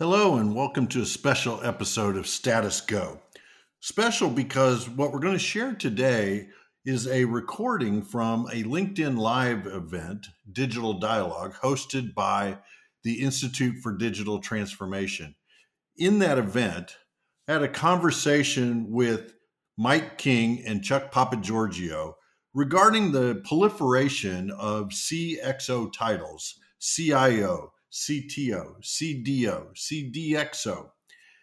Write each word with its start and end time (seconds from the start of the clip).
Hello, 0.00 0.38
and 0.38 0.56
welcome 0.56 0.88
to 0.88 1.02
a 1.02 1.06
special 1.06 1.60
episode 1.62 2.16
of 2.16 2.26
Status 2.26 2.80
Go. 2.80 3.20
Special 3.78 4.28
because 4.28 4.88
what 4.88 5.12
we're 5.12 5.20
going 5.20 5.34
to 5.34 5.38
share 5.38 5.72
today 5.72 6.48
is 6.84 7.06
a 7.06 7.26
recording 7.26 8.02
from 8.02 8.46
a 8.46 8.64
LinkedIn 8.64 9.16
Live 9.16 9.68
event, 9.68 10.26
Digital 10.50 10.94
Dialogue, 10.94 11.54
hosted 11.62 12.12
by 12.12 12.58
the 13.04 13.22
Institute 13.22 13.76
for 13.84 13.96
Digital 13.96 14.40
Transformation. 14.40 15.36
In 15.96 16.18
that 16.18 16.38
event, 16.38 16.96
I 17.46 17.52
had 17.52 17.62
a 17.62 17.68
conversation 17.68 18.90
with 18.90 19.34
Mike 19.78 20.18
King 20.18 20.64
and 20.66 20.82
Chuck 20.82 21.12
Papageorgiou 21.12 22.14
regarding 22.52 23.12
the 23.12 23.40
proliferation 23.44 24.50
of 24.50 24.88
CXO 24.88 25.92
titles, 25.92 26.58
CIO, 26.80 27.73
CTO, 27.94 28.74
CDO, 28.82 29.68
CDXO. 29.72 30.90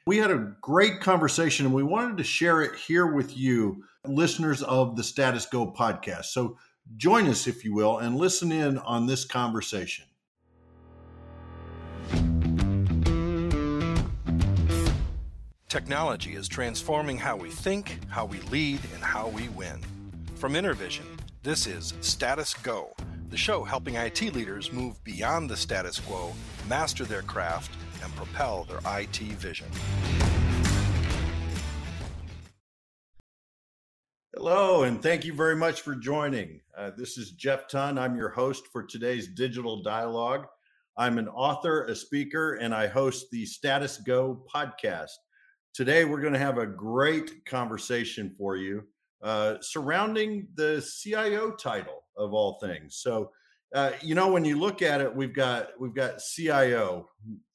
We 0.06 0.18
had 0.18 0.32
a 0.32 0.52
great 0.60 1.00
conversation 1.00 1.66
and 1.66 1.74
we 1.74 1.82
wanted 1.82 2.18
to 2.18 2.26
share 2.26 2.62
it 2.62 2.76
here 2.76 3.08
with 3.08 3.38
you, 3.38 3.86
listeners 4.06 4.62
of 4.62 4.98
the 4.98 5.04
Status 5.04 5.46
Go 5.46 5.72
podcast. 5.72 6.26
So 6.26 6.58
join 6.98 7.28
us, 7.28 7.48
if 7.48 7.64
you 7.64 7.74
will, 7.74 8.00
and 8.00 8.18
listen 8.18 8.52
in 8.52 8.78
on 8.80 9.08
this 9.08 9.24
conversation. 9.24 10.04
Technology 15.70 16.36
is 16.36 16.50
transforming 16.50 17.18
how 17.18 17.38
we 17.38 17.50
think, 17.50 17.98
how 18.10 18.26
we 18.26 18.42
lead, 18.42 18.82
and 18.94 19.02
how 19.02 19.30
we 19.30 19.48
win. 19.50 19.80
From 20.36 20.52
InterVision, 20.54 21.06
this 21.44 21.66
is 21.66 21.94
Status 22.02 22.54
Go 22.56 22.94
the 23.32 23.38
show 23.38 23.64
helping 23.64 23.96
IT 23.96 24.22
leaders 24.36 24.74
move 24.74 25.02
beyond 25.06 25.50
the 25.50 25.56
status 25.56 26.00
quo, 26.02 26.34
master 26.68 27.06
their 27.06 27.22
craft, 27.22 27.72
and 28.04 28.14
propel 28.16 28.66
their 28.66 28.82
IT 29.00 29.18
vision. 29.18 29.68
Hello, 34.36 34.84
and 34.84 35.02
thank 35.02 35.24
you 35.24 35.34
very 35.34 35.56
much 35.56 35.82
for 35.82 35.96
joining. 35.96 36.60
Uh, 36.78 36.92
this 36.98 37.18
is 37.18 37.32
Jeff 37.32 37.70
Ton. 37.70 37.98
I'm 37.98 38.18
your 38.18 38.30
host 38.30 38.68
for 38.68 38.84
today's 38.84 39.30
Digital 39.30 39.82
Dialogue. 39.82 40.46
I'm 40.98 41.18
an 41.18 41.30
author, 41.30 41.86
a 41.86 41.96
speaker, 41.96 42.56
and 42.56 42.76
I 42.76 42.88
host 42.88 43.28
the 43.32 43.46
Status 43.46 43.98
Go 43.98 44.46
podcast. 44.54 45.12
Today, 45.74 46.04
we're 46.04 46.20
going 46.20 46.34
to 46.34 46.40
have 46.40 46.58
a 46.58 46.66
great 46.66 47.46
conversation 47.46 48.36
for 48.38 48.58
you 48.58 48.84
uh, 49.22 49.56
surrounding 49.62 50.48
the 50.56 50.82
CIO 50.82 51.52
title 51.52 52.04
of 52.18 52.34
all 52.34 52.60
things. 52.60 52.96
So, 52.96 53.32
uh, 53.74 53.92
you 54.02 54.16
know, 54.16 54.32
when 54.32 54.44
you 54.44 54.60
look 54.60 54.82
at 54.82 55.02
it, 55.02 55.16
we've 55.16 55.34
got 55.34 55.80
we've 55.80 55.96
got 55.96 56.20
CIO, 56.20 57.08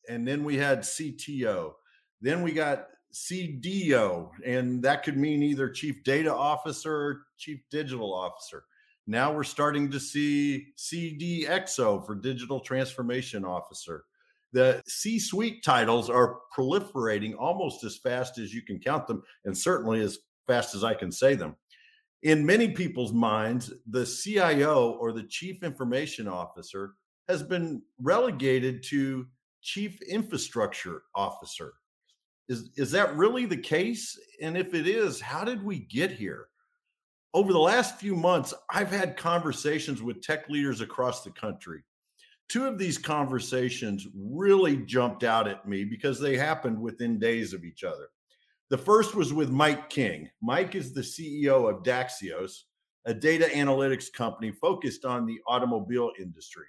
and 0.09 0.27
then 0.27 0.45
we 0.45 0.57
had 0.57 0.81
CTO, 0.81 1.73
then 2.21 2.43
we 2.43 2.53
got 2.53 2.89
CDO, 3.13 4.31
and 4.45 4.83
that 4.83 5.03
could 5.03 5.17
mean 5.17 5.43
either 5.43 5.69
Chief 5.69 6.03
Data 6.05 6.33
Officer 6.35 6.95
or 6.95 7.23
Chief 7.39 7.61
Digital 7.71 8.15
Officer. 8.15 8.65
Now 9.07 9.33
we're 9.33 9.45
starting 9.45 9.91
to 9.91 10.01
see 10.01 10.69
CDXO 10.77 12.05
for 12.05 12.15
Digital 12.15 12.61
Transformation 12.61 13.45
Officer. 13.45 14.05
The 14.53 14.83
C 14.87 15.19
suite 15.19 15.63
titles 15.63 16.09
are 16.09 16.39
proliferating 16.57 17.35
almost 17.39 17.85
as 17.85 17.97
fast 17.97 18.39
as 18.39 18.55
you 18.55 18.63
can 18.63 18.79
count 18.79 19.07
them, 19.07 19.23
and 19.45 19.57
certainly 19.57 20.01
as 20.01 20.19
fast 20.47 20.75
as 20.75 20.85
I 20.85 20.95
can 20.95 21.11
say 21.13 21.35
them. 21.35 21.57
In 22.23 22.47
many 22.47 22.71
people's 22.71 23.13
minds, 23.13 23.73
the 23.89 24.07
CIO 24.07 24.93
or 24.93 25.13
the 25.13 25.23
chief 25.25 25.63
information 25.63 26.27
officer 26.27 26.95
has 27.29 27.43
been 27.43 27.83
relegated 28.01 28.83
to 28.85 29.27
chief 29.63 30.01
infrastructure 30.03 31.03
officer. 31.15 31.75
Is, 32.49 32.71
is 32.77 32.91
that 32.93 33.17
really 33.17 33.47
the 33.47 33.57
case? 33.57 34.19
And 34.41 34.57
if 34.57 34.75
it 34.75 34.87
is, 34.87 35.21
how 35.21 35.45
did 35.45 35.63
we 35.63 35.81
get 35.81 36.13
here? 36.13 36.47
Over 37.35 37.53
the 37.53 37.59
last 37.59 37.99
few 37.99 38.15
months, 38.15 38.55
I've 38.71 38.91
had 38.91 39.17
conversations 39.17 40.01
with 40.01 40.23
tech 40.23 40.49
leaders 40.49 40.81
across 40.81 41.23
the 41.23 41.33
country. 41.33 41.83
Two 42.49 42.67
of 42.67 42.79
these 42.79 42.97
conversations 42.97 44.07
really 44.17 44.77
jumped 44.77 45.25
out 45.25 45.49
at 45.49 45.69
me 45.69 45.85
because 45.85 46.21
they 46.21 46.37
happened 46.37 46.81
within 46.81 47.19
days 47.19 47.53
of 47.53 47.65
each 47.65 47.83
other. 47.83 48.09
The 48.69 48.79
first 48.79 49.15
was 49.15 49.33
with 49.33 49.51
Mike 49.51 49.91
King. 49.91 50.29
Mike 50.43 50.75
is 50.75 50.93
the 50.93 51.01
CEO 51.01 51.71
of 51.71 51.85
Daxios, 51.85 52.63
a 53.05 53.15
data 53.15 53.45
analytics 53.45 54.13
company 54.13 54.51
focused 54.51 55.05
on 55.05 55.25
the 55.25 55.39
automobile 55.47 56.11
industry. 56.19 56.67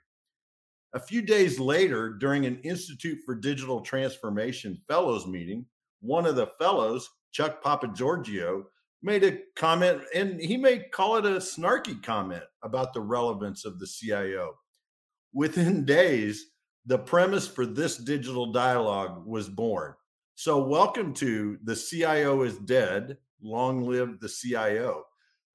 A 0.94 1.00
few 1.00 1.24
days 1.24 1.60
later, 1.60 2.14
during 2.14 2.46
an 2.46 2.60
Institute 2.60 3.18
for 3.26 3.34
Digital 3.34 3.82
Transformation 3.82 4.78
Fellows 4.88 5.26
meeting, 5.26 5.66
one 6.02 6.28
of 6.28 6.36
the 6.36 6.48
fellows, 6.60 7.10
Chuck 7.32 7.64
Papageorgiou, 7.64 8.66
made 9.02 9.24
a 9.24 9.40
comment, 9.56 10.02
and 10.14 10.40
he 10.40 10.56
may 10.56 10.80
call 10.80 11.16
it 11.16 11.26
a 11.26 11.38
snarky 11.38 12.02
comment 12.04 12.44
about 12.64 12.94
the 12.94 13.02
relevance 13.02 13.66
of 13.66 13.80
the 13.80 13.88
CIO. 13.88 14.54
Within 15.34 15.84
days, 15.84 16.52
the 16.86 17.00
premise 17.00 17.48
for 17.48 17.66
this 17.66 17.98
digital 17.98 18.52
dialogue 18.52 19.26
was 19.26 19.50
born. 19.50 19.96
So, 20.40 20.60
welcome 20.60 21.16
to 21.16 21.58
The 21.64 21.76
CIO 21.76 22.44
is 22.44 22.60
Dead. 22.60 23.18
Long 23.42 23.82
live 23.88 24.20
the 24.20 24.30
CIO. 24.30 25.06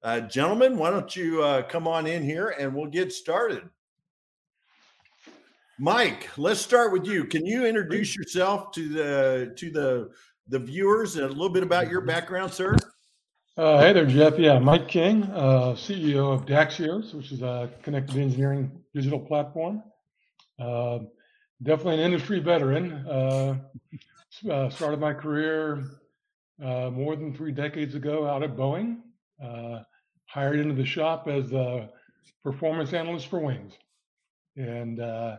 Uh, 0.03 0.19
gentlemen, 0.19 0.77
why 0.77 0.89
don't 0.89 1.15
you 1.15 1.41
uh, 1.41 1.61
come 1.61 1.87
on 1.87 2.05
in 2.05 2.21
here 2.21 2.49
and 2.49 2.75
we'll 2.75 2.89
get 2.89 3.13
started. 3.13 3.63
Mike, 5.79 6.29
let's 6.37 6.59
start 6.59 6.91
with 6.91 7.05
you. 7.05 7.23
Can 7.23 7.45
you 7.45 7.65
introduce 7.65 8.13
yourself 8.13 8.73
to 8.73 8.89
the 8.89 9.53
to 9.55 9.71
the 9.71 10.09
the 10.49 10.59
viewers 10.59 11.15
and 11.15 11.27
a 11.27 11.29
little 11.29 11.47
bit 11.47 11.63
about 11.63 11.89
your 11.89 12.01
background, 12.01 12.51
sir? 12.51 12.75
Uh, 13.55 13.79
hey 13.79 13.93
there, 13.93 14.05
Jeff. 14.05 14.37
Yeah, 14.37 14.59
Mike 14.59 14.89
King, 14.89 15.23
uh, 15.33 15.75
CEO 15.77 16.33
of 16.33 16.45
Daxios, 16.45 17.13
which 17.13 17.31
is 17.31 17.41
a 17.41 17.71
connected 17.83 18.17
engineering 18.17 18.69
digital 18.93 19.21
platform. 19.21 19.81
Uh, 20.59 20.99
definitely 21.63 21.93
an 21.93 22.01
industry 22.01 22.41
veteran. 22.41 23.07
Uh, 24.49 24.69
started 24.69 24.99
my 24.99 25.13
career 25.13 25.83
uh, 26.63 26.89
more 26.89 27.15
than 27.15 27.33
three 27.33 27.51
decades 27.51 27.95
ago 27.95 28.25
out 28.27 28.43
at 28.43 28.55
Boeing. 28.55 28.97
Uh, 29.43 29.79
hired 30.25 30.59
into 30.59 30.73
the 30.73 30.85
shop 30.85 31.27
as 31.27 31.51
a 31.51 31.89
performance 32.43 32.93
analyst 32.93 33.27
for 33.27 33.39
Wings, 33.39 33.73
and 34.55 34.99
uh, 34.99 35.37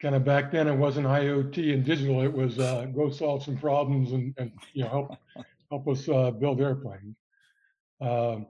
kind 0.00 0.14
of 0.14 0.24
back 0.24 0.52
then 0.52 0.68
it 0.68 0.74
wasn't 0.74 1.06
IoT 1.06 1.74
and 1.74 1.84
digital. 1.84 2.22
It 2.22 2.32
was 2.32 2.56
go 2.56 3.10
solve 3.10 3.42
some 3.42 3.56
problems 3.56 4.12
and, 4.12 4.34
and 4.38 4.52
you 4.72 4.84
know 4.84 4.90
help 4.90 5.18
help 5.70 5.88
us 5.88 6.08
uh, 6.08 6.30
build 6.30 6.60
airplanes. 6.60 7.16
Um, 8.00 8.46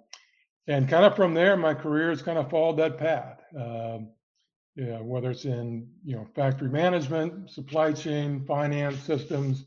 and 0.66 0.88
kind 0.88 1.04
of 1.04 1.16
from 1.16 1.34
there, 1.34 1.56
my 1.56 1.74
career 1.74 2.10
has 2.10 2.22
kind 2.22 2.38
of 2.38 2.50
followed 2.50 2.78
that 2.78 2.98
path. 2.98 3.40
Um, 3.56 4.10
yeah, 4.74 5.00
whether 5.00 5.30
it's 5.30 5.44
in 5.44 5.88
you 6.04 6.16
know 6.16 6.26
factory 6.34 6.68
management, 6.68 7.50
supply 7.50 7.92
chain, 7.92 8.44
finance 8.46 8.98
systems. 9.00 9.66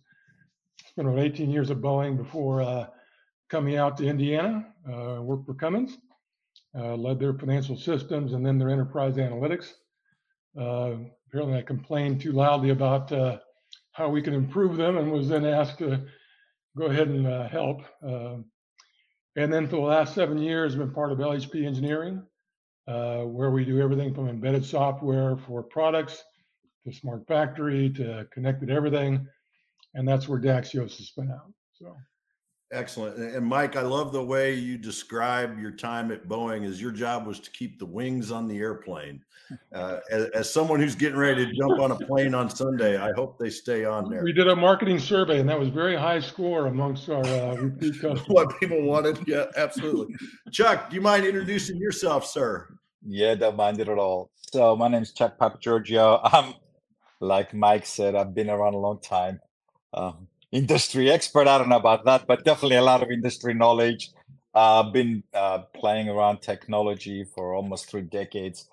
Spent 0.88 1.08
about 1.08 1.20
18 1.20 1.50
years 1.50 1.72
at 1.72 1.78
Boeing 1.78 2.18
before 2.18 2.62
uh, 2.62 2.88
coming 3.50 3.78
out 3.78 3.98
to 3.98 4.08
Indiana. 4.08 4.66
Uh, 4.88 5.22
worked 5.22 5.46
for 5.46 5.54
Cummins, 5.54 5.98
uh, 6.78 6.96
led 6.96 7.20
their 7.20 7.34
financial 7.34 7.76
systems 7.76 8.34
and 8.34 8.46
then 8.46 8.58
their 8.58 8.70
enterprise 8.70 9.16
analytics. 9.16 9.74
Uh, 10.60 10.96
apparently, 11.28 11.58
I 11.58 11.62
complained 11.62 12.22
too 12.22 12.32
loudly 12.32 12.70
about 12.72 13.12
uh, 13.12 13.40
how 13.92 14.10
we 14.10 14.22
could 14.22 14.34
improve 14.34 14.78
them, 14.78 14.98
and 14.98 15.12
was 15.12 15.30
then 15.30 15.46
asked 15.46 15.80
to 15.80 16.02
go 16.78 16.86
ahead 16.86 17.10
and 17.10 17.28
uh, 17.28 17.48
help. 17.48 17.82
and 18.02 19.54
then 19.54 19.68
for 19.68 19.76
the 19.76 19.82
last 19.82 20.16
seven 20.16 20.38
years, 20.38 20.76
been 20.76 20.92
part 20.92 21.12
of 21.12 21.20
LHP 21.20 21.66
Engineering 21.66 22.24
uh, 22.88 23.24
where 23.24 23.52
we 23.52 23.66
do 23.66 23.82
everything 23.82 24.14
from 24.14 24.30
embedded 24.30 24.66
software 24.66 25.38
for 25.38 25.64
products 25.64 26.24
to 26.86 26.94
smart 26.94 27.28
factory 27.28 27.90
to 27.90 28.28
connected 28.32 28.70
everything. 28.70 29.28
And 29.94 30.08
that's 30.08 30.28
where 30.28 30.40
Daxios 30.40 30.98
has 30.98 31.12
been 31.12 31.32
out. 31.32 31.52
So 31.74 31.96
excellent. 32.72 33.18
And 33.18 33.46
Mike, 33.46 33.76
I 33.76 33.82
love 33.82 34.12
the 34.12 34.24
way 34.24 34.54
you 34.54 34.78
describe 34.78 35.60
your 35.60 35.72
time 35.72 36.12
at 36.12 36.28
Boeing 36.28 36.66
as 36.66 36.82
your 36.82 36.92
job 36.92 37.26
was 37.28 37.40
to 37.42 37.52
keep 37.52 37.80
the 37.80 37.86
wings 37.86 38.32
on 38.32 38.48
the 38.48 38.58
airplane. 38.58 39.24
Uh, 39.74 40.00
as, 40.10 40.26
as, 40.30 40.52
someone 40.52 40.80
who's 40.80 40.96
getting 40.96 41.20
ready 41.20 41.46
to 41.46 41.54
jump 41.54 41.80
on 41.80 41.92
a 41.92 41.96
plane 41.96 42.34
on 42.34 42.50
Sunday, 42.50 42.98
I 42.98 43.12
hope 43.14 43.38
they 43.38 43.52
stay 43.52 43.86
on 43.86 44.10
there. 44.10 44.24
We 44.24 44.34
did 44.34 44.48
a 44.48 44.56
marketing 44.56 44.98
survey, 44.98 45.40
and 45.40 45.48
that 45.48 45.60
was 45.60 45.70
very 45.70 45.96
high 45.96 46.20
score 46.20 46.66
amongst 46.66 47.10
our 47.10 47.24
uh, 47.24 47.56
repeat 47.56 47.94
customers. 48.02 48.24
what 48.28 48.60
people 48.60 48.82
wanted, 48.82 49.20
yeah, 49.28 49.46
absolutely. 49.56 50.16
Chuck, 50.52 50.90
do 50.90 50.96
you 50.96 51.02
mind 51.02 51.26
introducing 51.26 51.78
yourself, 51.78 52.26
sir? 52.26 52.76
Yeah, 53.06 53.36
don't 53.36 53.56
mind 53.56 53.80
it 53.80 53.88
at 53.88 54.00
all. 54.00 54.32
So 54.52 54.76
my 54.76 54.88
name 54.88 55.04
is 55.04 55.14
Chuck 55.14 55.38
Papageorgiou. 55.38 56.22
I'm 56.24 56.56
like 57.20 57.54
Mike 57.54 57.86
said, 57.86 58.16
I've 58.16 58.34
been 58.34 58.50
around 58.50 58.74
a 58.74 58.80
long 58.80 59.00
time. 59.00 59.40
Um, 59.94 60.28
industry 60.56 61.12
expert, 61.12 61.48
I 61.48 61.58
don't 61.58 61.70
know 61.70 61.78
about 61.78 62.06
that, 62.06 62.26
but 62.28 62.46
definitely 62.46 62.78
a 62.78 62.82
lot 62.82 63.04
of 63.04 63.12
industry 63.12 63.54
knowledge. 63.54 64.12
I've 64.54 64.86
uh, 64.86 64.90
been 64.92 65.24
uh, 65.34 65.60
playing 65.76 66.08
around 66.08 66.42
technology 66.42 67.26
for 67.26 67.54
almost 67.54 67.90
three 67.90 68.04
decades. 68.04 68.68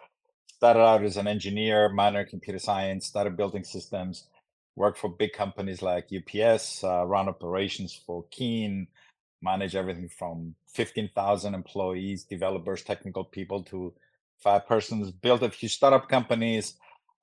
Started 0.47 0.81
out 0.81 1.03
as 1.03 1.17
an 1.17 1.27
engineer, 1.27 1.89
minor 1.89 2.21
in 2.21 2.27
computer 2.27 2.61
science, 2.61 3.07
started 3.07 3.37
building 3.37 3.65
systems, 3.65 4.29
work 4.77 4.97
for 4.97 5.09
big 5.09 5.33
companies 5.33 5.83
like 5.83 6.09
UPS, 6.15 6.85
uh, 6.85 7.05
run 7.05 7.29
operations 7.29 8.01
for 8.07 8.25
Keen, 8.31 8.87
manage 9.43 9.75
everything 9.75 10.09
from 10.09 10.55
15,000 10.69 11.53
employees, 11.53 12.23
developers, 12.23 12.83
technical 12.85 13.25
people 13.25 13.65
to 13.65 13.93
five 14.39 14.69
persons, 14.69 15.11
built 15.11 15.43
a 15.43 15.51
few 15.51 15.69
startup 15.69 16.09
companies, 16.09 16.75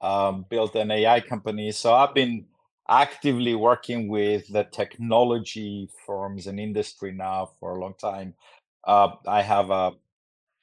um, 0.02 0.46
built 0.50 0.76
an 0.76 0.92
AI 0.92 1.22
company. 1.22 1.72
So 1.72 1.94
I've 1.94 2.14
been 2.14 2.46
actively 2.90 3.56
working 3.56 4.08
with 4.08 4.48
the 4.48 4.64
technology 4.66 5.90
firms 6.06 6.48
and 6.48 6.60
industry 6.60 7.12
now 7.12 7.52
for 7.60 7.76
a 7.76 7.80
long 7.80 7.94
time. 8.00 8.34
Uh, 8.86 9.10
I 9.28 9.42
have 9.44 9.70
a, 9.70 9.92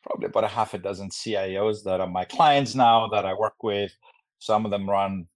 probably 0.02 0.26
about 0.26 0.44
a 0.44 0.48
half 0.48 0.74
a 0.74 0.78
dozen 0.78 1.10
CIOs 1.10 1.84
that 1.84 2.00
are 2.00 2.08
my 2.08 2.24
clients 2.24 2.74
now 2.74 3.08
that 3.08 3.24
I 3.24 3.32
work 3.34 3.62
with. 3.62 3.92
Some 4.40 4.64
of 4.64 4.70
them 4.72 4.90
run, 4.90 5.26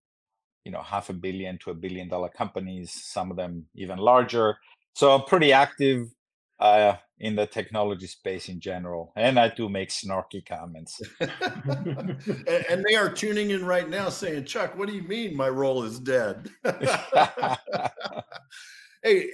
you 0.64 0.72
know, 0.72 0.82
half 0.82 1.10
a 1.10 1.12
billion 1.12 1.58
to 1.58 1.70
a 1.70 1.74
billion 1.74 2.08
dollar 2.08 2.28
companies. 2.28 2.92
Some 2.92 3.30
of 3.30 3.36
them 3.36 3.66
even 3.74 3.98
larger. 3.98 4.58
So 4.94 5.12
I'm 5.12 5.22
pretty 5.22 5.52
active 5.52 6.08
uh, 6.58 6.96
in 7.20 7.36
the 7.36 7.46
technology 7.46 8.06
space 8.06 8.48
in 8.48 8.60
general. 8.60 9.12
And 9.14 9.38
I 9.38 9.48
do 9.48 9.68
make 9.68 9.90
snarky 9.90 10.44
comments. 10.44 11.00
and, 11.20 12.84
they 12.84 12.96
are 12.96 13.10
tuning 13.10 13.50
in 13.50 13.64
right 13.64 13.88
now 13.88 14.08
saying, 14.08 14.46
Chuck, 14.46 14.76
what 14.76 14.88
do 14.88 14.94
you 14.94 15.02
mean 15.02 15.36
my 15.36 15.50
role 15.50 15.84
is 15.84 16.00
dead? 16.00 16.50
hey, 16.64 17.56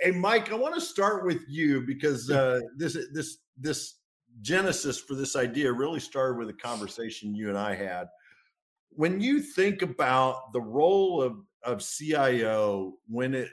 hey, 0.02 0.10
Mike, 0.12 0.50
I 0.50 0.56
want 0.56 0.74
to 0.74 0.80
start 0.80 1.24
with 1.24 1.42
you 1.48 1.80
because 1.80 2.28
uh, 2.28 2.60
this 2.76 2.98
this 3.12 3.38
this 3.56 3.94
genesis 4.42 4.98
for 4.98 5.14
this 5.14 5.36
idea 5.36 5.72
really 5.72 6.00
started 6.00 6.38
with 6.38 6.50
a 6.50 6.54
conversation 6.54 7.36
you 7.36 7.48
and 7.48 7.56
I 7.56 7.76
had. 7.76 8.08
When 8.90 9.20
you 9.20 9.40
think 9.40 9.82
about 9.82 10.52
the 10.52 10.60
role 10.60 11.22
of, 11.22 11.36
of 11.62 11.86
CIO 11.86 12.94
when 13.08 13.34
it 13.34 13.48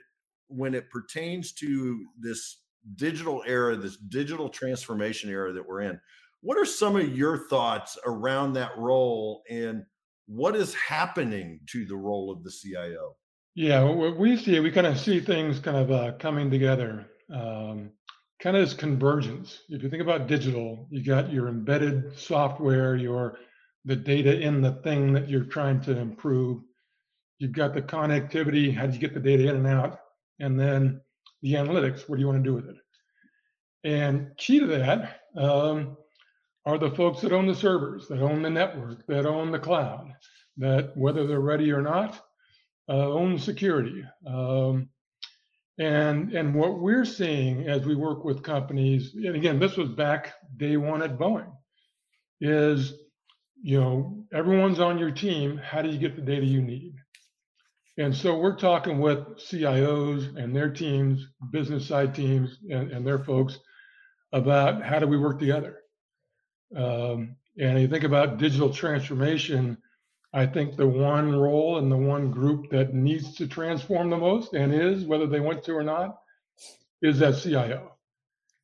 when 0.48 0.74
it 0.74 0.90
pertains 0.90 1.52
to 1.54 2.04
this 2.20 2.63
digital 2.96 3.44
era, 3.46 3.76
this 3.76 3.98
digital 3.98 4.50
transformation 4.50 5.30
era 5.30 5.54
that 5.54 5.68
we're 5.68 5.82
in. 5.82 6.00
What 6.42 6.58
are 6.58 6.66
some 6.66 6.96
of 6.96 7.18
your 7.18 7.48
thoughts 7.48 7.98
around 8.06 8.54
that 8.54 8.78
role 8.78 9.44
and 9.50 9.84
what 10.28 10.56
is 10.56 10.74
happening 10.74 11.60
to 11.68 11.86
the 11.86 11.96
role 11.96 12.32
of 12.32 12.44
the 12.44 12.52
CIO? 12.52 13.16
Yeah, 13.56 13.84
what 13.84 14.18
we 14.18 14.36
see, 14.38 14.60
we 14.60 14.72
kind 14.72 14.88
of 14.88 15.00
see 15.00 15.20
things 15.20 15.60
kind 15.60 15.78
of 15.78 15.92
uh, 15.92 16.14
coming 16.18 16.50
together, 16.50 17.06
um, 17.32 17.92
kind 18.42 18.58
of 18.58 18.64
as 18.64 18.74
convergence. 18.74 19.60
If 19.70 19.84
you 19.84 19.90
think 19.90 20.02
about 20.02 20.28
digital, 20.28 20.88
you 20.90 21.04
got 21.04 21.32
your 21.32 21.48
embedded 21.48 22.18
software, 22.18 22.96
your 22.96 23.38
the 23.86 23.96
data 23.96 24.40
in 24.40 24.62
the 24.62 24.74
thing 24.84 25.14
that 25.14 25.30
you're 25.30 25.44
trying 25.44 25.82
to 25.82 25.98
improve. 25.98 26.62
You've 27.38 27.52
got 27.52 27.74
the 27.74 27.82
connectivity. 27.82 28.74
How 28.74 28.88
do 28.88 28.94
you 28.94 29.00
get 29.00 29.14
the 29.14 29.20
data 29.20 29.50
in 29.50 29.58
and 29.58 29.68
out? 29.68 30.00
And 30.40 30.60
then 30.60 31.02
the 31.44 31.54
analytics. 31.54 32.10
What 32.10 32.16
do 32.16 32.22
you 32.22 32.28
want 32.28 32.44
to 32.44 32.50
do 32.50 32.56
with 32.56 32.68
it? 32.70 32.78
And 33.84 34.36
key 34.38 34.62
to 34.62 34.68
that 34.68 35.20
um, 35.38 35.98
are 36.66 36.80
the 36.80 36.92
folks 36.92 37.22
that 37.22 37.34
own 37.34 37.46
the 37.46 37.54
servers, 37.54 38.08
that 38.08 38.22
own 38.22 38.42
the 38.42 38.50
network, 38.50 39.06
that 39.08 39.26
own 39.26 39.52
the 39.52 39.60
cloud, 39.60 40.14
that 40.58 40.96
whether 40.96 41.28
they're 41.28 41.40
ready 41.40 41.72
or 41.72 41.82
not, 41.82 42.20
uh, 42.90 42.94
own 42.94 43.38
security. 43.38 44.04
Um, 44.26 44.90
and 45.80 46.32
and 46.34 46.54
what 46.54 46.80
we're 46.80 47.06
seeing 47.06 47.68
as 47.68 47.86
we 47.86 47.96
work 47.96 48.24
with 48.24 48.44
companies, 48.44 49.14
and 49.16 49.36
again, 49.36 49.60
this 49.60 49.76
was 49.76 49.90
back 49.90 50.34
day 50.56 50.78
one 50.78 51.02
at 51.02 51.18
Boeing, 51.18 51.52
is 52.40 52.94
you 53.62 53.82
know 53.82 54.26
everyone's 54.32 54.80
on 54.80 55.00
your 55.00 55.12
team. 55.12 55.58
How 55.58 55.82
do 55.82 55.90
you 55.90 55.98
get 55.98 56.16
the 56.16 56.22
data 56.22 56.46
you 56.46 56.62
need? 56.62 56.94
And 57.98 58.16
so 58.16 58.38
we're 58.38 58.58
talking 58.58 59.00
with 59.00 59.20
CIOs 59.38 60.36
and 60.36 60.56
their 60.56 60.70
teams, 60.72 61.28
business 61.52 61.88
side 61.88 62.16
teams, 62.16 62.58
and, 62.70 62.92
and 62.92 63.06
their 63.06 63.20
folks 63.20 63.60
about 64.32 64.84
how 64.84 64.98
do 65.00 65.08
we 65.08 65.18
work 65.18 65.40
together. 65.40 65.78
Um, 66.76 67.36
and 67.60 67.80
you 67.80 67.88
think 67.88 68.04
about 68.04 68.40
digital 68.40 68.74
transformation, 68.74 69.78
I 70.34 70.48
think 70.48 70.76
the 70.76 70.88
one 70.88 71.36
role 71.36 71.78
and 71.78 71.92
the 71.92 71.98
one 71.98 72.32
group 72.32 72.72
that 72.72 72.96
needs 72.96 73.36
to 73.36 73.48
transform 73.48 74.10
the 74.10 74.18
most 74.18 74.54
and 74.54 74.74
is, 74.74 75.06
whether 75.06 75.28
they 75.28 75.40
want 75.40 75.64
to 75.66 75.74
or 75.74 75.84
not, 75.84 76.18
is 77.04 77.20
that 77.20 77.40
CIO. 77.40 77.92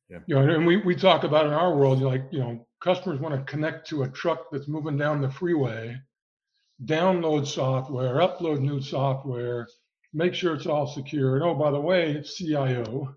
Yeah. 0.08 0.18
You 0.26 0.34
know, 0.34 0.54
and 0.54 0.66
we, 0.66 0.78
we 0.78 0.96
talk 0.96 1.22
about 1.22 1.46
in 1.46 1.52
our 1.52 1.76
world, 1.76 2.02
like, 2.02 2.24
you 2.32 2.40
know, 2.40 2.66
customers 2.80 3.20
want 3.20 3.34
to 3.36 3.50
connect 3.52 3.88
to 3.90 4.02
a 4.02 4.08
truck 4.08 4.46
that's 4.50 4.66
moving 4.66 4.96
down 4.96 5.20
the 5.20 5.30
freeway 5.30 5.96
download 6.84 7.46
software, 7.46 8.16
upload 8.16 8.60
new 8.60 8.80
software, 8.80 9.66
make 10.12 10.34
sure 10.34 10.54
it's 10.54 10.66
all 10.66 10.86
secure. 10.86 11.36
And 11.36 11.44
oh, 11.44 11.54
by 11.54 11.70
the 11.70 11.80
way, 11.80 12.12
it's 12.12 12.36
CIO. 12.36 13.16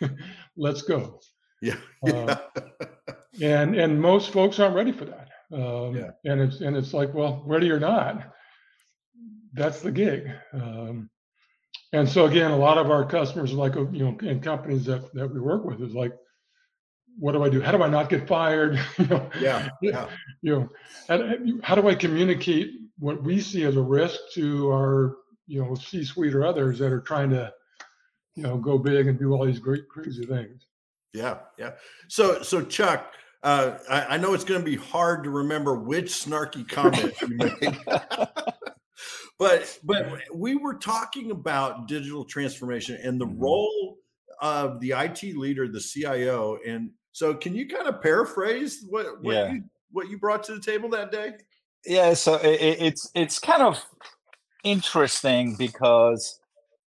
Let's 0.56 0.82
go. 0.82 1.20
Yeah. 1.62 1.76
Uh, 2.06 2.36
and 3.42 3.74
and 3.76 4.00
most 4.00 4.32
folks 4.32 4.58
aren't 4.58 4.74
ready 4.74 4.92
for 4.92 5.06
that. 5.06 5.28
Um, 5.52 5.96
yeah. 5.96 6.10
And 6.24 6.40
it's 6.40 6.60
and 6.60 6.76
it's 6.76 6.94
like, 6.94 7.12
well, 7.14 7.42
ready 7.46 7.70
or 7.70 7.80
not, 7.80 8.32
that's 9.52 9.80
the 9.80 9.90
gig. 9.90 10.30
Um, 10.52 11.10
and 11.92 12.08
so 12.08 12.26
again, 12.26 12.50
a 12.52 12.56
lot 12.56 12.78
of 12.78 12.90
our 12.90 13.04
customers, 13.04 13.52
like 13.52 13.74
you 13.74 14.04
know, 14.04 14.16
and 14.20 14.42
companies 14.42 14.84
that 14.86 15.12
that 15.14 15.32
we 15.32 15.40
work 15.40 15.64
with, 15.64 15.82
is 15.82 15.94
like, 15.94 16.12
what 17.18 17.32
do 17.32 17.42
I 17.42 17.48
do? 17.48 17.60
How 17.60 17.72
do 17.72 17.82
I 17.82 17.88
not 17.88 18.08
get 18.08 18.28
fired? 18.28 18.80
you 18.98 19.06
know, 19.06 19.28
yeah, 19.40 19.68
yeah. 19.82 20.08
You 20.42 20.52
know, 20.52 20.68
how, 21.08 21.34
how 21.62 21.74
do 21.74 21.88
I 21.88 21.94
communicate 21.94 22.70
what 23.00 23.22
we 23.22 23.40
see 23.40 23.64
as 23.64 23.76
a 23.76 23.82
risk 23.82 24.20
to 24.34 24.68
our 24.68 25.16
you 25.46 25.60
know 25.60 25.74
C-suite 25.74 26.34
or 26.34 26.44
others 26.44 26.78
that 26.78 26.92
are 26.92 27.00
trying 27.00 27.30
to 27.30 27.52
you 28.36 28.44
know 28.44 28.56
go 28.58 28.78
big 28.78 29.08
and 29.08 29.18
do 29.18 29.32
all 29.32 29.44
these 29.44 29.58
great 29.58 29.88
crazy 29.88 30.24
things. 30.24 30.66
Yeah, 31.12 31.38
yeah. 31.58 31.72
So 32.08 32.42
so 32.42 32.62
Chuck, 32.62 33.12
uh, 33.42 33.78
I, 33.88 34.14
I 34.14 34.16
know 34.18 34.34
it's 34.34 34.44
going 34.44 34.60
to 34.60 34.64
be 34.64 34.76
hard 34.76 35.24
to 35.24 35.30
remember 35.30 35.74
which 35.74 36.06
snarky 36.06 36.68
comment 36.68 37.14
you 37.22 37.28
made. 37.36 37.78
but 39.38 39.78
but 39.82 40.20
we 40.32 40.54
were 40.54 40.74
talking 40.74 41.30
about 41.30 41.88
digital 41.88 42.24
transformation 42.24 42.98
and 43.02 43.20
the 43.20 43.26
mm-hmm. 43.26 43.42
role 43.42 43.96
of 44.40 44.80
the 44.80 44.92
IT 44.92 45.36
leader, 45.36 45.68
the 45.68 45.80
CIO, 45.80 46.58
and 46.66 46.90
so 47.12 47.34
can 47.34 47.54
you 47.54 47.66
kind 47.66 47.88
of 47.88 48.00
paraphrase 48.00 48.84
what 48.88 49.22
what 49.22 49.34
yeah. 49.34 49.52
you 49.52 49.64
what 49.90 50.08
you 50.08 50.18
brought 50.18 50.44
to 50.44 50.54
the 50.54 50.60
table 50.60 50.88
that 50.90 51.10
day? 51.10 51.32
Yeah 51.84 52.14
so 52.14 52.34
it, 52.36 52.76
it's 52.80 53.10
it's 53.14 53.38
kind 53.38 53.62
of 53.62 53.84
interesting 54.64 55.56
because 55.56 56.38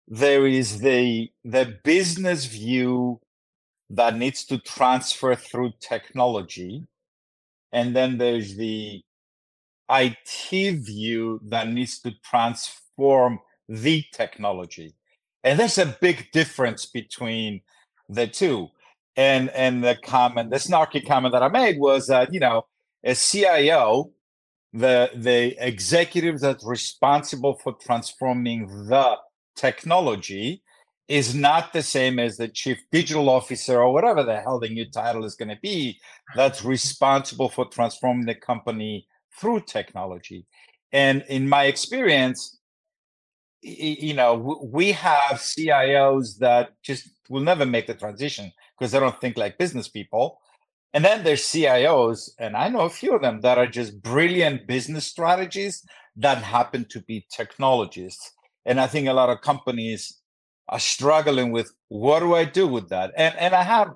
there 0.09 0.47
is 0.47 0.81
the 0.81 1.31
the 1.45 1.79
business 1.85 2.45
view 2.47 3.21
that 3.89 4.17
needs 4.17 4.45
to 4.45 4.59
transfer 4.59 5.35
through 5.35 5.73
technology 5.81 6.87
and 7.73 7.97
then 7.97 8.19
there's 8.19 8.57
the 8.57 9.03
IT 9.91 10.77
view 10.77 11.41
that 11.45 11.69
needs 11.69 11.99
to 12.01 12.13
transform 12.25 13.41
the 13.69 14.05
technology. 14.13 14.95
And 15.45 15.59
there's 15.59 15.79
a 15.79 15.97
big 16.01 16.31
difference 16.33 16.87
between 16.87 17.63
the 18.09 18.27
two. 18.27 18.69
And 19.17 19.51
and 19.51 19.85
the 19.85 19.97
comment 20.03 20.49
the 20.51 20.57
snarky 20.57 21.07
comment 21.07 21.33
that 21.35 21.43
i 21.43 21.49
made 21.49 21.79
was 21.79 22.07
that 22.07 22.33
you 22.33 22.41
know 22.41 22.65
a 23.05 23.15
cio 23.15 24.11
the 24.73 25.11
the 25.15 25.55
executive 25.59 26.41
that's 26.41 26.65
responsible 26.65 27.55
for 27.63 27.75
transforming 27.75 28.67
the 28.89 29.17
technology 29.55 30.63
is 31.09 31.35
not 31.35 31.73
the 31.73 31.83
same 31.83 32.19
as 32.19 32.37
the 32.37 32.49
chief 32.49 32.79
digital 32.91 33.29
officer 33.29 33.81
or 33.81 33.93
whatever 33.93 34.23
the 34.23 34.41
hell 34.41 34.59
the 34.59 34.69
new 34.69 34.89
title 34.91 35.25
is 35.25 35.35
going 35.35 35.49
to 35.49 35.59
be 35.63 35.99
that's 36.35 36.65
responsible 36.65 37.51
for 37.51 37.67
transforming 37.67 38.25
the 38.25 38.35
company 38.35 39.07
through 39.39 39.61
technology. 39.61 40.47
And 40.93 41.25
in 41.29 41.49
my 41.49 41.65
experience 41.65 42.59
you 43.63 44.15
know 44.15 44.59
we 44.63 44.91
have 44.91 45.37
cios 45.39 46.39
that 46.39 46.71
just 46.83 47.09
will 47.29 47.43
never 47.43 47.65
make 47.65 47.87
the 47.87 47.95
transition 47.95 48.53
because 48.77 48.91
they 48.91 48.99
don't 48.99 49.21
think 49.21 49.37
like 49.37 49.57
business 49.57 49.89
people 49.89 50.41
and 50.95 51.05
then 51.05 51.25
there's 51.25 51.43
CIOs, 51.43 52.31
and 52.39 52.57
I 52.57 52.69
know 52.69 52.81
a 52.81 52.91
few 52.91 53.15
of 53.15 53.23
them 53.23 53.41
that 53.41 53.59
are 53.59 53.67
just 53.67 54.03
brilliant 54.03 54.67
business 54.67 55.07
strategies 55.07 55.85
that 56.17 56.39
happen 56.39 56.85
to 56.91 57.01
be 57.01 57.27
technologists. 57.35 58.33
And 58.67 58.79
I 58.79 58.87
think 58.87 59.09
a 59.09 59.15
lot 59.15 59.31
of 59.31 59.41
companies 59.41 60.21
are 60.69 60.79
struggling 60.79 61.51
with 61.51 61.73
what 61.89 62.21
do 62.21 62.35
I 62.35 62.45
do 62.45 62.67
with 62.67 62.91
that? 62.91 63.13
And 63.17 63.35
and 63.39 63.55
I 63.55 63.63
have, 63.63 63.95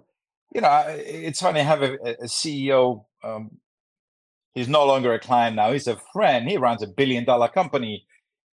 you 0.55 0.61
know, 0.63 0.85
it's 0.89 1.41
funny. 1.41 1.61
I 1.61 1.65
have 1.65 1.83
a, 1.83 1.95
a 1.95 2.27
CEO. 2.27 3.05
Um, 3.23 3.59
he's 4.55 4.69
no 4.69 4.87
longer 4.87 5.13
a 5.13 5.21
client 5.21 5.57
now. 5.57 5.73
He's 5.73 5.87
a 5.87 6.01
friend. 6.13 6.49
He 6.49 6.57
runs 6.57 6.83
a 6.83 6.87
billion 6.87 7.25
dollar 7.25 7.49
company, 7.49 8.07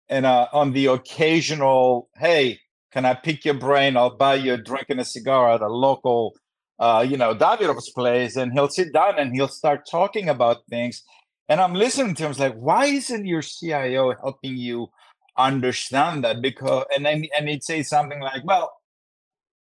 and 0.09 0.25
uh, 0.25 0.47
on 0.53 0.73
the 0.73 0.87
occasional, 0.87 2.09
hey, 2.17 2.59
can 2.91 3.05
I 3.05 3.15
pick 3.15 3.45
your 3.45 3.55
brain? 3.55 3.97
I'll 3.97 4.15
buy 4.15 4.35
you 4.35 4.53
a 4.53 4.57
drink 4.57 4.85
and 4.89 4.99
a 4.99 5.05
cigar 5.05 5.51
at 5.53 5.61
a 5.61 5.67
local 5.67 6.35
uh, 6.79 7.05
you 7.07 7.17
know, 7.17 7.33
Davidoff's 7.33 7.89
plays, 7.89 8.37
and 8.37 8.53
he'll 8.53 8.69
sit 8.69 8.93
down 8.93 9.17
and 9.17 9.33
he'll 9.33 9.47
start 9.47 9.87
talking 9.89 10.29
about 10.29 10.65
things. 10.69 11.03
And 11.49 11.59
I'm 11.61 11.73
listening 11.73 12.15
to 12.15 12.23
him. 12.23 12.31
It's 12.31 12.39
like, 12.39 12.55
why 12.55 12.85
isn't 12.85 13.25
your 13.25 13.41
CIO 13.41 14.13
helping 14.21 14.57
you 14.57 14.89
understand 15.37 16.23
that 16.23 16.41
because 16.41 16.85
and 16.95 17.05
then 17.05 17.25
and 17.37 17.47
he'd 17.47 17.63
say 17.63 17.83
something 17.83 18.19
like, 18.19 18.43
"Well, 18.43 18.71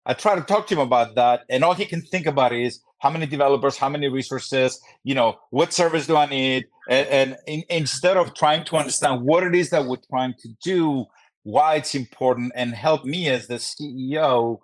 I 0.06 0.14
try 0.14 0.34
to 0.34 0.40
talk 0.40 0.66
to 0.68 0.74
him 0.74 0.80
about 0.80 1.14
that, 1.16 1.44
and 1.48 1.64
all 1.64 1.74
he 1.74 1.84
can 1.84 2.02
think 2.02 2.26
about 2.26 2.52
is 2.52 2.80
how 2.98 3.10
many 3.10 3.26
developers, 3.26 3.76
how 3.76 3.88
many 3.88 4.08
resources, 4.08 4.80
you 5.04 5.14
know, 5.14 5.38
what 5.50 5.72
service 5.72 6.06
do 6.06 6.16
I 6.16 6.26
need, 6.26 6.66
and, 6.88 7.08
and 7.08 7.36
in, 7.46 7.62
instead 7.68 8.16
of 8.16 8.34
trying 8.34 8.64
to 8.66 8.76
understand 8.76 9.22
what 9.22 9.42
it 9.42 9.54
is 9.54 9.70
that 9.70 9.84
we're 9.84 9.98
trying 10.08 10.34
to 10.40 10.48
do, 10.62 11.04
why 11.42 11.74
it's 11.76 11.94
important, 11.94 12.52
and 12.54 12.74
help 12.74 13.04
me 13.04 13.28
as 13.28 13.46
the 13.46 13.56
CEO 13.56 14.60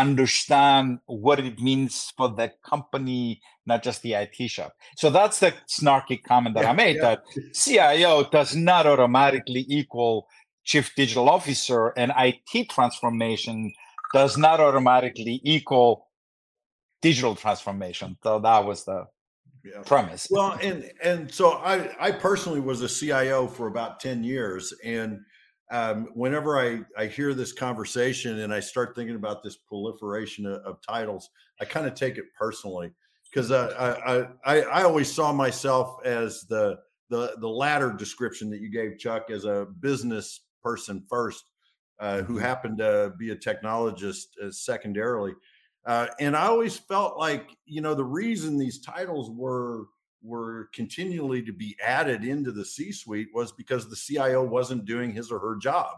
understand 0.00 0.98
what 1.06 1.40
it 1.40 1.58
means 1.60 2.12
for 2.16 2.28
the 2.28 2.52
company, 2.64 3.40
not 3.66 3.82
just 3.82 4.02
the 4.02 4.14
IT 4.14 4.36
shop. 4.50 4.74
So 4.96 5.10
that's 5.10 5.40
the 5.40 5.54
snarky 5.68 6.22
comment 6.22 6.54
that 6.54 6.64
Yeah, 6.64 6.70
I 6.70 6.74
made 6.74 6.96
yeah. 6.96 7.02
that 7.02 7.22
CIO 7.54 8.24
does 8.30 8.54
not 8.54 8.86
automatically 8.86 9.64
equal 9.68 10.28
chief 10.64 10.94
digital 10.96 11.28
officer 11.28 11.88
and 11.96 12.12
IT 12.16 12.68
transformation 12.70 13.72
does 14.12 14.36
not 14.36 14.60
automatically 14.60 15.40
equal 15.44 16.08
digital 17.02 17.34
transformation. 17.34 18.16
So 18.22 18.38
that 18.40 18.64
was 18.64 18.84
the 18.84 19.06
Yeah. 19.64 19.82
premise. 19.82 20.28
Well, 20.30 20.52
and 20.62 20.90
and 21.02 21.32
so 21.32 21.52
I 21.54 21.74
I 21.98 22.10
personally 22.12 22.60
was 22.60 22.82
a 22.82 22.88
CIO 22.88 23.48
for 23.48 23.66
about 23.66 23.98
ten 24.00 24.22
years, 24.22 24.72
and 24.84 25.20
um, 25.70 26.08
whenever 26.14 26.58
I 26.58 26.80
I 26.96 27.06
hear 27.06 27.34
this 27.34 27.52
conversation 27.52 28.40
and 28.40 28.52
I 28.52 28.60
start 28.60 28.94
thinking 28.94 29.16
about 29.16 29.42
this 29.42 29.56
proliferation 29.56 30.46
of, 30.46 30.60
of 30.62 30.78
titles, 30.86 31.28
I 31.60 31.64
kind 31.64 31.86
of 31.86 31.94
take 31.94 32.18
it 32.18 32.26
personally 32.38 32.92
because 33.30 33.50
I, 33.50 33.66
I 33.66 34.28
I 34.44 34.60
I 34.62 34.82
always 34.82 35.12
saw 35.12 35.32
myself 35.32 35.98
as 36.04 36.42
the 36.48 36.78
the 37.10 37.36
the 37.40 37.48
latter 37.48 37.92
description 37.92 38.50
that 38.50 38.60
you 38.60 38.70
gave 38.70 38.98
Chuck 38.98 39.30
as 39.30 39.44
a 39.44 39.66
business 39.80 40.42
person 40.62 41.04
first, 41.08 41.44
uh, 42.00 42.22
who 42.22 42.38
happened 42.38 42.78
to 42.78 43.12
be 43.18 43.30
a 43.30 43.36
technologist 43.36 44.26
uh, 44.42 44.50
secondarily. 44.50 45.32
Uh, 45.84 46.08
and 46.18 46.36
I 46.36 46.46
always 46.46 46.76
felt 46.76 47.18
like 47.18 47.50
you 47.64 47.80
know 47.80 47.94
the 47.94 48.04
reason 48.04 48.56
these 48.56 48.80
titles 48.80 49.30
were 49.30 49.86
were 50.26 50.68
continually 50.74 51.42
to 51.42 51.52
be 51.52 51.76
added 51.84 52.24
into 52.24 52.50
the 52.50 52.64
C-suite 52.64 53.28
was 53.32 53.52
because 53.52 53.88
the 53.88 53.96
CIO 53.96 54.44
wasn't 54.44 54.84
doing 54.84 55.12
his 55.12 55.30
or 55.30 55.38
her 55.38 55.56
job. 55.56 55.94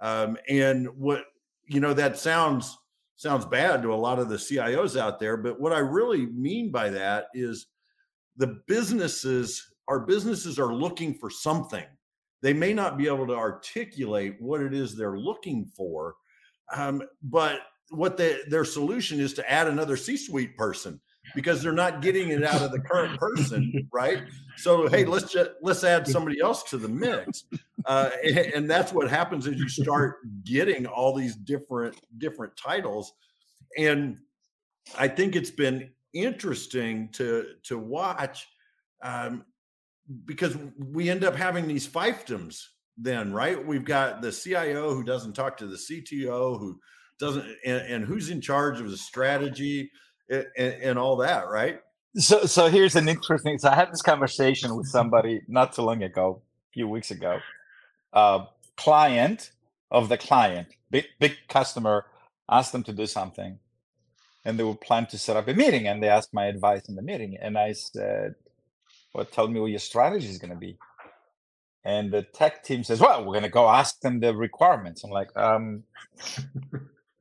Um, 0.00 0.36
and 0.48 0.88
what 0.96 1.24
you 1.66 1.80
know 1.80 1.94
that 1.94 2.18
sounds 2.18 2.76
sounds 3.16 3.46
bad 3.46 3.82
to 3.82 3.92
a 3.92 3.96
lot 3.96 4.18
of 4.18 4.28
the 4.28 4.36
CIOs 4.36 4.98
out 5.00 5.18
there, 5.18 5.36
but 5.36 5.58
what 5.58 5.72
I 5.72 5.78
really 5.78 6.26
mean 6.26 6.70
by 6.70 6.90
that 6.90 7.28
is 7.32 7.68
the 8.36 8.60
businesses, 8.66 9.66
our 9.88 10.00
businesses 10.00 10.58
are 10.58 10.74
looking 10.74 11.14
for 11.14 11.30
something. 11.30 11.84
They 12.42 12.52
may 12.52 12.74
not 12.74 12.98
be 12.98 13.06
able 13.06 13.26
to 13.28 13.34
articulate 13.34 14.36
what 14.38 14.60
it 14.60 14.74
is 14.74 14.94
they're 14.94 15.18
looking 15.18 15.64
for, 15.64 16.16
um, 16.74 17.02
but 17.22 17.60
what 17.88 18.18
they, 18.18 18.38
their 18.48 18.66
solution 18.66 19.18
is 19.18 19.32
to 19.34 19.50
add 19.50 19.66
another 19.66 19.96
C-suite 19.96 20.56
person 20.56 21.00
because 21.34 21.62
they're 21.62 21.72
not 21.72 22.02
getting 22.02 22.28
it 22.28 22.44
out 22.44 22.62
of 22.62 22.72
the 22.72 22.80
current 22.80 23.18
person, 23.18 23.88
right? 23.92 24.22
So 24.56 24.88
hey, 24.88 25.04
let's 25.04 25.32
just 25.32 25.50
let's 25.62 25.84
add 25.84 26.06
somebody 26.06 26.40
else 26.40 26.62
to 26.64 26.78
the 26.78 26.88
mix, 26.88 27.44
uh, 27.84 28.10
and, 28.24 28.38
and 28.38 28.70
that's 28.70 28.92
what 28.92 29.10
happens 29.10 29.46
as 29.46 29.56
you 29.56 29.68
start 29.68 30.16
getting 30.44 30.86
all 30.86 31.14
these 31.14 31.36
different 31.36 31.96
different 32.18 32.56
titles, 32.56 33.12
and 33.76 34.18
I 34.98 35.08
think 35.08 35.36
it's 35.36 35.50
been 35.50 35.90
interesting 36.14 37.10
to 37.12 37.46
to 37.64 37.78
watch 37.78 38.46
um, 39.02 39.44
because 40.24 40.56
we 40.78 41.10
end 41.10 41.24
up 41.24 41.36
having 41.36 41.66
these 41.66 41.86
fiefdoms. 41.86 42.62
Then 42.96 43.32
right, 43.32 43.62
we've 43.64 43.84
got 43.84 44.22
the 44.22 44.32
CIO 44.32 44.94
who 44.94 45.04
doesn't 45.04 45.34
talk 45.34 45.58
to 45.58 45.66
the 45.66 45.76
CTO 45.76 46.58
who 46.58 46.80
doesn't 47.18 47.44
and, 47.64 47.82
and 47.86 48.04
who's 48.04 48.30
in 48.30 48.40
charge 48.40 48.80
of 48.80 48.90
the 48.90 48.96
strategy 48.96 49.90
and, 50.30 50.46
and 50.56 50.98
all 50.98 51.16
that, 51.16 51.48
right? 51.48 51.80
So, 52.16 52.46
so 52.46 52.68
here's 52.68 52.96
an 52.96 53.08
interesting. 53.08 53.58
So 53.58 53.70
I 53.70 53.74
had 53.74 53.92
this 53.92 54.02
conversation 54.02 54.76
with 54.76 54.86
somebody 54.88 55.42
not 55.48 55.74
too 55.74 55.82
long 55.82 56.02
ago, 56.02 56.42
a 56.70 56.72
few 56.72 56.88
weeks 56.88 57.10
ago. 57.10 57.40
Uh, 58.12 58.46
client 58.76 59.52
of 59.90 60.08
the 60.08 60.18
client, 60.18 60.68
big 60.90 61.06
big 61.20 61.36
customer, 61.48 62.06
asked 62.50 62.72
them 62.72 62.82
to 62.84 62.92
do 62.92 63.06
something, 63.06 63.58
and 64.44 64.58
they 64.58 64.64
were 64.64 64.74
planning 64.74 65.08
to 65.10 65.18
set 65.18 65.36
up 65.36 65.48
a 65.48 65.54
meeting, 65.54 65.88
and 65.88 66.02
they 66.02 66.08
asked 66.08 66.34
my 66.34 66.46
advice 66.46 66.88
in 66.88 66.96
the 66.96 67.02
meeting, 67.02 67.36
and 67.40 67.58
I 67.58 67.72
said, 67.72 68.34
"Well, 69.14 69.26
tell 69.26 69.48
me 69.48 69.60
what 69.60 69.70
your 69.70 69.80
strategy 69.80 70.28
is 70.28 70.38
going 70.38 70.52
to 70.52 70.56
be." 70.58 70.78
And 71.84 72.12
the 72.12 72.22
tech 72.22 72.64
team 72.64 72.84
says, 72.84 73.00
"Well, 73.00 73.20
we're 73.20 73.34
going 73.34 73.42
to 73.42 73.50
go 73.50 73.68
ask 73.68 74.00
them 74.00 74.20
the 74.20 74.34
requirements." 74.36 75.04
I'm 75.04 75.10
like, 75.10 75.36
um, 75.36 75.84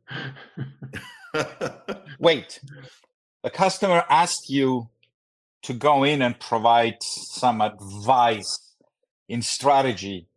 "Wait, 2.20 2.60
the 3.44 3.50
customer 3.50 4.04
asked 4.10 4.50
you 4.50 4.90
to 5.64 5.74
go 5.74 6.04
in 6.04 6.22
and 6.22 6.40
provide 6.40 7.02
some 7.02 7.60
advice 7.60 8.76
in 9.28 9.42
strategy. 9.42 10.28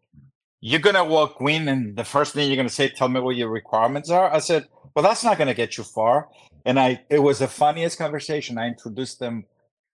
You're 0.61 0.81
gonna 0.81 1.05
walk 1.05 1.37
in 1.41 1.69
and 1.69 1.97
the 1.97 2.05
first 2.05 2.33
thing 2.33 2.49
you're 2.49 2.57
gonna 2.57 2.71
say, 2.71 2.89
tell 2.89 3.09
me 3.09 3.21
what 3.21 3.37
your 3.37 3.51
requirements 3.51 4.11
are. 4.11 4.33
I 4.33 4.39
said, 4.39 4.67
well, 4.95 5.03
that's 5.03 5.25
not 5.25 5.39
gonna 5.39 5.55
get 5.55 5.77
you 5.77 5.85
far. 5.85 6.29
And 6.65 6.81
I 6.81 7.05
it 7.11 7.21
was 7.21 7.39
the 7.39 7.49
funniest 7.49 7.99
conversation. 7.99 8.59
I 8.59 8.69
introduced 8.69 9.21
them 9.21 9.45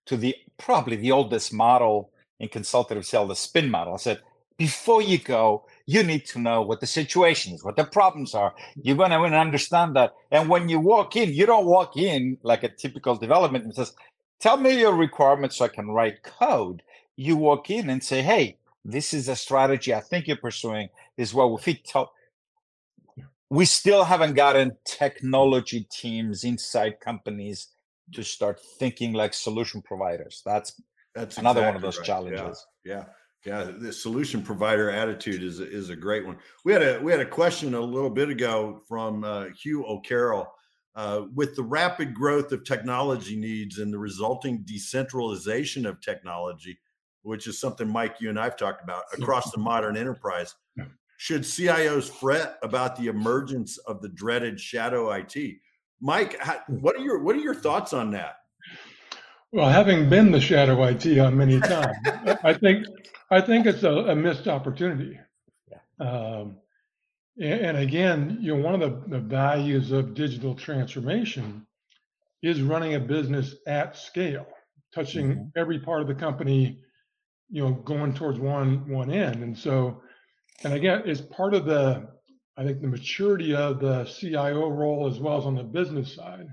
to 0.05 0.17
the 0.17 0.35
probably 0.57 0.95
the 0.95 1.11
oldest 1.11 1.53
model 1.53 2.11
in 2.39 2.47
consultative 2.47 3.05
sales, 3.05 3.29
the 3.29 3.35
spin 3.35 3.69
model. 3.69 3.93
I 3.93 3.97
said, 3.97 4.21
before 4.57 5.01
you 5.01 5.17
go, 5.17 5.65
you 5.85 6.03
need 6.03 6.25
to 6.25 6.39
know 6.39 6.61
what 6.61 6.79
the 6.79 6.87
situation 6.87 7.53
is, 7.53 7.63
what 7.63 7.75
the 7.75 7.83
problems 7.83 8.33
are. 8.33 8.53
You're 8.75 8.97
going 8.97 9.11
to 9.11 9.17
understand 9.17 9.95
that. 9.95 10.13
And 10.31 10.49
when 10.49 10.67
you 10.67 10.79
walk 10.79 11.15
in, 11.15 11.33
you 11.33 11.45
don't 11.45 11.65
walk 11.65 11.95
in 11.95 12.37
like 12.41 12.63
a 12.63 12.69
typical 12.69 13.15
development 13.15 13.65
and 13.65 13.75
says, 13.75 13.93
tell 14.39 14.57
me 14.57 14.79
your 14.79 14.95
requirements 14.95 15.57
so 15.57 15.65
I 15.65 15.69
can 15.69 15.89
write 15.89 16.23
code. 16.23 16.81
You 17.15 17.35
walk 17.35 17.69
in 17.69 17.89
and 17.89 18.03
say, 18.03 18.21
hey, 18.21 18.57
this 18.83 19.13
is 19.13 19.29
a 19.29 19.35
strategy 19.35 19.93
I 19.93 20.01
think 20.01 20.27
you're 20.27 20.37
pursuing. 20.37 20.89
This 21.17 21.29
is 21.29 21.35
what 21.35 21.51
we 21.51 21.57
fit. 21.61 21.87
We 23.49 23.65
still 23.65 24.03
haven't 24.03 24.33
gotten 24.33 24.77
technology 24.85 25.87
teams 25.91 26.43
inside 26.43 26.99
companies 26.99 27.67
to 28.13 28.23
start 28.23 28.59
thinking 28.79 29.13
like 29.13 29.33
solution 29.33 29.81
providers. 29.81 30.41
That's 30.45 30.81
That's 31.15 31.37
another 31.37 31.61
one 31.61 31.75
of 31.75 31.81
those 31.81 31.97
right. 31.97 32.05
Challenges. 32.05 32.65
Yeah. 32.83 32.93
Yeah, 32.93 33.05
the 33.45 33.93
solution 33.93 34.41
provider 34.41 34.89
attitude 34.89 35.43
is 35.43 35.59
is 35.59 35.89
a 35.89 35.95
great 35.95 36.25
one. 36.25 36.37
We 36.63 36.73
had 36.73 36.81
a 36.81 36.99
we 37.01 37.11
had 37.11 37.21
a 37.21 37.25
question 37.25 37.73
a 37.73 37.79
little 37.79 38.09
bit 38.09 38.29
ago 38.29 38.81
from 38.87 39.23
uh, 39.23 39.45
Hugh 39.61 39.85
O'Carroll. 39.85 40.47
Uh, 40.95 41.25
with 41.33 41.57
the 41.57 41.63
rapid 41.63 42.13
growth 42.13 42.53
of 42.53 42.63
technology 42.63 43.35
needs 43.35 43.79
and 43.79 43.93
the 43.93 43.99
resulting 43.99 44.63
decentralization 44.63 45.85
of 45.85 45.99
technology, 45.99 46.79
which 47.23 47.47
is 47.47 47.59
something 47.59 47.85
Mike, 47.85 48.15
you 48.21 48.29
and 48.29 48.39
I've 48.39 48.55
talked 48.55 48.81
about 48.81 49.03
across 49.17 49.51
the 49.51 49.57
modern 49.57 49.97
enterprise, 49.97 50.55
should 51.17 51.41
CIOs 51.41 52.09
fret 52.09 52.57
about 52.63 52.95
the 52.95 53.07
emergence 53.07 53.77
of 53.79 54.01
the 54.01 54.07
dreaded 54.07 54.57
shadow 54.57 55.11
IT? 55.11 55.35
Mike, 55.99 56.39
how, 56.39 56.61
what 56.67 56.95
are 56.95 57.03
your 57.03 57.21
what 57.21 57.35
are 57.35 57.41
your 57.41 57.55
thoughts 57.55 57.91
on 57.91 58.11
that? 58.11 58.37
Well, 59.51 59.69
having 59.69 60.09
been 60.09 60.31
the 60.31 60.41
shadow 60.41 60.83
IT 60.83 61.17
on 61.17 61.37
many 61.37 61.59
times, 61.59 61.95
I 62.43 62.53
think 62.53 62.85
I 63.35 63.41
think 63.41 63.67
it's 63.67 63.83
a, 63.83 63.91
a 63.91 64.15
missed 64.15 64.47
opportunity. 64.47 65.19
Um, 65.99 66.57
and, 67.39 67.61
and 67.61 67.77
again, 67.77 68.39
you 68.41 68.55
know, 68.55 68.63
one 68.63 68.81
of 68.81 68.81
the, 68.81 69.09
the 69.09 69.19
values 69.21 69.91
of 69.91 70.15
digital 70.15 70.55
transformation 70.55 71.67
is 72.43 72.61
running 72.61 72.95
a 72.95 73.01
business 73.01 73.55
at 73.67 73.97
scale, 73.97 74.47
touching 74.95 75.27
Mhm. 75.35 75.51
every 75.57 75.79
part 75.79 76.01
of 76.01 76.07
the 76.07 76.15
company, 76.15 76.81
you 77.49 77.63
know, 77.63 77.73
going 77.73 78.13
towards 78.13 78.39
one 78.39 78.89
one 78.89 79.11
end. 79.11 79.43
And 79.43 79.57
so, 79.57 80.01
and 80.63 80.73
again, 80.73 81.03
it's 81.05 81.21
part 81.21 81.53
of 81.55 81.65
the, 81.65 82.07
I 82.57 82.65
think, 82.65 82.81
the 82.81 82.87
maturity 82.87 83.55
of 83.55 83.79
the 83.81 84.05
CIO 84.05 84.69
role 84.69 85.07
as 85.07 85.19
well 85.19 85.37
as 85.39 85.45
on 85.45 85.55
the 85.55 85.63
business 85.63 86.15
side 86.15 86.47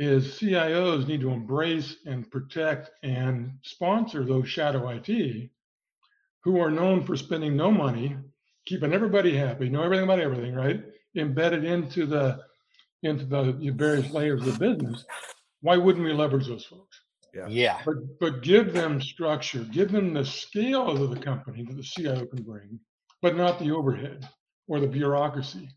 is 0.00 0.40
CIOs 0.40 1.06
need 1.06 1.20
to 1.20 1.30
embrace 1.30 1.96
and 2.06 2.28
protect 2.30 2.90
and 3.02 3.52
sponsor 3.60 4.24
those 4.24 4.48
shadow 4.48 4.88
IT 4.88 5.50
who 6.42 6.58
are 6.58 6.70
known 6.70 7.04
for 7.04 7.18
spending 7.18 7.54
no 7.54 7.70
money, 7.70 8.16
keeping 8.64 8.94
everybody 8.94 9.36
happy, 9.36 9.68
know 9.68 9.82
everything 9.82 10.04
about 10.04 10.18
everything, 10.18 10.54
right? 10.54 10.82
Embedded 11.14 11.64
into 11.64 12.06
the 12.06 12.40
into 13.02 13.26
the 13.26 13.52
various 13.76 14.10
layers 14.10 14.46
of 14.46 14.58
business. 14.58 15.04
Why 15.60 15.76
wouldn't 15.76 16.04
we 16.04 16.14
leverage 16.14 16.46
those 16.46 16.64
folks? 16.64 16.98
Yeah. 17.34 17.48
yeah. 17.48 17.82
But 17.84 17.96
but 18.18 18.42
give 18.42 18.72
them 18.72 19.02
structure, 19.02 19.64
give 19.64 19.92
them 19.92 20.14
the 20.14 20.24
scale 20.24 20.88
of 20.88 21.10
the 21.10 21.20
company 21.20 21.62
that 21.62 21.76
the 21.76 21.82
CIO 21.82 22.24
can 22.24 22.42
bring, 22.42 22.80
but 23.20 23.36
not 23.36 23.58
the 23.58 23.70
overhead 23.72 24.26
or 24.66 24.80
the 24.80 24.86
bureaucracy. 24.86 25.68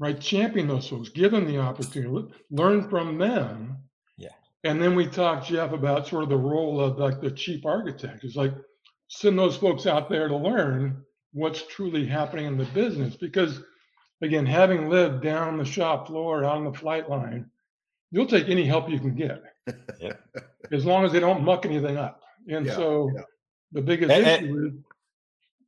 Right? 0.00 0.18
Champion 0.18 0.66
those 0.66 0.88
folks, 0.88 1.10
give 1.10 1.30
them 1.30 1.46
the 1.46 1.58
opportunity, 1.58 2.32
learn 2.50 2.88
from 2.88 3.18
them. 3.18 3.76
Yeah. 4.16 4.30
And 4.64 4.80
then 4.82 4.94
we 4.94 5.06
talked, 5.06 5.46
Jeff, 5.46 5.72
about 5.72 6.08
sort 6.08 6.22
of 6.22 6.30
the 6.30 6.36
role 6.36 6.80
of 6.80 6.98
like 6.98 7.20
the 7.20 7.30
chief 7.30 7.66
architect. 7.66 8.24
It's 8.24 8.34
like 8.34 8.54
send 9.08 9.38
those 9.38 9.58
folks 9.58 9.86
out 9.86 10.08
there 10.08 10.26
to 10.26 10.36
learn 10.36 11.04
what's 11.34 11.66
truly 11.66 12.06
happening 12.06 12.46
in 12.46 12.56
the 12.56 12.64
business. 12.64 13.14
Because 13.14 13.60
again, 14.22 14.46
having 14.46 14.88
lived 14.88 15.22
down 15.22 15.58
the 15.58 15.66
shop 15.66 16.06
floor 16.06 16.46
on 16.46 16.64
the 16.64 16.72
flight 16.72 17.10
line, 17.10 17.50
you'll 18.10 18.26
take 18.26 18.48
any 18.48 18.64
help 18.64 18.88
you 18.88 18.98
can 18.98 19.14
get, 19.14 19.42
yeah. 20.00 20.12
as 20.72 20.86
long 20.86 21.04
as 21.04 21.12
they 21.12 21.20
don't 21.20 21.44
muck 21.44 21.66
anything 21.66 21.98
up. 21.98 22.22
And 22.48 22.64
yeah, 22.64 22.74
so 22.74 23.10
yeah. 23.14 23.22
the 23.72 23.82
biggest 23.82 24.10
and, 24.10 24.26
issue 24.26 24.66
is 24.66 24.72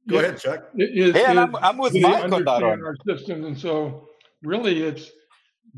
Go 0.08 0.18
ahead, 0.18 0.38
Chuck. 0.38 0.68
Is, 0.74 1.14
yeah, 1.14 1.30
is 1.30 1.38
I'm, 1.38 1.54
I'm, 1.56 1.78
with 1.78 1.94
Mike 1.94 2.24
on 2.24 2.30
that. 2.30 2.62
Our 2.62 2.96
systems, 3.06 3.46
and 3.46 3.56
so 3.56 4.08
really, 4.42 4.82
it's 4.82 5.10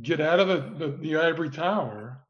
get 0.02 0.20
out 0.20 0.40
of 0.40 0.48
the, 0.48 0.86
the, 0.86 0.96
the 0.96 1.16
ivory 1.16 1.50
tower 1.50 2.24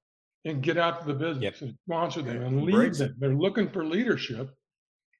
and 0.45 0.62
get 0.62 0.76
out 0.76 1.00
to 1.00 1.07
the 1.07 1.14
business 1.14 1.43
yep. 1.43 1.55
and 1.61 1.75
sponsor 1.87 2.23
them 2.23 2.43
and 2.43 2.62
lead 2.62 2.95
them. 2.95 3.14
They're 3.19 3.35
looking 3.35 3.69
for 3.71 3.85
leadership, 3.85 4.50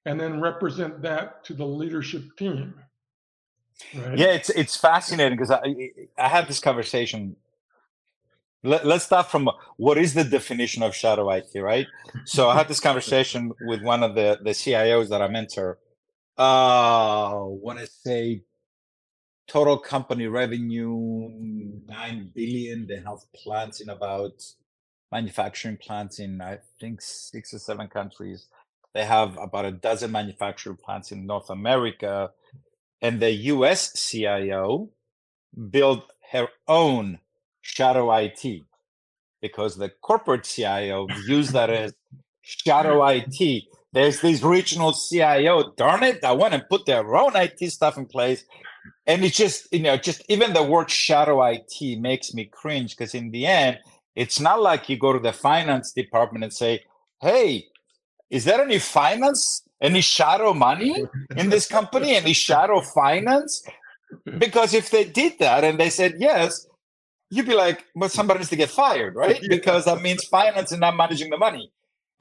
and 0.05 0.19
then 0.19 0.39
represent 0.39 1.01
that 1.01 1.43
to 1.45 1.53
the 1.53 1.65
leadership 1.65 2.23
team. 2.37 2.75
Right? 3.95 4.17
Yeah, 4.17 4.27
it's 4.27 4.49
it's 4.49 4.75
fascinating 4.75 5.37
because 5.37 5.51
I 5.51 5.91
I 6.17 6.29
had 6.29 6.47
this 6.47 6.59
conversation. 6.59 7.35
Let, 8.63 8.85
let's 8.85 9.05
start 9.05 9.29
from 9.29 9.49
what 9.77 9.97
is 9.97 10.15
the 10.15 10.23
definition 10.23 10.81
of 10.81 10.95
shadow 10.95 11.29
IT, 11.29 11.51
right? 11.55 11.85
So 12.25 12.49
I 12.49 12.55
had 12.55 12.67
this 12.67 12.79
conversation 12.79 13.51
with 13.61 13.81
one 13.81 14.03
of 14.03 14.15
the 14.15 14.39
the 14.41 14.51
CIOs 14.51 15.09
that 15.09 15.21
I 15.21 15.27
mentor 15.27 15.79
uh 16.37 17.43
want 17.45 17.79
to 17.79 17.87
say 17.87 18.41
total 19.47 19.77
company 19.77 20.27
revenue 20.27 21.29
9 21.87 22.31
billion. 22.33 22.87
They 22.87 22.97
have 22.97 23.19
plants 23.35 23.81
in 23.81 23.89
about 23.89 24.43
manufacturing 25.11 25.77
plants 25.77 26.19
in 26.19 26.41
i 26.41 26.57
think 26.79 27.01
six 27.01 27.53
or 27.53 27.59
seven 27.59 27.87
countries. 27.87 28.47
They 28.93 29.05
have 29.05 29.37
about 29.37 29.65
a 29.65 29.71
dozen 29.71 30.11
manufacturing 30.11 30.77
plants 30.77 31.11
in 31.11 31.25
north 31.25 31.49
america. 31.49 32.31
And 33.01 33.21
the 33.21 33.31
us 33.31 33.91
cio 33.93 34.89
built 35.69 36.11
her 36.31 36.47
own 36.67 37.19
shadow 37.61 38.11
it 38.17 38.41
because 39.41 39.77
the 39.77 39.89
corporate 39.89 40.45
cio 40.45 41.07
views 41.07 41.51
that 41.51 41.69
as 41.69 41.93
shadow 42.41 43.05
it 43.07 43.65
there's 43.95 44.19
this 44.19 44.43
regional 44.43 44.91
CIO, 44.91 45.71
darn 45.77 46.03
it, 46.03 46.21
I 46.21 46.33
want 46.33 46.53
to 46.53 46.59
put 46.59 46.85
their 46.85 47.15
own 47.15 47.31
IT 47.33 47.71
stuff 47.71 47.97
in 47.97 48.05
place. 48.05 48.43
And 49.07 49.23
it's 49.23 49.37
just, 49.37 49.71
you 49.71 49.79
know, 49.79 49.97
just 49.97 50.23
even 50.29 50.53
the 50.53 50.63
word 50.63 50.89
shadow 50.89 51.43
IT 51.43 51.99
makes 51.99 52.33
me 52.33 52.45
cringe 52.45 52.95
because 52.95 53.13
in 53.13 53.31
the 53.31 53.45
end, 53.45 53.79
it's 54.15 54.39
not 54.39 54.61
like 54.61 54.89
you 54.89 54.97
go 54.97 55.13
to 55.13 55.19
the 55.19 55.33
finance 55.33 55.91
department 55.91 56.43
and 56.43 56.53
say, 56.53 56.83
hey, 57.21 57.67
is 58.29 58.45
there 58.45 58.61
any 58.61 58.79
finance, 58.79 59.63
any 59.81 60.01
shadow 60.01 60.53
money 60.53 61.05
in 61.35 61.49
this 61.49 61.67
company, 61.67 62.15
any 62.15 62.33
shadow 62.33 62.81
finance? 62.81 63.63
Because 64.37 64.73
if 64.73 64.89
they 64.89 65.03
did 65.03 65.39
that 65.39 65.63
and 65.63 65.79
they 65.79 65.89
said 65.89 66.15
yes, 66.17 66.67
you'd 67.29 67.45
be 67.45 67.53
like, 67.53 67.85
well, 67.95 68.09
somebody 68.09 68.39
needs 68.39 68.49
to 68.49 68.55
get 68.55 68.69
fired, 68.69 69.15
right? 69.15 69.41
Because 69.49 69.85
that 69.85 70.01
means 70.01 70.23
finance 70.25 70.71
and 70.71 70.81
not 70.81 70.95
managing 70.95 71.29
the 71.29 71.37
money. 71.37 71.71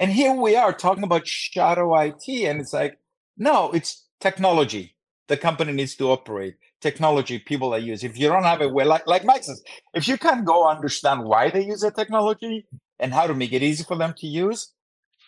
And 0.00 0.10
here 0.10 0.32
we 0.32 0.56
are 0.56 0.72
talking 0.72 1.04
about 1.04 1.26
shadow 1.26 1.96
IT, 2.00 2.28
and 2.28 2.60
it's 2.60 2.72
like, 2.72 2.98
no, 3.36 3.70
it's 3.72 4.06
technology. 4.20 4.93
The 5.28 5.36
company 5.36 5.72
needs 5.72 5.94
to 5.96 6.10
operate 6.10 6.56
technology. 6.80 7.38
People 7.38 7.70
that 7.70 7.82
use. 7.82 8.04
If 8.04 8.18
you 8.18 8.28
don't 8.28 8.44
have 8.44 8.60
it, 8.60 8.72
well, 8.72 8.86
like 8.86 9.06
like 9.06 9.24
Mike 9.24 9.44
says, 9.44 9.62
if 9.94 10.06
you 10.06 10.18
can't 10.18 10.44
go 10.44 10.68
understand 10.68 11.24
why 11.24 11.50
they 11.50 11.64
use 11.64 11.80
the 11.80 11.90
technology 11.90 12.66
and 12.98 13.14
how 13.14 13.26
to 13.26 13.34
make 13.34 13.52
it 13.52 13.62
easy 13.62 13.84
for 13.84 13.96
them 13.96 14.14
to 14.18 14.26
use, 14.26 14.72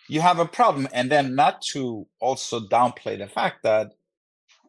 you 0.07 0.21
have 0.21 0.39
a 0.39 0.45
problem. 0.45 0.87
And 0.93 1.11
then 1.11 1.35
not 1.35 1.61
to 1.73 2.07
also 2.19 2.59
downplay 2.59 3.17
the 3.17 3.27
fact 3.27 3.63
that 3.63 3.93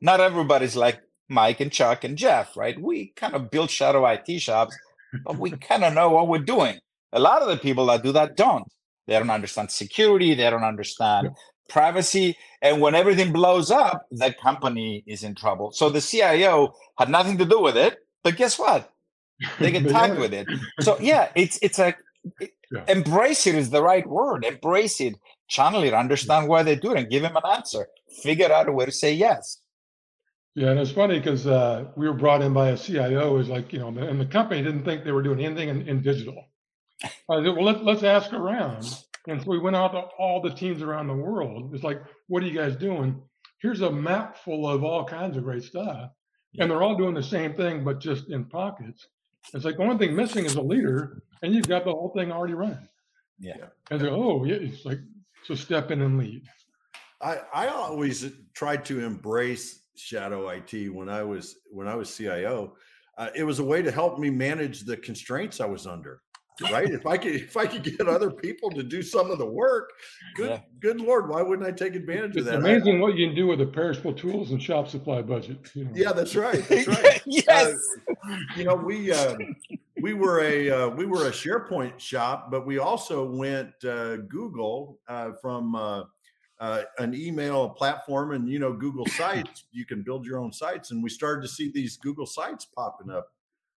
not 0.01 0.21
everybody's 0.21 0.77
like 0.77 1.01
Mike 1.29 1.61
and 1.61 1.73
Chuck 1.73 2.05
and 2.05 2.17
Jeff, 2.17 2.57
right? 2.57 2.81
We 2.81 3.13
kind 3.17 3.35
of 3.35 3.51
build 3.51 3.71
shadow 3.71 4.07
IT 4.07 4.41
shops, 4.41 4.77
but 5.25 5.39
we 5.39 5.51
kind 5.51 5.85
of 5.85 5.95
know 5.95 6.11
what 6.11 6.29
we're 6.29 6.39
doing. 6.39 6.79
A 7.13 7.21
lot 7.21 7.43
of 7.43 7.49
the 7.49 7.57
people 7.57 7.87
that 7.87 8.03
do 8.03 8.13
that 8.13 8.37
don't. 8.37 8.65
They 9.07 9.19
don't 9.19 9.31
understand 9.31 9.71
security. 9.71 10.35
They 10.35 10.49
don't 10.51 10.65
understand 10.65 11.31
privacy. 11.69 12.37
And 12.63 12.81
when 12.81 12.95
everything 12.95 13.33
blows 13.33 13.71
up, 13.71 14.07
the 14.11 14.33
company 14.33 15.05
is 15.07 15.23
in 15.23 15.35
trouble. 15.35 15.73
So 15.73 15.91
the 15.91 16.01
CIO 16.01 16.75
had 16.99 17.09
nothing 17.09 17.39
to 17.39 17.45
do 17.45 17.61
with 17.61 17.77
it. 17.77 17.99
But 18.23 18.37
guess 18.37 18.59
what? 18.59 18.93
They 19.61 19.71
get 19.71 19.89
tagged 19.89 20.19
with 20.19 20.33
it. 20.35 20.49
So 20.81 20.99
yeah, 21.01 21.31
it's 21.35 21.59
it's 21.63 21.79
a 21.79 21.95
it, 22.41 22.51
yeah. 22.73 22.85
embrace 22.89 23.47
it 23.47 23.55
is 23.55 23.71
the 23.71 23.83
right 23.83 24.07
word. 24.07 24.45
Embrace 24.45 25.01
it, 25.01 25.15
channel 25.49 25.85
it, 25.85 25.95
understand 25.95 26.49
why 26.49 26.63
they 26.63 26.77
do 26.77 26.93
it, 26.93 26.99
and 26.99 27.11
give 27.11 27.23
them 27.23 27.37
an 27.37 27.43
answer. 27.55 27.87
Figure 28.23 28.53
out 28.53 28.69
a 28.69 28.73
way 28.73 28.87
to 28.87 28.93
say 28.93 29.13
yes. 29.13 29.59
Yeah, 30.55 30.71
and 30.71 30.81
it's 30.81 30.91
funny 30.91 31.19
because 31.19 31.47
uh, 31.47 31.85
we 31.97 32.09
were 32.09 32.15
brought 32.15 32.43
in 32.43 32.53
by 32.53 32.71
a 32.71 32.77
CIO. 32.77 33.39
Is 33.39 33.49
like 33.49 33.73
you 33.73 33.79
know, 33.79 33.89
and 33.89 34.21
the 34.21 34.27
company 34.27 34.63
didn't 34.63 34.85
think 34.85 35.05
they 35.05 35.13
were 35.13 35.23
doing 35.23 35.45
anything 35.45 35.69
in, 35.69 35.89
in 35.89 36.03
digital. 36.03 36.45
I 37.05 37.09
said, 37.45 37.55
well, 37.55 37.65
let, 37.65 37.85
let's 37.85 38.03
ask 38.03 38.33
around. 38.33 39.05
And 39.29 39.43
so 39.43 39.51
we 39.51 39.59
went 39.59 39.77
out 39.77 39.93
to 39.93 40.01
all 40.19 40.41
the 40.41 40.51
teams 40.51 40.81
around 40.81 41.07
the 41.07 41.15
world. 41.15 41.75
It's 41.75 41.85
like, 41.85 42.03
what 42.29 42.43
are 42.43 42.47
you 42.47 42.59
guys 42.59 42.75
doing? 42.77 43.21
Here's 43.61 43.83
a 43.83 43.91
map 43.91 44.39
full 44.39 44.69
of 44.69 44.83
all 44.83 45.05
kinds 45.05 45.37
of 45.37 45.45
great 45.45 45.63
stuff. 45.63 46.11
And 46.59 46.71
they're 46.71 46.83
all 46.83 46.97
doing 46.97 47.15
the 47.15 47.23
same 47.23 47.55
thing, 47.55 47.85
but 47.85 48.01
just 48.01 48.31
in 48.31 48.47
pockets. 48.47 49.07
It's 49.53 49.67
like 49.67 49.77
the 49.77 49.83
only 49.83 49.99
thing 49.99 50.17
missing 50.17 50.47
is 50.47 50.55
a 50.55 50.63
leader, 50.63 51.23
and 51.43 51.55
you've 51.55 51.69
got 51.69 51.85
the 51.85 51.93
whole 51.93 52.13
thing 52.17 52.33
already 52.33 52.55
running. 52.55 52.89
Yeah. 53.39 53.67
And 53.91 54.01
so, 54.01 54.09
oh, 54.09 54.45
yeah, 54.45 54.57
it's 54.57 54.85
like, 54.85 54.99
so 55.45 55.55
step 55.55 55.91
in 55.91 56.01
and 56.01 56.19
lead. 56.19 56.43
I, 57.21 57.41
I 57.53 57.69
always 57.69 58.33
tried 58.55 58.85
to 58.87 59.05
embrace 59.05 59.83
shadow 59.95 60.49
IT 60.49 60.93
when 60.93 61.09
I 61.09 61.23
was 61.23 61.57
when 61.71 61.87
I 61.87 61.95
was 61.95 62.15
CIO. 62.15 62.77
Uh, 63.17 63.31
it 63.35 63.45
was 63.45 63.59
a 63.59 63.65
way 63.65 63.83
to 63.83 63.91
help 63.91 64.19
me 64.19 64.31
manage 64.31 64.83
the 64.83 64.97
constraints 64.97 65.61
I 65.61 65.67
was 65.67 65.87
under 65.87 66.23
right? 66.61 66.91
if 66.91 67.07
I 67.07 67.17
could 67.17 67.35
if 67.35 67.57
I 67.57 67.67
could 67.67 67.83
get 67.83 68.09
other 68.09 68.31
people 68.31 68.71
to 68.71 68.83
do 68.83 69.03
some 69.03 69.31
of 69.31 69.39
the 69.39 69.47
work, 69.47 69.93
good 70.35 70.51
yeah. 70.51 70.61
good 70.81 71.01
lord, 71.01 71.29
why 71.29 71.43
wouldn't 71.43 71.67
I 71.67 71.73
take 71.73 71.95
advantage 71.95 72.31
it's 72.31 72.39
of 72.39 72.45
that? 72.47 72.57
Amazing 72.57 72.99
I, 72.99 73.01
what 73.01 73.15
you 73.17 73.27
can 73.27 73.37
do 73.37 73.47
with 73.47 73.61
a 73.61 73.67
perishable 73.67 74.13
tools 74.13 74.51
and 74.51 74.63
shop 74.63 74.89
supply 74.89 75.23
budget. 75.23 75.59
You 75.75 75.85
know. 75.85 75.91
Yeah, 75.95 76.13
that's 76.13 76.37
right. 76.37 76.63
That's 76.69 76.87
right. 77.03 77.23
yes. 77.27 77.77
Uh, 78.09 78.37
you 78.57 78.65
know, 78.65 78.75
we 78.75 79.13
uh, 79.13 79.37
we 80.01 80.15
were 80.15 80.41
a 80.41 80.71
uh, 80.71 80.89
we 80.89 81.07
were 81.07 81.27
a 81.27 81.31
SharePoint 81.31 81.99
shop, 81.99 82.51
but 82.51 82.67
we 82.67 82.79
also 82.79 83.25
went 83.31 83.73
uh, 83.85 84.17
Google 84.17 84.99
uh, 85.09 85.33
from 85.41 85.75
uh, 86.61 86.83
an 86.99 87.15
email 87.15 87.69
platform, 87.71 88.33
and 88.33 88.49
you 88.49 88.59
know, 88.59 88.73
Google 88.73 89.07
Sites. 89.17 89.65
You 89.73 89.85
can 89.85 90.03
build 90.03 90.27
your 90.27 90.39
own 90.39 90.53
sites, 90.53 90.91
and 90.91 91.03
we 91.03 91.11
started 91.11 91.43
to 91.43 91.49
see 91.49 91.71
these 91.71 91.97
Google 91.97 92.27
Sites 92.27 92.65
popping 92.65 93.11
up 93.11 93.33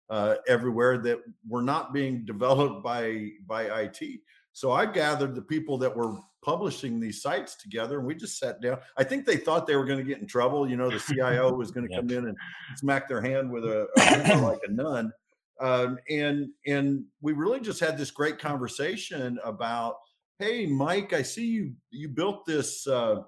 uh, 0.10 0.36
everywhere 0.48 0.98
that 1.00 1.20
were 1.48 1.62
not 1.62 1.94
being 1.94 2.26
developed 2.26 2.84
by 2.84 3.30
by 3.48 3.64
IT. 3.82 4.22
So 4.54 4.72
I 4.72 4.86
gathered 4.86 5.36
the 5.36 5.42
people 5.42 5.78
that 5.78 5.96
were 5.96 6.18
publishing 6.44 7.00
these 7.00 7.22
sites 7.22 7.56
together, 7.56 8.00
and 8.00 8.08
we 8.08 8.16
just 8.16 8.38
sat 8.38 8.62
down. 8.62 8.80
I 8.98 9.04
think 9.04 9.26
they 9.26 9.38
thought 9.38 9.68
they 9.68 9.76
were 9.76 9.86
going 9.86 10.00
to 10.00 10.04
get 10.04 10.20
in 10.20 10.28
trouble. 10.28 10.70
You 10.70 10.76
know, 10.76 10.90
the 10.90 11.00
CIO 11.00 11.54
was 11.54 11.72
going 11.72 11.88
to 11.90 11.96
come 11.96 12.10
in 12.10 12.28
and 12.28 12.38
smack 12.78 13.08
their 13.08 13.22
hand 13.22 13.50
with 13.52 13.64
a, 13.66 13.88
a 13.98 14.38
like 14.42 14.60
a 14.68 14.72
nun. 14.72 15.12
Um, 15.60 16.00
and 16.10 16.50
and 16.66 17.06
we 17.22 17.34
really 17.34 17.60
just 17.60 17.80
had 17.80 17.98
this 17.98 18.12
great 18.12 18.40
conversation 18.40 19.40
about, 19.44 19.96
hey, 20.40 20.66
Mike, 20.66 21.14
I 21.14 21.22
see 21.22 21.46
you 21.46 21.74
you 21.92 22.10
built 22.10 22.46
this 22.46 22.88
uh, 22.88 23.22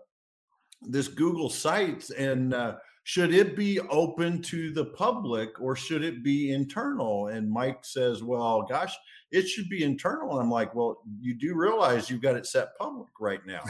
this 0.81 1.07
Google 1.07 1.49
Sites, 1.49 2.09
and 2.09 2.53
uh, 2.53 2.75
should 3.03 3.33
it 3.33 3.55
be 3.55 3.79
open 3.81 4.41
to 4.41 4.71
the 4.71 4.85
public 4.85 5.59
or 5.59 5.75
should 5.75 6.03
it 6.03 6.23
be 6.23 6.51
internal? 6.51 7.27
And 7.27 7.51
Mike 7.51 7.83
says, 7.83 8.23
well, 8.23 8.65
gosh, 8.67 8.95
it 9.31 9.47
should 9.47 9.67
be 9.69 9.83
internal. 9.83 10.31
And 10.31 10.41
I'm 10.41 10.49
like, 10.49 10.73
well, 10.73 11.01
you 11.19 11.35
do 11.35 11.53
realize 11.53 12.09
you've 12.09 12.21
got 12.21 12.37
it 12.37 12.45
set 12.45 12.77
public 12.77 13.09
right 13.19 13.41
now. 13.45 13.61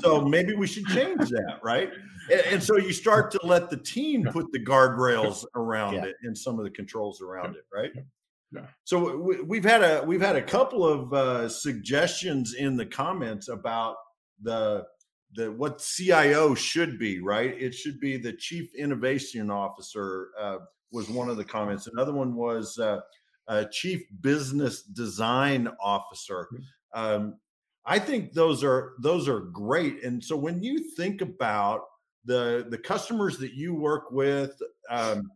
so 0.00 0.22
maybe 0.22 0.54
we 0.54 0.66
should 0.66 0.86
change 0.86 1.28
that, 1.28 1.58
right? 1.62 1.90
And, 2.30 2.40
and, 2.52 2.62
so 2.62 2.78
you 2.78 2.92
start 2.92 3.30
to 3.32 3.40
let 3.42 3.68
the 3.68 3.76
team 3.76 4.24
put 4.32 4.50
the 4.52 4.64
guardrails 4.64 5.44
around 5.54 5.94
yeah. 5.94 6.06
it 6.06 6.16
and 6.22 6.36
some 6.36 6.58
of 6.58 6.64
the 6.64 6.70
controls 6.70 7.20
around 7.20 7.56
it, 7.56 7.66
right? 7.72 7.90
Yeah. 8.50 8.66
So 8.84 9.16
we, 9.46 9.58
have 9.58 9.64
had 9.64 9.82
a 9.82 10.04
we've 10.06 10.20
had 10.20 10.36
a 10.36 10.42
couple 10.42 10.86
of 10.86 11.12
uh, 11.12 11.48
suggestions 11.48 12.54
in 12.54 12.76
the 12.76 12.86
comments 12.86 13.48
about 13.48 13.96
the 14.42 14.84
the 15.34 15.50
what 15.52 15.78
CIO 15.78 16.54
should 16.54 16.98
be, 16.98 17.20
right? 17.20 17.54
It 17.60 17.74
should 17.74 18.00
be 18.00 18.16
the 18.16 18.32
chief 18.32 18.74
innovation 18.74 19.50
officer. 19.50 20.30
Uh, 20.38 20.58
was 20.92 21.08
one 21.08 21.28
of 21.28 21.36
the 21.36 21.44
comments. 21.44 21.86
Another 21.86 22.12
one 22.12 22.34
was 22.34 22.78
uh, 22.78 23.00
chief 23.72 24.02
business 24.20 24.82
design 24.82 25.68
officer. 25.80 26.48
Hmm. 26.50 26.58
Um, 26.94 27.34
I 27.84 27.98
think 27.98 28.32
those 28.32 28.62
are 28.62 28.92
those 29.00 29.28
are 29.28 29.40
great. 29.40 30.04
And 30.04 30.22
so 30.22 30.36
when 30.36 30.62
you 30.62 30.78
think 30.78 31.20
about 31.20 31.82
the 32.24 32.66
the 32.68 32.78
customers 32.78 33.38
that 33.38 33.54
you 33.54 33.74
work 33.74 34.12
with, 34.12 34.56
um, 34.88 35.30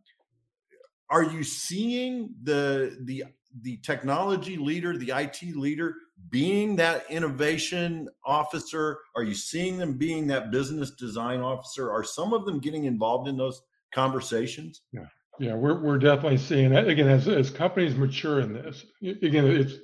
are 1.09 1.23
you 1.23 1.43
seeing 1.43 2.29
the 2.43 2.97
the 3.01 3.25
the 3.61 3.77
technology 3.77 4.55
leader, 4.55 4.95
the 4.97 5.11
IT 5.11 5.55
leader, 5.55 5.95
being 6.29 6.75
that 6.75 7.09
innovation 7.09 8.09
officer? 8.25 8.99
Are 9.15 9.23
you 9.23 9.33
seeing 9.33 9.77
them 9.77 9.97
being 9.97 10.27
that 10.27 10.51
business 10.51 10.91
design 10.91 11.41
officer? 11.41 11.91
Are 11.91 12.03
some 12.03 12.33
of 12.33 12.45
them 12.45 12.59
getting 12.59 12.85
involved 12.85 13.27
in 13.27 13.37
those 13.37 13.61
conversations? 13.93 14.81
Yeah, 14.91 15.05
yeah, 15.39 15.55
we're 15.55 15.81
we're 15.81 15.99
definitely 15.99 16.37
seeing 16.37 16.71
that 16.71 16.87
again 16.87 17.07
as 17.07 17.27
as 17.27 17.49
companies 17.49 17.95
mature 17.95 18.39
in 18.39 18.53
this. 18.53 18.85
Again, 19.01 19.45
it's 19.47 19.75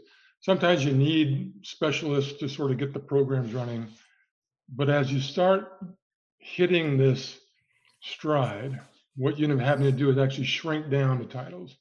sometimes 0.42 0.84
you 0.84 0.94
need 0.94 1.54
specialists 1.64 2.40
to 2.40 2.50
sort 2.50 2.72
of 2.72 2.78
get 2.78 2.94
the 2.94 3.00
programs 3.00 3.54
running, 3.54 3.88
but 4.70 4.90
as 4.90 5.12
you 5.12 5.22
start 5.22 5.80
hitting 6.40 6.98
this 6.98 7.40
stride, 8.02 8.80
what 9.16 9.40
you 9.40 9.50
end 9.50 9.60
up 9.60 9.66
having 9.66 9.86
to 9.86 9.92
do 9.92 10.10
is 10.10 10.18
actually 10.18 10.46
shrink 10.46 10.90
down 10.90 11.20
the 11.20 11.26
titles 11.26 11.78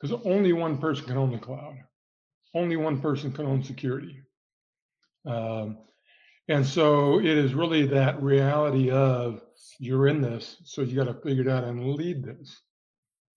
because 0.00 0.20
only 0.24 0.52
one 0.52 0.78
person 0.78 1.06
can 1.06 1.16
own 1.16 1.32
the 1.32 1.38
cloud. 1.38 1.76
Only 2.54 2.76
one 2.76 3.00
person 3.00 3.32
can 3.32 3.46
own 3.46 3.62
security. 3.62 4.22
Um, 5.26 5.78
and 6.48 6.64
so 6.64 7.18
it 7.18 7.26
is 7.26 7.54
really 7.54 7.86
that 7.88 8.22
reality 8.22 8.90
of 8.90 9.42
you're 9.80 10.06
in 10.06 10.20
this, 10.20 10.56
so 10.64 10.82
you 10.82 10.96
got 10.96 11.12
to 11.12 11.20
figure 11.20 11.42
it 11.42 11.48
out 11.48 11.64
and 11.64 11.94
lead 11.94 12.24
this. 12.24 12.60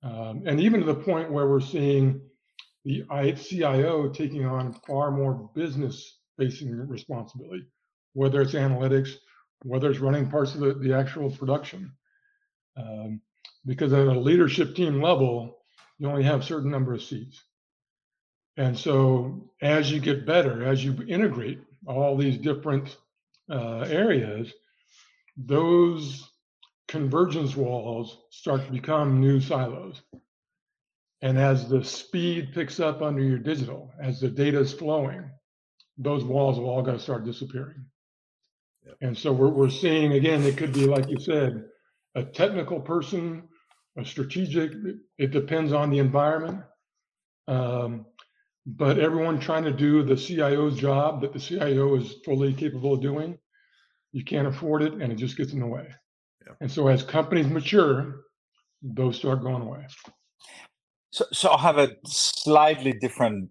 Um, 0.04 0.43
and 0.45 0.60
even 0.62 0.82
to 0.82 0.86
the 0.86 0.95
point 0.95 1.32
where 1.32 1.48
we're 1.48 1.60
seeing 1.60 2.22
the 2.86 3.04
CIO 3.36 4.10
taking 4.10 4.45
on 4.45 4.74
far 4.88 5.12
more 5.12 5.50
business 5.56 6.19
facing 6.38 6.72
responsibility, 6.88 7.65
whether 8.13 8.41
it's 8.41 8.54
analytics, 8.54 9.15
whether 9.63 9.89
it's 9.89 10.00
running 10.00 10.30
parts 10.30 10.54
of 10.54 10.62
the, 10.62 10.74
the 10.76 10.93
actual 10.93 11.30
production. 11.30 11.91
Um, 12.78 13.22
because 13.65 13.91
at 13.91 14.08
a 14.08 14.19
leadership 14.19 14.76
team 14.76 15.02
level, 15.02 15.58
you 15.98 16.08
only 16.08 16.24
have 16.24 16.41
a 16.41 16.45
certain 16.45 16.72
number 16.72 16.93
of 16.93 17.04
seats. 17.04 17.43
And 18.60 18.78
so 18.78 19.50
as 19.62 19.89
you 19.89 20.02
get 20.02 20.26
better, 20.26 20.65
as 20.65 20.84
you 20.84 20.93
integrate 21.08 21.60
all 21.88 22.17
these 22.17 22.38
different 22.38 22.98
uh, 23.50 23.86
areas, 23.88 24.52
those 25.38 26.30
convergence 26.89 27.56
walls 27.56 28.17
start 28.32 28.65
to 28.65 28.72
become 28.72 29.22
new 29.22 29.39
silos. 29.39 30.02
And 31.22 31.38
as 31.38 31.69
the 31.69 31.86
speed 31.86 32.50
picks 32.54 32.82
up 32.82 33.02
under 33.02 33.22
your 33.22 33.38
digital, 33.38 33.93
as 34.02 34.19
the 34.19 34.28
data 34.28 34.60
is 34.60 34.74
flowing, 34.74 35.32
those 35.98 36.26
walls 36.26 36.60
will 36.60 36.69
all 36.69 36.82
got 36.82 36.93
to 36.93 37.00
start 37.00 37.24
disappearing. 37.24 37.86
Yep. 38.86 38.95
And 39.00 39.17
so 39.17 39.32
we're, 39.32 39.48
we're 39.48 39.69
seeing, 39.69 40.12
again, 40.12 40.43
it 40.43 40.58
could 40.58 40.74
be, 40.74 40.86
like 40.86 41.08
you 41.08 41.19
said, 41.22 41.63
a 42.13 42.24
technical 42.24 42.82
person, 42.82 43.43
a 43.98 44.04
strategic, 44.04 44.74
it 45.17 45.32
depends 45.32 45.72
on 45.72 45.91
the 45.91 46.00
environment. 46.00 46.63
Um, 47.48 48.06
but 48.77 48.99
everyone 48.99 49.39
trying 49.39 49.63
to 49.63 49.71
do 49.71 50.03
the 50.03 50.15
CIO's 50.15 50.77
job 50.77 51.21
that 51.21 51.34
the 51.34 51.39
CIO 51.39 51.95
is 51.95 52.15
fully 52.23 52.53
capable 52.53 52.93
of 52.93 53.01
doing, 53.01 53.38
you 54.12 54.23
can't 54.23 54.47
afford 54.47 54.84
it 54.84 54.93
and 54.93 55.12
it 55.12 55.15
just 55.15 55.38
gets 55.38 55.53
in 55.53 55.60
the 55.60 55.67
way. 55.67 55.88
Yeah. 56.45 56.53
And 56.62 56.71
so 56.71 56.88
as 56.88 57.01
companies 57.01 57.47
mature, 57.47 58.25
those 58.82 59.17
start 59.17 59.41
going 59.41 59.63
away. 59.63 59.86
So, 61.12 61.25
so 61.32 61.49
I'll 61.49 61.58
have 61.58 61.77
a 61.77 61.95
slightly 62.05 62.93
different. 62.93 63.49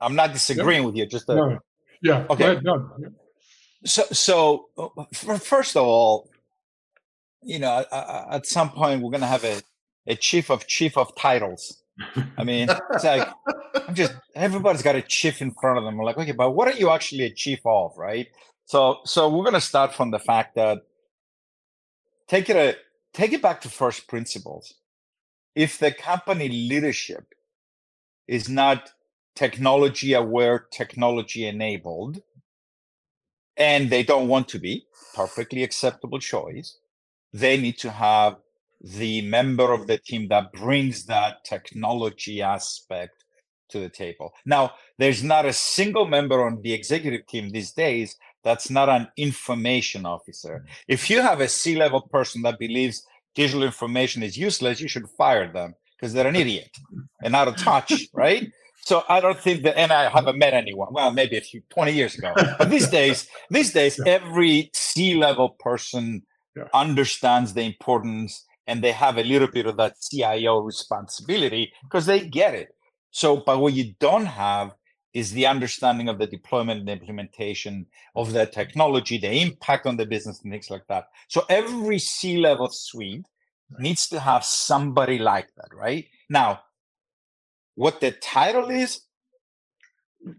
I'm 0.00 0.14
not 0.14 0.32
disagreeing 0.32 0.84
with 0.84 0.96
you. 0.96 1.06
Just 1.06 1.28
a, 1.28 1.34
no. 1.34 1.58
yeah. 2.02 2.26
Okay. 2.28 2.58
No. 2.62 2.90
So, 3.84 4.02
so 4.12 4.66
uh, 4.76 5.04
first 5.38 5.76
of 5.76 5.86
all, 5.86 6.30
you 7.42 7.58
know, 7.58 7.84
at 8.30 8.46
some 8.46 8.70
point 8.70 9.00
we're 9.02 9.10
going 9.10 9.22
to 9.22 9.26
have 9.26 9.44
a, 9.44 9.62
a 10.06 10.14
chief 10.16 10.50
of 10.50 10.66
chief 10.66 10.98
of 10.98 11.16
titles. 11.16 11.79
I 12.36 12.44
mean, 12.44 12.68
it's 12.92 13.04
like 13.04 13.28
I'm 13.88 13.94
just 13.94 14.14
everybody's 14.34 14.82
got 14.82 14.96
a 14.96 15.02
chief 15.02 15.42
in 15.42 15.52
front 15.52 15.78
of 15.78 15.84
them. 15.84 15.96
We're 15.96 16.04
like, 16.04 16.18
okay, 16.18 16.32
but 16.32 16.52
what 16.52 16.68
are 16.68 16.78
you 16.78 16.90
actually 16.90 17.24
a 17.24 17.30
chief 17.30 17.60
of, 17.64 17.96
right? 17.96 18.28
So, 18.64 18.98
so 19.04 19.28
we're 19.28 19.42
to 19.54 19.60
start 19.60 19.94
from 19.94 20.10
the 20.10 20.18
fact 20.18 20.54
that 20.54 20.78
take 22.28 22.48
it 22.48 22.56
a 22.56 22.76
take 23.12 23.32
it 23.32 23.42
back 23.42 23.60
to 23.62 23.68
first 23.68 24.08
principles 24.08 24.74
if 25.54 25.78
the 25.78 25.92
company 25.92 26.48
leadership 26.48 27.34
is 28.28 28.48
not 28.48 28.92
technology 29.34 30.12
aware, 30.12 30.66
technology 30.70 31.46
enabled, 31.46 32.22
and 33.56 33.90
they 33.90 34.02
don't 34.02 34.28
want 34.28 34.48
to 34.48 34.58
be, 34.58 34.86
perfectly 35.14 35.62
acceptable 35.62 36.18
choice, 36.18 36.78
they 37.32 37.56
need 37.56 37.78
to 37.78 37.90
have 37.90 38.36
the 38.80 39.22
member 39.22 39.72
of 39.72 39.86
the 39.86 39.98
team 39.98 40.28
that 40.28 40.52
brings 40.52 41.06
that 41.06 41.44
technology 41.44 42.40
aspect 42.40 43.24
to 43.70 43.78
the 43.78 43.88
table. 43.88 44.32
Now, 44.44 44.72
there's 44.98 45.22
not 45.22 45.46
a 45.46 45.52
single 45.52 46.06
member 46.06 46.44
on 46.44 46.60
the 46.62 46.72
executive 46.72 47.26
team 47.26 47.50
these 47.50 47.72
days 47.72 48.16
that's 48.42 48.70
not 48.70 48.88
an 48.88 49.08
information 49.16 50.06
officer. 50.06 50.64
Mm. 50.64 50.70
If 50.88 51.10
you 51.10 51.20
have 51.20 51.40
a 51.40 51.48
C 51.48 51.76
level 51.76 52.02
person 52.02 52.42
that 52.42 52.58
believes 52.58 53.06
digital 53.34 53.62
information 53.62 54.22
is 54.22 54.36
useless, 54.36 54.80
you 54.80 54.88
should 54.88 55.08
fire 55.10 55.50
them 55.52 55.74
because 55.96 56.12
they're 56.12 56.26
an 56.26 56.36
idiot 56.44 56.70
and 57.22 57.36
out 57.36 57.48
of 57.48 57.56
touch, 57.56 58.08
right? 58.12 58.50
So 58.82 59.04
I 59.08 59.20
don't 59.20 59.38
think 59.38 59.62
that, 59.64 59.78
and 59.78 59.92
I 59.92 60.08
haven't 60.08 60.38
met 60.38 60.54
anyone. 60.54 60.88
Well, 60.90 61.12
maybe 61.12 61.36
a 61.36 61.42
few 61.42 61.62
twenty 61.68 61.92
years 61.92 62.16
ago, 62.16 62.32
but 62.58 62.70
these 62.70 62.88
days, 63.00 63.28
these 63.50 63.72
days, 63.72 63.98
yeah. 63.98 64.12
every 64.14 64.70
C-level 64.72 65.50
person 65.60 66.22
yeah. 66.56 66.64
understands 66.72 67.52
the 67.52 67.62
importance, 67.62 68.46
and 68.70 68.84
they 68.84 68.92
have 68.92 69.18
a 69.18 69.24
little 69.24 69.48
bit 69.48 69.66
of 69.66 69.76
that 69.78 69.96
CIO 70.00 70.60
responsibility 70.60 71.72
because 71.82 72.06
they 72.06 72.20
get 72.20 72.54
it. 72.54 72.68
So, 73.10 73.38
but 73.38 73.58
what 73.58 73.72
you 73.72 73.94
don't 73.98 74.26
have 74.26 74.76
is 75.12 75.32
the 75.32 75.46
understanding 75.46 76.08
of 76.08 76.18
the 76.20 76.28
deployment 76.28 76.78
and 76.80 76.88
implementation 76.88 77.86
of 78.14 78.32
the 78.32 78.46
technology, 78.46 79.18
the 79.18 79.32
impact 79.42 79.86
on 79.86 79.96
the 79.96 80.06
business, 80.06 80.40
and 80.42 80.52
things 80.52 80.70
like 80.70 80.86
that. 80.88 81.08
So 81.26 81.42
every 81.48 81.98
C 81.98 82.36
level 82.36 82.68
suite 82.70 83.26
needs 83.80 84.08
to 84.10 84.20
have 84.20 84.44
somebody 84.44 85.18
like 85.18 85.48
that, 85.56 85.74
right? 85.74 86.06
Now, 86.28 86.60
what 87.74 88.00
the 88.00 88.12
title 88.12 88.70
is, 88.70 89.00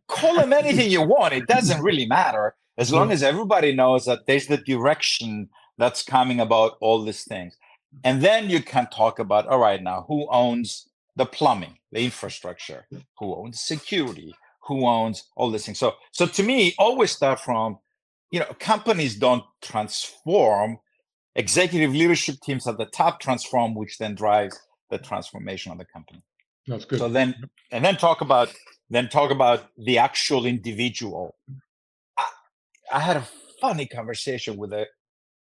call 0.07 0.35
them 0.35 0.53
anything 0.53 0.89
you 0.89 1.01
want. 1.01 1.33
It 1.33 1.47
doesn't 1.47 1.83
really 1.89 2.05
matter 2.05 2.55
as 2.77 2.93
long 2.93 3.11
as 3.11 3.23
everybody 3.23 3.75
knows 3.75 4.05
that 4.05 4.25
there's 4.25 4.47
the 4.47 4.57
direction 4.57 5.49
that's 5.77 6.03
coming 6.03 6.39
about 6.39 6.77
all 6.79 7.03
these 7.03 7.25
things. 7.25 7.57
And 8.03 8.21
then 8.21 8.49
you 8.49 8.61
can 8.63 8.87
talk 8.87 9.19
about, 9.19 9.47
all 9.47 9.59
right, 9.59 9.81
now 9.81 10.05
who 10.07 10.27
owns 10.31 10.87
the 11.15 11.25
plumbing, 11.25 11.77
the 11.91 12.03
infrastructure, 12.03 12.87
who 13.19 13.35
owns 13.35 13.61
security, 13.61 14.33
who 14.67 14.87
owns 14.87 15.25
all 15.35 15.51
these 15.51 15.65
things. 15.65 15.79
So, 15.79 15.95
so 16.11 16.25
to 16.25 16.43
me, 16.43 16.73
always 16.77 17.11
start 17.11 17.39
from, 17.39 17.79
you 18.31 18.39
know, 18.39 18.53
companies 18.59 19.17
don't 19.17 19.43
transform. 19.61 20.79
Executive 21.35 21.91
leadership 21.91 22.35
teams 22.43 22.67
at 22.67 22.77
the 22.77 22.85
top 22.85 23.19
transform, 23.19 23.73
which 23.73 23.97
then 23.97 24.15
drives 24.15 24.59
the 24.89 24.97
transformation 24.97 25.71
of 25.71 25.77
the 25.77 25.85
company. 25.85 26.21
That's 26.67 26.85
good. 26.85 26.99
So 26.99 27.09
then, 27.09 27.35
and 27.71 27.83
then 27.83 27.97
talk 27.97 28.21
about 28.21 28.53
then 28.89 29.07
talk 29.07 29.31
about 29.31 29.69
the 29.77 29.97
actual 29.97 30.45
individual. 30.45 31.35
I, 32.17 32.25
I 32.91 32.99
had 32.99 33.17
a 33.17 33.27
funny 33.61 33.85
conversation 33.85 34.57
with 34.57 34.73
a 34.73 34.85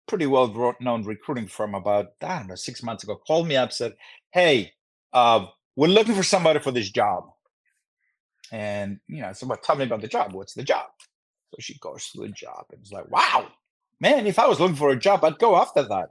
pretty 0.08 0.26
well 0.26 0.74
known 0.80 1.04
recruiting 1.04 1.46
firm 1.46 1.74
about 1.74 2.12
I 2.22 2.38
don't 2.38 2.48
know 2.48 2.54
six 2.54 2.82
months 2.82 3.04
ago. 3.04 3.16
Called 3.26 3.48
me 3.48 3.56
up, 3.56 3.72
said, 3.72 3.94
"Hey, 4.32 4.72
uh, 5.12 5.46
we're 5.76 5.88
looking 5.88 6.14
for 6.14 6.22
somebody 6.22 6.58
for 6.60 6.70
this 6.70 6.90
job." 6.90 7.24
And, 8.52 9.00
you 9.08 9.22
know, 9.22 9.32
said, 9.32 9.48
tell 9.62 9.76
me 9.76 9.84
about 9.84 10.02
the 10.02 10.08
job. 10.08 10.34
What's 10.34 10.52
the 10.52 10.62
job? 10.62 10.86
So 11.50 11.56
she 11.60 11.78
goes 11.78 12.10
to 12.10 12.20
the 12.20 12.28
job 12.28 12.66
and 12.70 12.80
it's 12.80 12.92
like, 12.92 13.10
wow, 13.10 13.48
man, 13.98 14.26
if 14.26 14.38
I 14.38 14.46
was 14.46 14.60
looking 14.60 14.76
for 14.76 14.90
a 14.90 14.98
job, 14.98 15.24
I'd 15.24 15.38
go 15.38 15.56
after 15.56 15.82
that. 15.82 16.10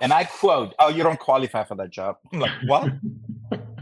And 0.00 0.12
I 0.12 0.24
quote, 0.24 0.74
oh, 0.80 0.88
you 0.88 1.04
don't 1.04 1.20
qualify 1.20 1.62
for 1.62 1.76
that 1.76 1.90
job. 1.90 2.16
I'm 2.32 2.40
like, 2.40 2.50
what? 2.66 2.92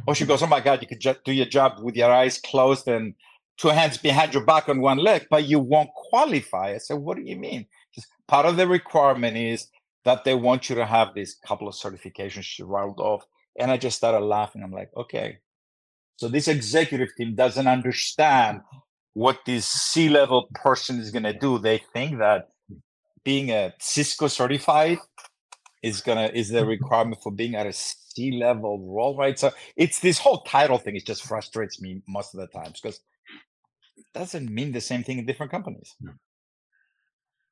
oh, 0.07 0.13
she 0.13 0.27
goes, 0.27 0.43
oh 0.43 0.47
my 0.47 0.61
God, 0.61 0.83
you 0.83 0.89
could 0.89 1.01
just 1.01 1.25
do 1.25 1.33
your 1.33 1.47
job 1.47 1.81
with 1.83 1.97
your 1.97 2.13
eyes 2.13 2.39
closed 2.39 2.87
and 2.87 3.15
two 3.57 3.69
hands 3.69 3.97
behind 3.97 4.35
your 4.35 4.45
back 4.45 4.69
on 4.69 4.83
one 4.83 4.99
leg, 4.99 5.27
but 5.31 5.45
you 5.45 5.59
won't 5.59 5.91
qualify. 5.95 6.75
I 6.75 6.79
said, 6.79 6.99
what 6.99 7.17
do 7.17 7.23
you 7.23 7.37
mean? 7.37 7.67
Part 8.29 8.47
of 8.47 8.57
the 8.57 8.67
requirement 8.67 9.37
is 9.37 9.69
that 10.05 10.25
they 10.25 10.35
want 10.35 10.69
you 10.69 10.77
to 10.77 10.87
have 10.87 11.15
these 11.15 11.37
couple 11.47 11.69
of 11.69 11.75
certifications 11.75 12.43
she 12.43 12.63
rolled 12.63 13.01
off. 13.01 13.25
And 13.59 13.71
I 13.71 13.77
just 13.77 13.97
started 13.97 14.21
laughing. 14.21 14.63
I'm 14.63 14.73
like, 14.73 14.91
okay, 14.97 15.39
so 16.17 16.29
this 16.29 16.49
executive 16.49 17.09
team 17.17 17.35
doesn't 17.35 17.67
understand 17.67 18.61
what 19.15 19.41
this 19.45 19.67
C-level 19.67 20.49
person 20.55 21.01
is 21.01 21.11
going 21.11 21.25
to 21.25 21.33
do. 21.33 21.59
They 21.59 21.83
think 21.93 22.19
that 22.19 22.49
being 23.25 23.51
a 23.51 23.75
Cisco 23.81 24.29
certified 24.29 24.99
is 25.83 26.01
gonna 26.01 26.31
is 26.35 26.51
the 26.51 26.61
mm-hmm. 26.61 26.69
requirement 26.69 27.23
for 27.23 27.33
being 27.33 27.55
at 27.55 27.67
a 27.67 27.73
C-level 27.73 28.87
role, 28.87 29.17
right? 29.17 29.39
So 29.39 29.51
it's 29.77 30.01
this 30.01 30.19
whole 30.19 30.43
title 30.43 30.79
thing. 30.79 30.97
It 30.97 31.07
just 31.07 31.25
frustrates 31.25 31.81
me 31.81 32.03
most 32.07 32.35
of 32.35 32.41
the 32.41 32.47
times 32.49 32.81
because 32.81 33.01
it 33.97 34.07
doesn't 34.13 34.51
mean 34.51 34.73
the 34.73 34.81
same 34.81 35.05
thing 35.05 35.19
in 35.19 35.27
different 35.27 35.53
companies. 35.53 35.97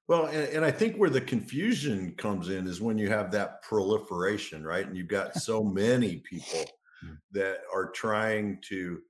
Well, 0.08 0.26
and, 0.26 0.48
and, 0.48 0.64
I 0.64 0.70
think 0.70 0.96
where 0.96 1.10
the 1.10 1.20
confusion 1.20 2.14
comes 2.16 2.48
in 2.48 2.66
is 2.66 2.80
when 2.80 2.96
you 2.96 3.10
have 3.10 3.30
that 3.32 3.62
proliferation, 3.62 4.64
right? 4.64 4.86
And 4.86 4.96
you've 4.96 5.06
got 5.08 5.34
so 5.40 5.62
many 5.62 6.16
people 6.18 6.64
Hmm. 7.00 7.14
that 7.32 7.58
are 7.72 7.90
trying 7.90 8.58
to 8.68 9.00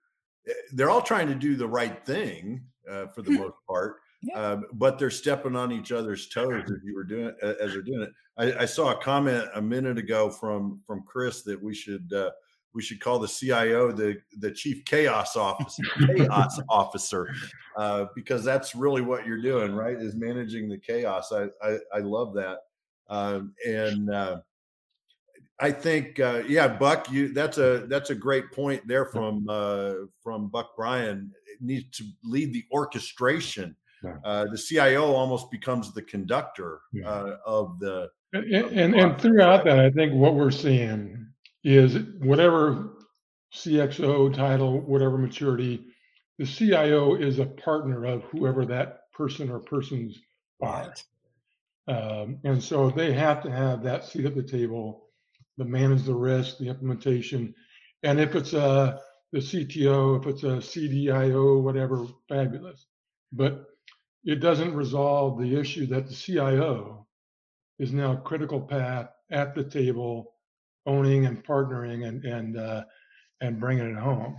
they're 0.73 0.91
all 0.91 1.03
trying 1.03 1.29
to 1.29 1.35
do 1.35 1.57
the 1.57 1.69
right 1.69 2.05
thing 2.07 2.63
uh, 2.91 3.07
for 3.09 3.21
the 3.21 3.33
most 3.33 3.57
part. 3.69 3.97
Yeah. 4.23 4.39
Uh, 4.39 4.61
but 4.73 4.99
they're 4.99 5.11
stepping 5.11 5.55
on 5.55 5.73
each 5.73 5.93
other's 5.93 6.29
toes 6.29 6.65
as 6.65 6.79
you 6.83 6.95
were 6.95 7.05
doing 7.05 7.35
as 7.43 7.73
they're 7.73 7.83
doing 7.83 8.03
it. 8.03 8.11
I, 8.37 8.63
I, 8.63 8.65
saw 8.65 8.93
a 8.93 9.03
comment 9.03 9.47
a 9.55 9.63
minute 9.63 9.99
ago 9.99 10.31
from 10.31 10.81
from 10.87 11.03
Chris 11.07 11.43
that 11.43 11.63
we 11.63 11.75
should 11.75 12.11
uh, 12.13 12.31
we 12.75 12.83
should 12.83 13.01
call 13.01 13.19
the 13.19 13.29
CIO 13.29 13.93
the 13.93 14.19
the 14.39 14.51
chief 14.51 14.85
chaos 14.85 15.37
officer 15.37 15.83
chaos 16.07 16.61
officer 16.69 17.29
uh, 17.77 18.07
because 18.15 18.45
that's 18.45 18.75
really 18.75 19.03
what 19.03 19.27
you're 19.27 19.43
doing, 19.43 19.75
right? 19.75 19.97
Is 19.97 20.15
managing 20.15 20.69
the 20.69 20.79
chaos. 20.79 21.33
I 21.33 21.49
I, 21.63 21.79
I 21.95 21.99
love 21.99 22.35
that, 22.35 22.59
um, 23.09 23.55
and 23.67 24.11
uh, 24.11 24.41
I 25.61 25.71
think 25.71 26.21
uh, 26.21 26.43
yeah, 26.47 26.69
Buck, 26.69 27.11
you 27.11 27.33
that's 27.33 27.59
a 27.59 27.87
that's 27.89 28.11
a 28.11 28.15
great 28.15 28.53
point 28.53 28.87
there 28.87 29.07
from 29.07 29.47
uh, 29.49 29.95
from 30.23 30.49
Buck 30.49 30.77
Bryan. 30.77 31.33
It 31.47 31.61
needs 31.61 31.97
to 31.99 32.05
lead 32.23 32.53
the 32.53 32.65
orchestration 32.73 33.75
uh, 34.25 34.47
the 34.51 34.59
CIO 34.59 35.13
almost 35.13 35.51
becomes 35.51 35.93
the 35.93 36.03
conductor 36.03 36.81
uh, 37.05 37.33
of 37.45 37.79
the. 37.79 38.09
And, 38.33 38.45
and, 38.53 38.95
and 38.95 39.21
throughout 39.21 39.65
that, 39.65 39.79
I 39.79 39.91
think 39.91 40.13
what 40.15 40.35
we're 40.35 40.51
seeing 40.51 41.27
is 41.65 41.97
whatever 42.21 42.95
CXO 43.55 44.35
title, 44.35 44.81
whatever 44.81 45.19
maturity, 45.19 45.85
the 46.39 46.47
CIO 46.47 47.15
is 47.17 47.39
a 47.39 47.47
partner 47.47 48.05
of 48.05 48.23
whoever 48.25 48.65
that 48.67 49.11
person 49.13 49.51
or 49.51 49.59
persons 49.59 50.19
are. 50.63 50.95
Um, 51.89 52.39
and 52.45 52.63
so 52.63 52.91
they 52.91 53.13
have 53.13 53.43
to 53.43 53.51
have 53.51 53.83
that 53.83 54.05
seat 54.05 54.27
at 54.27 54.37
the 54.37 54.43
table, 54.43 55.09
to 55.59 55.65
manage 55.65 56.05
the 56.05 56.15
risk, 56.15 56.59
the 56.59 56.69
implementation. 56.69 57.55
And 58.03 58.21
if 58.21 58.37
it's 58.37 58.53
a 58.53 59.01
the 59.33 59.39
CTO, 59.41 60.21
if 60.21 60.27
it's 60.27 60.43
a 60.43 60.57
CDIO, 60.57 61.63
whatever, 61.63 62.07
fabulous. 62.29 62.87
But 63.33 63.67
it 64.25 64.37
doesn't 64.37 64.75
resolve 64.75 65.39
the 65.39 65.59
issue 65.59 65.87
that 65.89 66.07
the 66.07 66.15
CIO 66.15 67.07
is 67.79 67.93
now 67.93 68.17
critical 68.17 68.61
path 68.61 69.11
at 69.31 69.55
the 69.55 69.65
table, 69.65 70.33
owning 70.89 71.27
and 71.27 71.45
partnering 71.45 72.09
and 72.09 72.25
and 72.25 72.57
uh, 72.57 72.83
and 73.41 73.61
bringing 73.61 73.91
it 73.91 73.99
home. 73.99 74.37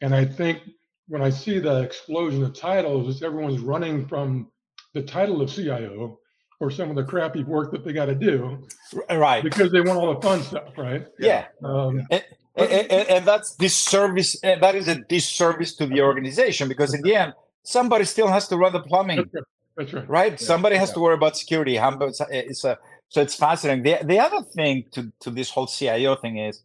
And 0.00 0.14
I 0.14 0.24
think 0.24 0.60
when 1.08 1.22
I 1.22 1.30
see 1.30 1.58
the 1.58 1.82
explosion 1.82 2.44
of 2.44 2.54
titles, 2.54 3.12
it's 3.12 3.24
everyone's 3.24 3.60
running 3.60 4.06
from 4.06 4.52
the 4.94 5.02
title 5.02 5.42
of 5.42 5.50
CIO 5.50 6.20
or 6.60 6.70
some 6.70 6.90
of 6.90 6.96
the 6.96 7.04
crappy 7.04 7.42
work 7.44 7.72
that 7.72 7.84
they 7.84 7.92
got 7.92 8.06
to 8.06 8.14
do, 8.14 8.66
right? 9.10 9.42
Because 9.42 9.72
they 9.72 9.80
want 9.80 9.98
all 9.98 10.14
the 10.14 10.20
fun 10.20 10.42
stuff, 10.42 10.76
right? 10.76 11.06
Yeah. 11.18 11.46
Um, 11.64 12.06
and, 12.10 12.24
and, 12.56 12.90
and, 12.90 13.24
that's 13.24 13.54
disservice. 13.54 14.38
That 14.40 14.74
is 14.74 14.88
a 14.88 14.96
disservice 14.96 15.76
to 15.76 15.86
the 15.86 16.02
organization 16.02 16.68
because 16.68 16.94
in 16.94 17.02
the 17.02 17.14
end, 17.14 17.32
somebody 17.62 18.04
still 18.04 18.26
has 18.26 18.48
to 18.48 18.56
run 18.56 18.72
the 18.72 18.80
plumbing. 18.80 19.18
That's 19.18 19.34
right. 19.34 19.44
That's 19.76 19.92
right. 19.92 20.08
right? 20.08 20.32
Yeah. 20.32 20.46
Somebody 20.46 20.76
has 20.76 20.88
yeah. 20.88 20.94
to 20.94 21.00
worry 21.00 21.14
about 21.14 21.36
security. 21.36 21.76
It's 21.78 22.64
a, 22.64 22.76
so 23.08 23.22
it's 23.22 23.34
fascinating. 23.34 23.84
The, 23.84 24.04
the 24.04 24.18
other 24.18 24.42
thing 24.42 24.84
to, 24.92 25.12
to 25.20 25.30
this 25.30 25.50
whole 25.50 25.66
CIO 25.66 26.16
thing 26.16 26.38
is 26.38 26.62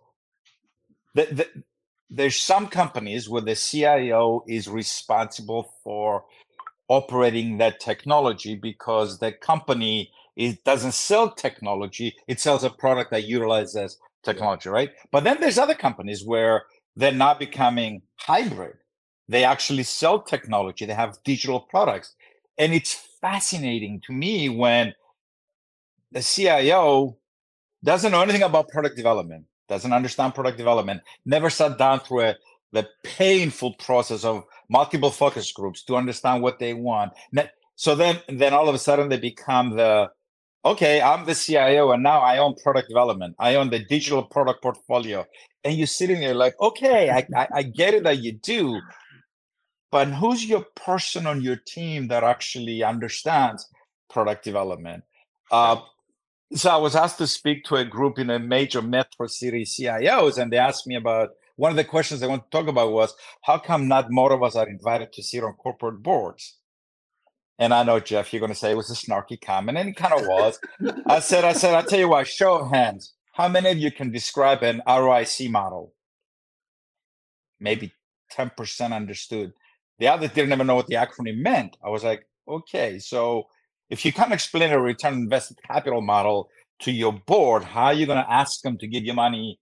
that 1.15 1.35
the, 1.35 1.47
there's 2.09 2.37
some 2.37 2.67
companies 2.67 3.29
where 3.29 3.41
the 3.41 3.55
CIO 3.55 4.43
is 4.47 4.67
responsible 4.67 5.73
for 5.83 6.25
operating 6.89 7.57
that 7.57 7.79
technology 7.79 8.55
because 8.55 9.19
the 9.19 9.31
company 9.31 10.11
it 10.35 10.63
doesn't 10.63 10.93
sell 10.93 11.29
technology; 11.29 12.15
it 12.27 12.39
sells 12.39 12.63
a 12.63 12.69
product 12.69 13.11
that 13.11 13.25
utilizes 13.25 13.99
technology, 14.23 14.69
right? 14.69 14.89
But 15.11 15.23
then 15.23 15.37
there's 15.39 15.59
other 15.59 15.75
companies 15.75 16.25
where 16.25 16.63
they're 16.95 17.11
now 17.11 17.35
becoming 17.35 18.01
hybrid, 18.17 18.77
they 19.27 19.43
actually 19.43 19.83
sell 19.83 20.21
technology, 20.21 20.85
they 20.85 20.93
have 20.93 21.17
digital 21.23 21.59
products. 21.59 22.15
And 22.57 22.73
it's 22.73 22.93
fascinating 23.21 24.01
to 24.05 24.13
me 24.13 24.49
when 24.49 24.93
the 26.13 26.21
CIO 26.21 27.17
doesn't 27.83 28.11
know 28.11 28.21
anything 28.21 28.43
about 28.43 28.69
product 28.69 28.95
development, 28.95 29.45
doesn't 29.67 29.91
understand 29.91 30.35
product 30.35 30.57
development, 30.57 31.01
never 31.25 31.49
sat 31.49 31.77
down 31.77 31.99
through 31.99 32.21
a, 32.21 32.35
the 32.71 32.87
painful 33.03 33.73
process 33.73 34.23
of 34.23 34.43
multiple 34.69 35.11
focus 35.11 35.51
groups 35.51 35.83
to 35.83 35.95
understand 35.95 36.41
what 36.41 36.59
they 36.59 36.73
want. 36.73 37.11
So 37.75 37.95
then, 37.95 38.19
then 38.29 38.53
all 38.53 38.69
of 38.69 38.75
a 38.75 38.79
sudden 38.79 39.09
they 39.09 39.17
become 39.17 39.75
the 39.75 40.09
okay, 40.65 41.01
I'm 41.01 41.25
the 41.25 41.35
CIO 41.35 41.91
and 41.91 42.03
now 42.03 42.21
I 42.21 42.37
own 42.37 42.55
product 42.55 42.87
development. 42.87 43.35
I 43.37 43.55
own 43.55 43.69
the 43.69 43.79
digital 43.79 44.23
product 44.23 44.63
portfolio. 44.63 45.25
And 45.65 45.75
you're 45.75 45.87
sitting 45.87 46.21
there 46.21 46.33
like, 46.33 46.55
okay, 46.61 47.09
I, 47.09 47.27
I, 47.35 47.47
I 47.55 47.63
get 47.63 47.93
it 47.93 48.03
that 48.03 48.19
you 48.19 48.33
do, 48.33 48.79
but 49.91 50.07
who's 50.07 50.45
your 50.45 50.65
person 50.75 51.27
on 51.27 51.41
your 51.41 51.57
team 51.57 52.07
that 52.07 52.23
actually 52.23 52.81
understands 52.81 53.67
product 54.09 54.43
development? 54.43 55.03
Uh, 55.51 55.81
so 56.53 56.69
I 56.69 56.77
was 56.77 56.95
asked 56.95 57.17
to 57.19 57.27
speak 57.27 57.63
to 57.65 57.75
a 57.75 57.85
group 57.85 58.19
in 58.19 58.29
a 58.29 58.39
major 58.39 58.81
metro 58.81 59.27
city 59.27 59.63
CIOs, 59.63 60.37
and 60.37 60.51
they 60.51 60.57
asked 60.57 60.87
me 60.87 60.95
about 60.95 61.29
one 61.55 61.71
of 61.71 61.77
the 61.77 61.83
questions 61.83 62.19
they 62.19 62.27
want 62.27 62.43
to 62.43 62.57
talk 62.57 62.67
about 62.67 62.91
was 62.91 63.13
how 63.43 63.57
come 63.57 63.87
not 63.87 64.11
more 64.11 64.33
of 64.33 64.43
us 64.43 64.55
are 64.55 64.67
invited 64.67 65.13
to 65.13 65.23
sit 65.23 65.43
on 65.43 65.53
corporate 65.53 66.01
boards? 66.01 66.57
And 67.59 67.73
I 67.73 67.83
know 67.83 67.99
Jeff, 67.99 68.33
you're 68.33 68.39
going 68.39 68.51
to 68.51 68.57
say 68.57 68.71
it 68.71 68.77
was 68.77 68.89
a 68.89 68.93
snarky 68.93 69.39
comment, 69.39 69.77
and 69.77 69.89
it 69.89 69.95
kind 69.95 70.13
of 70.13 70.25
was. 70.25 70.59
I 71.05 71.19
said, 71.19 71.43
I 71.43 71.53
said, 71.53 71.75
I'll 71.75 71.83
tell 71.83 71.99
you 71.99 72.09
what, 72.09 72.27
show 72.27 72.55
of 72.55 72.71
hands, 72.71 73.13
how 73.33 73.47
many 73.47 73.69
of 73.69 73.77
you 73.77 73.91
can 73.91 74.11
describe 74.11 74.63
an 74.63 74.81
ROIC 74.87 75.49
model? 75.49 75.93
Maybe 77.59 77.93
10% 78.31 78.91
understood. 78.91 79.53
The 79.99 80.07
others 80.07 80.31
didn't 80.31 80.51
even 80.51 80.67
know 80.67 80.75
what 80.75 80.87
the 80.87 80.95
acronym 80.95 81.37
meant. 81.37 81.77
I 81.83 81.89
was 81.89 82.03
like, 82.03 82.27
okay, 82.47 82.99
so 82.99 83.47
if 83.89 84.05
you 84.05 84.13
can't 84.13 84.33
explain 84.33 84.71
a 84.71 84.79
return 84.79 85.13
invested 85.13 85.57
capital 85.67 86.01
model 86.01 86.49
to 86.81 86.91
your 86.91 87.13
board, 87.13 87.63
how 87.63 87.85
are 87.85 87.93
you 87.93 88.05
going 88.05 88.23
to 88.23 88.31
ask 88.31 88.61
them 88.61 88.77
to 88.79 88.87
give 88.87 89.03
you 89.03 89.13
money 89.13 89.59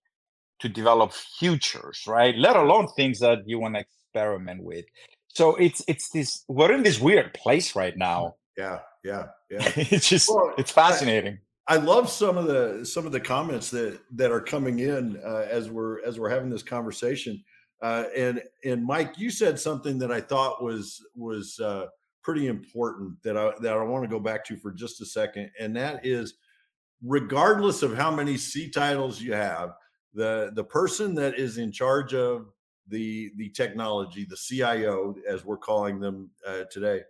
to 0.59 0.69
develop 0.69 1.11
futures, 1.11 2.03
right? 2.07 2.35
Let 2.37 2.55
alone 2.55 2.87
things 2.95 3.19
that 3.19 3.39
you 3.45 3.59
want 3.59 3.75
to 3.75 3.81
experiment 3.81 4.63
with. 4.63 4.85
So 5.27 5.55
it's 5.55 5.83
it's 5.87 6.09
this 6.09 6.43
we're 6.47 6.73
in 6.73 6.83
this 6.83 6.99
weird 6.99 7.33
place 7.33 7.75
right 7.75 7.97
now. 7.97 8.35
Yeah, 8.57 8.79
yeah, 9.03 9.27
yeah. 9.49 9.59
it's 9.75 10.09
just 10.09 10.29
well, 10.29 10.53
it's 10.57 10.71
fascinating. 10.71 11.39
I, 11.67 11.75
I, 11.75 11.77
love 11.77 12.09
some 12.09 12.37
of 12.37 12.47
the 12.47 12.85
some 12.85 13.05
of 13.05 13.11
the 13.11 13.19
comments 13.19 13.69
that 13.71 13.99
that 14.15 14.31
are 14.31 14.41
coming 14.41 14.79
in 14.79 15.19
uh, 15.25 15.47
as 15.49 15.69
we're 15.69 16.03
as 16.05 16.19
we're 16.19 16.29
having 16.29 16.49
this 16.49 16.63
conversation. 16.63 17.43
Uh, 17.81 18.05
and 18.15 18.43
and 18.63 18.85
Mike, 18.85 19.17
you 19.17 19.31
said 19.31 19.59
something 19.59 19.97
that 19.99 20.11
I 20.11 20.21
thought 20.21 20.61
was 20.61 21.01
was 21.15 21.59
uh, 21.59 21.87
pretty 22.23 22.47
important 22.47 23.21
that 23.23 23.37
I 23.37 23.51
that 23.61 23.73
I 23.73 23.83
want 23.83 24.03
to 24.03 24.09
go 24.09 24.19
back 24.19 24.45
to 24.45 24.57
for 24.57 24.71
just 24.71 25.01
a 25.01 25.05
second, 25.05 25.51
and 25.59 25.75
that 25.75 26.05
is, 26.05 26.35
regardless 27.03 27.83
of 27.83 27.95
how 27.95 28.11
many 28.11 28.37
C 28.37 28.69
titles 28.69 29.21
you 29.21 29.33
have, 29.33 29.73
the 30.13 30.51
the 30.55 30.63
person 30.63 31.15
that 31.15 31.39
is 31.39 31.57
in 31.57 31.71
charge 31.71 32.13
of 32.13 32.47
the 32.87 33.31
the 33.37 33.49
technology, 33.49 34.25
the 34.25 34.37
CIO, 34.37 35.15
as 35.27 35.45
we're 35.45 35.57
calling 35.57 35.99
them 35.99 36.29
uh, 36.47 36.63
today, 36.71 37.01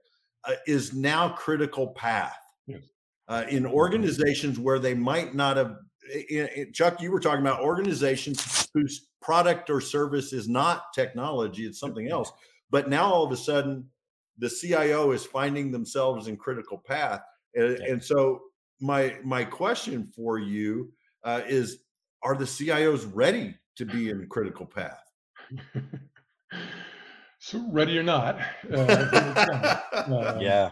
uh, 0.45 0.54
is 0.67 0.93
now 0.93 1.30
critical 1.30 1.88
path. 1.89 2.38
Yes. 2.67 2.84
Uh, 3.28 3.45
in 3.50 3.63
mm-hmm. 3.63 3.74
organizations 3.74 4.60
where 4.60 4.80
they 4.80 4.93
might 4.93 5.34
not 5.34 5.56
have 5.58 5.78
in, 6.30 6.47
in, 6.56 6.74
Chuck, 6.74 7.02
you 7.02 7.12
were 7.12 7.19
talking 7.19 7.41
about 7.41 7.62
organizations 7.62 8.67
whose 8.74 9.08
product 9.21 9.69
or 9.69 9.82
service 9.82 10.34
is 10.34 10.50
not 10.50 10.93
technology, 10.93 11.65
it's 11.65 11.80
something 11.80 12.10
else. 12.10 12.32
But 12.69 12.89
now 12.89 13.12
all 13.12 13.24
of 13.24 13.32
a 13.32 13.38
sudden, 13.38 13.89
the 14.42 14.50
CIO 14.50 15.12
is 15.12 15.24
finding 15.24 15.72
themselves 15.72 16.28
in 16.28 16.36
critical 16.36 16.80
path. 16.80 17.22
And, 17.54 17.78
and 17.78 18.04
so 18.04 18.42
my 18.82 19.18
my 19.24 19.46
question 19.46 20.12
for 20.16 20.40
you 20.40 20.92
uh, 21.24 21.42
is 21.48 21.84
are 22.24 22.36
the 22.36 22.46
CIOs 22.46 23.10
ready 23.14 23.56
to 23.78 23.86
be 23.86 24.10
in 24.10 24.28
critical 24.28 24.66
path? 24.66 25.04
so 27.40 27.66
ready 27.72 27.98
or 27.98 28.04
not. 28.04 28.40
Uh, 28.72 28.76
uh, 29.94 30.38
yeah. 30.42 30.72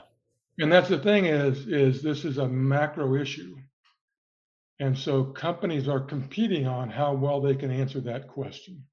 And 0.58 0.72
that's 0.72 0.90
the 0.90 1.00
thing 1.00 1.26
is 1.26 1.68
is 1.68 2.02
this 2.02 2.26
is 2.26 2.40
a 2.40 2.48
macro 2.48 3.16
issue. 3.16 3.56
And 4.80 4.98
so 4.98 5.26
companies 5.26 5.88
are 5.88 6.00
competing 6.00 6.66
on 6.66 6.90
how 6.90 7.14
well 7.14 7.40
they 7.42 7.54
can 7.54 7.70
answer 7.70 8.00
that 8.02 8.28
question. 8.28 8.84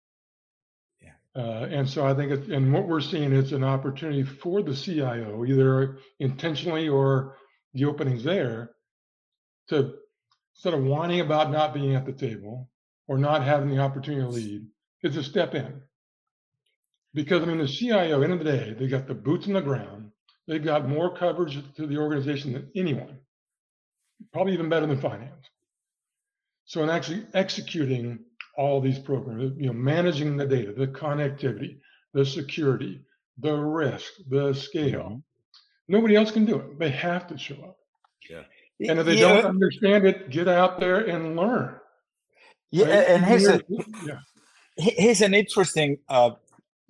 Uh, 1.36 1.66
and 1.70 1.88
so 1.88 2.06
I 2.06 2.14
think, 2.14 2.32
it, 2.32 2.48
and 2.48 2.72
what 2.72 2.88
we're 2.88 3.00
seeing 3.00 3.32
is 3.32 3.52
an 3.52 3.62
opportunity 3.62 4.22
for 4.22 4.62
the 4.62 4.74
CIO, 4.74 5.44
either 5.44 5.98
intentionally 6.18 6.88
or 6.88 7.36
the 7.74 7.84
openings 7.84 8.24
there, 8.24 8.70
to 9.68 9.94
instead 10.54 10.72
of 10.72 10.82
whining 10.82 11.20
about 11.20 11.50
not 11.50 11.74
being 11.74 11.94
at 11.94 12.06
the 12.06 12.12
table 12.12 12.70
or 13.06 13.18
not 13.18 13.42
having 13.42 13.68
the 13.68 13.78
opportunity 13.78 14.22
to 14.22 14.28
lead, 14.28 14.66
is 15.02 15.14
to 15.14 15.22
step 15.22 15.54
in. 15.54 15.82
Because 17.12 17.42
I 17.42 17.46
mean, 17.46 17.58
the 17.58 17.68
CIO, 17.68 18.22
end 18.22 18.32
of 18.32 18.38
the 18.38 18.44
day, 18.44 18.74
they 18.78 18.88
got 18.88 19.06
the 19.06 19.14
boots 19.14 19.46
on 19.46 19.52
the 19.52 19.60
ground. 19.60 20.12
They've 20.48 20.64
got 20.64 20.88
more 20.88 21.14
coverage 21.14 21.58
to 21.76 21.86
the 21.86 21.98
organization 21.98 22.54
than 22.54 22.70
anyone, 22.74 23.18
probably 24.32 24.54
even 24.54 24.70
better 24.70 24.86
than 24.86 25.00
finance. 25.00 25.44
So 26.64 26.82
in 26.82 26.88
actually 26.88 27.26
executing 27.34 28.20
all 28.56 28.80
these 28.80 28.98
programs, 28.98 29.52
you 29.58 29.66
know, 29.68 29.72
managing 29.72 30.36
the 30.36 30.46
data, 30.46 30.72
the 30.72 30.86
connectivity, 30.88 31.78
the 32.14 32.24
security, 32.24 33.02
the 33.38 33.54
risk, 33.54 34.12
the 34.28 34.52
scale. 34.54 35.00
Mm-hmm. 35.10 35.18
Nobody 35.88 36.16
else 36.16 36.30
can 36.32 36.44
do 36.46 36.56
it. 36.58 36.78
They 36.78 36.90
have 36.90 37.26
to 37.28 37.38
show 37.38 37.56
up. 37.56 37.76
Yeah. 38.30 38.42
And 38.88 38.98
if 39.00 39.06
they 39.06 39.16
Yeah, 39.16 39.34
don't 39.42 39.44
understand 39.46 40.06
it, 40.06 40.30
get 40.30 40.48
out 40.48 40.80
there 40.80 41.06
and 41.06 41.36
learn. 41.36 41.76
yeah, 42.70 42.86
right? 42.86 43.08
and 43.08 43.24
here's 43.24 43.46
a, 43.48 43.62
yeah. 44.04 44.18
Here's 44.76 45.22
an 45.22 45.34
interesting, 45.34 45.98
uh, 46.08 46.32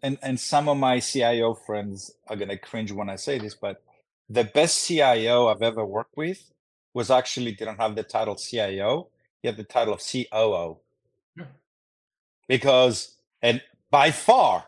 and 0.02 0.18
and 0.22 0.38
some 0.40 0.68
of 0.68 0.76
my 0.78 1.00
CIO 1.00 1.54
friends 1.54 2.12
are 2.28 2.36
gonna 2.36 2.58
cringe 2.58 2.92
when 2.92 3.10
I 3.10 3.16
say 3.16 3.38
this, 3.38 3.54
but 3.54 3.82
the 4.28 4.44
best 4.44 4.86
CIO 4.86 5.48
I've 5.48 5.62
ever 5.62 5.84
worked 5.86 6.16
with 6.16 6.50
was 6.94 7.10
actually 7.10 7.52
didn't 7.52 7.78
have 7.78 7.94
the 7.96 8.02
title 8.02 8.36
CIO; 8.36 9.08
he 9.42 9.48
had 9.48 9.56
the 9.56 9.64
title 9.64 9.94
of 9.94 10.00
COO. 10.00 10.78
Because, 12.48 13.16
and 13.42 13.62
by 13.90 14.10
far, 14.10 14.66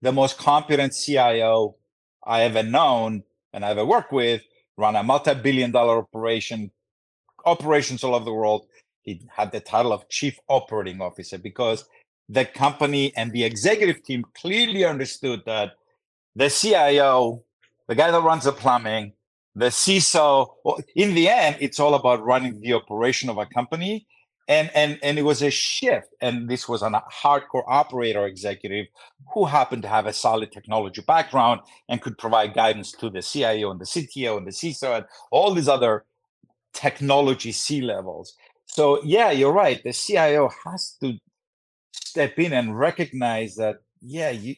the 0.00 0.12
most 0.12 0.38
competent 0.38 0.94
CIO 0.94 1.76
I 2.24 2.42
ever 2.42 2.62
known 2.62 3.24
and 3.52 3.64
I 3.64 3.70
ever 3.70 3.84
worked 3.84 4.12
with 4.12 4.42
ran 4.76 4.96
a 4.96 5.02
multi-billion-dollar 5.02 5.98
operation, 5.98 6.70
operations 7.44 8.02
all 8.02 8.14
over 8.14 8.24
the 8.24 8.32
world. 8.32 8.66
He 9.02 9.20
had 9.34 9.52
the 9.52 9.60
title 9.60 9.92
of 9.92 10.08
Chief 10.08 10.38
Operating 10.48 11.00
Officer 11.00 11.38
because 11.38 11.84
the 12.28 12.44
company 12.44 13.14
and 13.16 13.32
the 13.32 13.44
executive 13.44 14.02
team 14.02 14.24
clearly 14.34 14.84
understood 14.84 15.42
that 15.46 15.72
the 16.34 16.48
CIO, 16.48 17.44
the 17.88 17.94
guy 17.94 18.10
that 18.10 18.22
runs 18.22 18.44
the 18.44 18.52
plumbing, 18.52 19.12
the 19.54 19.66
CISO, 19.66 20.54
in 20.96 21.14
the 21.14 21.28
end, 21.28 21.56
it's 21.60 21.78
all 21.78 21.94
about 21.94 22.24
running 22.24 22.60
the 22.60 22.72
operation 22.72 23.28
of 23.28 23.38
a 23.38 23.46
company. 23.46 24.06
And, 24.48 24.70
and, 24.74 24.98
and 25.02 25.18
it 25.18 25.22
was 25.22 25.42
a 25.42 25.50
shift. 25.50 26.08
And 26.20 26.48
this 26.48 26.68
was 26.68 26.82
a 26.82 26.90
hardcore 27.12 27.64
operator 27.66 28.26
executive 28.26 28.86
who 29.32 29.44
happened 29.44 29.82
to 29.82 29.88
have 29.88 30.06
a 30.06 30.12
solid 30.12 30.52
technology 30.52 31.02
background 31.02 31.60
and 31.88 32.00
could 32.02 32.18
provide 32.18 32.54
guidance 32.54 32.92
to 32.92 33.10
the 33.10 33.22
CIO 33.22 33.70
and 33.70 33.80
the 33.80 33.84
CTO 33.84 34.36
and 34.36 34.46
the 34.46 34.50
CISO 34.50 34.96
and 34.96 35.06
all 35.30 35.54
these 35.54 35.68
other 35.68 36.04
technology 36.72 37.52
C 37.52 37.80
levels. 37.80 38.34
So, 38.66 39.02
yeah, 39.04 39.30
you're 39.30 39.52
right. 39.52 39.82
The 39.82 39.92
CIO 39.92 40.50
has 40.64 40.96
to 41.02 41.18
step 42.12 42.38
in 42.38 42.52
and 42.52 42.78
recognize 42.78 43.54
that 43.56 43.76
yeah 44.02 44.30
you 44.30 44.54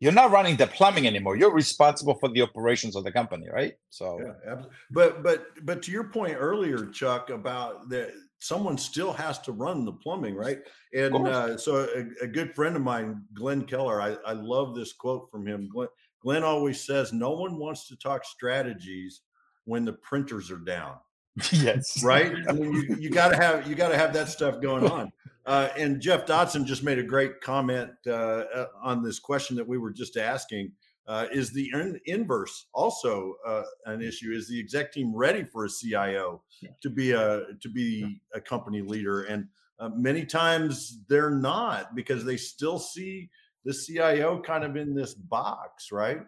you're 0.00 0.12
not 0.12 0.32
running 0.32 0.56
the 0.56 0.66
plumbing 0.66 1.06
anymore 1.06 1.36
you're 1.36 1.54
responsible 1.54 2.14
for 2.14 2.28
the 2.30 2.42
operations 2.42 2.96
of 2.96 3.04
the 3.04 3.12
company 3.12 3.46
right 3.52 3.74
so 3.90 4.18
Yeah, 4.20 4.62
but 4.90 5.22
but 5.22 5.46
but 5.62 5.82
to 5.82 5.92
your 5.92 6.04
point 6.04 6.36
earlier, 6.38 6.86
Chuck, 6.86 7.30
about 7.30 7.88
that 7.90 8.12
someone 8.42 8.76
still 8.76 9.12
has 9.12 9.38
to 9.38 9.52
run 9.52 9.84
the 9.84 9.92
plumbing, 9.92 10.34
right? 10.34 10.58
And 10.92 11.28
uh, 11.28 11.56
so 11.56 11.88
a, 11.94 12.24
a 12.24 12.26
good 12.26 12.54
friend 12.54 12.74
of 12.74 12.82
mine, 12.82 13.22
Glenn 13.34 13.64
Keller, 13.64 14.02
I, 14.02 14.16
I 14.26 14.32
love 14.32 14.74
this 14.74 14.92
quote 14.92 15.30
from 15.30 15.46
him. 15.46 15.68
Glenn, 15.72 15.88
Glenn 16.20 16.42
always 16.42 16.80
says, 16.80 17.12
"No 17.12 17.30
one 17.30 17.58
wants 17.58 17.86
to 17.88 17.96
talk 17.96 18.24
strategies 18.24 19.20
when 19.64 19.84
the 19.84 19.92
printers 19.92 20.50
are 20.50 20.58
down." 20.58 20.96
yes 21.50 22.04
right? 22.04 22.34
I 22.46 22.52
mean, 22.52 22.72
you, 22.74 22.96
you 22.96 23.10
got 23.10 23.30
to 23.30 23.36
have 23.36 23.66
you 23.66 23.74
got 23.74 23.88
to 23.88 23.96
have 23.96 24.12
that 24.12 24.28
stuff 24.28 24.60
going 24.60 24.90
on. 24.90 25.12
Uh, 25.46 25.70
and 25.76 26.00
Jeff 26.00 26.26
Dotson 26.26 26.64
just 26.64 26.84
made 26.84 26.98
a 26.98 27.02
great 27.02 27.40
comment 27.40 27.90
uh, 28.06 28.10
uh, 28.10 28.66
on 28.82 29.02
this 29.02 29.18
question 29.18 29.56
that 29.56 29.66
we 29.66 29.78
were 29.78 29.90
just 29.90 30.16
asking. 30.16 30.72
Uh, 31.06 31.26
is 31.32 31.52
the 31.52 31.68
in- 31.74 32.00
inverse 32.06 32.66
also 32.72 33.34
uh, 33.46 33.62
an 33.86 34.00
issue? 34.00 34.30
Is 34.32 34.48
the 34.48 34.58
exec 34.60 34.92
team 34.92 35.14
ready 35.14 35.42
for 35.42 35.64
a 35.64 35.68
CIO 35.68 36.42
to 36.80 36.90
be 36.90 37.10
a 37.10 37.42
to 37.60 37.68
be 37.68 38.20
a 38.34 38.40
company 38.40 38.82
leader? 38.82 39.22
And 39.24 39.48
uh, 39.80 39.88
many 39.88 40.24
times 40.24 41.00
they're 41.08 41.30
not 41.30 41.96
because 41.96 42.24
they 42.24 42.36
still 42.36 42.78
see 42.78 43.28
the 43.64 43.72
CIO 43.74 44.40
kind 44.40 44.62
of 44.64 44.76
in 44.76 44.94
this 44.94 45.14
box, 45.14 45.90
right? 45.92 46.20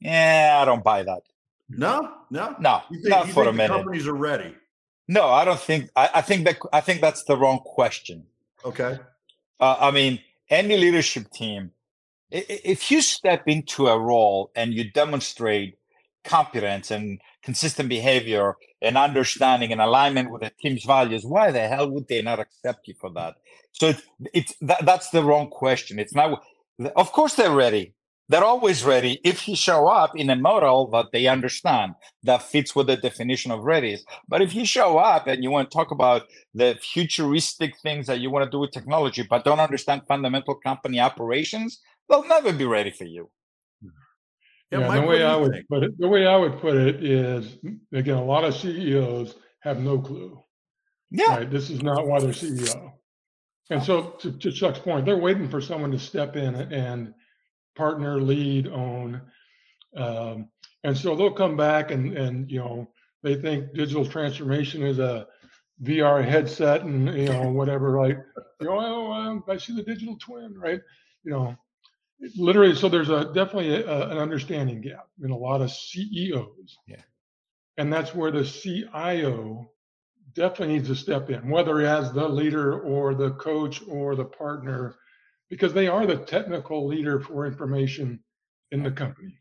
yeah 0.00 0.60
i 0.62 0.64
don't 0.64 0.84
buy 0.84 1.02
that 1.02 1.22
No, 1.68 2.12
no, 2.30 2.54
no 2.60 2.82
You 2.88 2.98
think, 3.02 3.08
not 3.10 3.26
you 3.26 3.32
for 3.32 3.42
a 3.42 3.46
the 3.46 3.52
minute 3.52 3.74
companies 3.74 4.06
are 4.06 4.12
ready? 4.14 4.54
no 5.08 5.26
i 5.28 5.44
don't 5.44 5.58
think 5.58 5.90
I, 5.96 6.08
I 6.14 6.20
think 6.22 6.44
that 6.46 6.56
i 6.72 6.80
think 6.80 7.00
that's 7.00 7.24
the 7.24 7.36
wrong 7.36 7.58
question 7.64 8.24
Okay. 8.64 8.96
uh, 9.58 9.76
i 9.80 9.90
mean 9.90 10.20
any 10.50 10.76
leadership 10.76 11.32
team 11.32 11.72
if 12.30 12.90
you 12.90 13.00
step 13.00 13.44
into 13.46 13.86
a 13.86 13.98
role 13.98 14.50
and 14.54 14.74
you 14.74 14.90
demonstrate 14.90 15.78
competence 16.24 16.90
and 16.90 17.20
consistent 17.42 17.88
behavior 17.88 18.54
and 18.82 18.98
understanding 18.98 19.72
and 19.72 19.80
alignment 19.80 20.30
with 20.30 20.42
the 20.42 20.52
team's 20.60 20.84
values 20.84 21.24
why 21.24 21.50
the 21.50 21.66
hell 21.66 21.90
would 21.90 22.06
they 22.08 22.20
not 22.20 22.38
accept 22.38 22.86
you 22.86 22.94
for 23.00 23.10
that? 23.10 23.36
So 23.72 23.88
it's, 23.88 24.02
it's 24.34 24.54
that, 24.60 24.84
that's 24.84 25.10
the 25.10 25.22
wrong 25.22 25.48
question. 25.48 25.98
It's 25.98 26.14
not 26.14 26.42
of 26.96 27.12
course 27.12 27.34
they're 27.34 27.50
ready. 27.50 27.94
They're 28.30 28.44
always 28.44 28.84
ready 28.84 29.20
if 29.24 29.48
you 29.48 29.56
show 29.56 29.88
up 29.88 30.14
in 30.14 30.28
a 30.28 30.36
model 30.36 30.90
that 30.90 31.06
they 31.12 31.28
understand 31.28 31.94
that 32.24 32.42
fits 32.42 32.76
with 32.76 32.88
the 32.88 32.96
definition 32.98 33.50
of 33.50 33.64
ready 33.64 33.96
but 34.28 34.42
if 34.42 34.54
you 34.54 34.66
show 34.66 34.98
up 34.98 35.26
and 35.26 35.42
you 35.42 35.50
want 35.50 35.70
to 35.70 35.74
talk 35.74 35.92
about 35.92 36.24
the 36.52 36.78
futuristic 36.82 37.78
things 37.78 38.06
that 38.06 38.20
you 38.20 38.28
want 38.30 38.44
to 38.44 38.50
do 38.50 38.58
with 38.58 38.70
technology 38.70 39.26
but 39.30 39.44
don't 39.44 39.60
understand 39.60 40.02
fundamental 40.06 40.54
company 40.56 41.00
operations 41.00 41.80
they'll 42.08 42.26
never 42.26 42.52
be 42.52 42.64
ready 42.64 42.90
for 42.90 43.04
you 43.04 43.30
Yeah, 44.70 44.80
Yeah, 44.80 44.88
Mike, 44.88 45.00
the 45.00 45.06
way 45.06 45.24
I 45.24 45.36
would 45.36 45.52
think? 45.52 45.68
put 45.68 45.82
it, 45.84 45.98
the 45.98 46.08
way 46.08 46.26
I 46.26 46.36
would 46.36 46.60
put 46.60 46.76
it 46.76 47.04
is, 47.04 47.58
again, 47.92 48.16
a 48.16 48.24
lot 48.24 48.44
of 48.44 48.54
CEOs 48.54 49.34
have 49.60 49.80
no 49.80 49.98
clue. 49.98 50.42
yeah 51.10 51.36
Right, 51.38 51.50
this 51.50 51.70
is 51.70 51.82
not 51.82 52.06
why 52.06 52.20
they're 52.20 52.30
CEO. 52.30 52.92
And 53.70 53.82
so, 53.82 54.16
to, 54.20 54.32
to 54.32 54.50
Chuck's 54.50 54.78
point, 54.78 55.04
they're 55.04 55.16
waiting 55.18 55.48
for 55.48 55.60
someone 55.60 55.90
to 55.90 55.98
step 55.98 56.36
in 56.36 56.54
and 56.54 57.12
partner, 57.76 58.20
lead, 58.20 58.66
own. 58.66 59.20
Um, 59.96 60.48
and 60.84 60.96
so 60.96 61.14
they'll 61.16 61.32
come 61.32 61.56
back 61.56 61.90
and 61.90 62.16
and 62.16 62.50
you 62.50 62.60
know 62.60 62.88
they 63.22 63.34
think 63.34 63.74
digital 63.74 64.06
transformation 64.06 64.82
is 64.82 64.98
a 64.98 65.26
VR 65.82 66.24
headset 66.24 66.82
and 66.82 67.08
you 67.14 67.28
know 67.28 67.50
whatever, 67.50 67.90
right? 67.90 68.16
You 68.60 68.66
know, 68.66 68.78
oh, 68.80 69.12
um, 69.12 69.44
I 69.48 69.56
see 69.56 69.74
the 69.74 69.82
digital 69.82 70.16
twin, 70.18 70.54
right? 70.58 70.80
You 71.24 71.32
know, 71.32 71.56
literally. 72.36 72.74
So 72.74 72.88
there's 72.88 73.10
a 73.10 73.26
definitely 73.26 73.74
a, 73.82 74.10
an 74.10 74.18
understanding 74.18 74.80
gap 74.82 75.08
in 75.22 75.30
a 75.30 75.36
lot 75.36 75.62
of 75.62 75.70
CEOs. 75.72 76.78
Yeah. 76.86 77.02
And 77.78 77.92
that's 77.92 78.14
where 78.14 78.30
the 78.32 78.44
CIO 78.44 79.70
definitely 80.34 80.76
needs 80.76 80.88
to 80.88 80.96
step 80.96 81.30
in, 81.30 81.50
whether 81.50 81.80
as 81.82 82.12
the 82.12 82.28
leader 82.28 82.80
or 82.80 83.14
the 83.14 83.32
coach 83.32 83.82
or 83.88 84.16
the 84.16 84.24
partner, 84.24 84.96
because 85.50 85.74
they 85.74 85.88
are 85.88 86.06
the 86.06 86.18
technical 86.18 86.86
leader 86.88 87.20
for 87.20 87.46
information 87.46 88.20
in 88.72 88.82
the 88.82 88.90
company. 88.92 89.38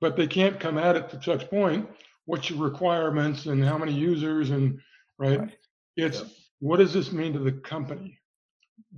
But 0.00 0.16
they 0.16 0.26
can't 0.26 0.60
come 0.60 0.78
at 0.78 0.96
it 0.96 1.10
to 1.10 1.18
Chuck's 1.18 1.44
point. 1.44 1.88
What's 2.26 2.50
your 2.50 2.60
requirements 2.62 3.46
and 3.46 3.64
how 3.64 3.78
many 3.78 3.92
users 3.94 4.50
and 4.50 4.80
right? 5.18 5.40
Right. 5.40 5.50
It's 5.96 6.20
Yep. 6.20 6.28
what 6.60 6.78
does 6.78 6.92
this 6.94 7.12
mean 7.12 7.32
to 7.34 7.40
the 7.40 7.52
company? 7.52 8.18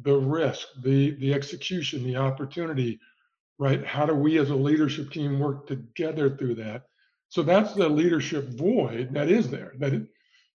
The 0.02 0.14
risk, 0.16 0.68
the 0.82 1.12
the 1.12 1.34
execution, 1.34 2.04
the 2.04 2.16
opportunity, 2.16 3.00
right? 3.60 3.86
How 3.86 4.06
do 4.06 4.14
we 4.14 4.38
as 4.38 4.48
a 4.48 4.54
leadership 4.54 5.10
team 5.10 5.38
work 5.38 5.66
together 5.66 6.34
through 6.34 6.54
that? 6.56 6.84
So 7.28 7.42
that's 7.42 7.74
the 7.74 7.88
leadership 7.88 8.48
void 8.48 9.12
that 9.12 9.28
is 9.28 9.50
there. 9.50 9.74
That 9.78 9.92
it, 9.92 10.06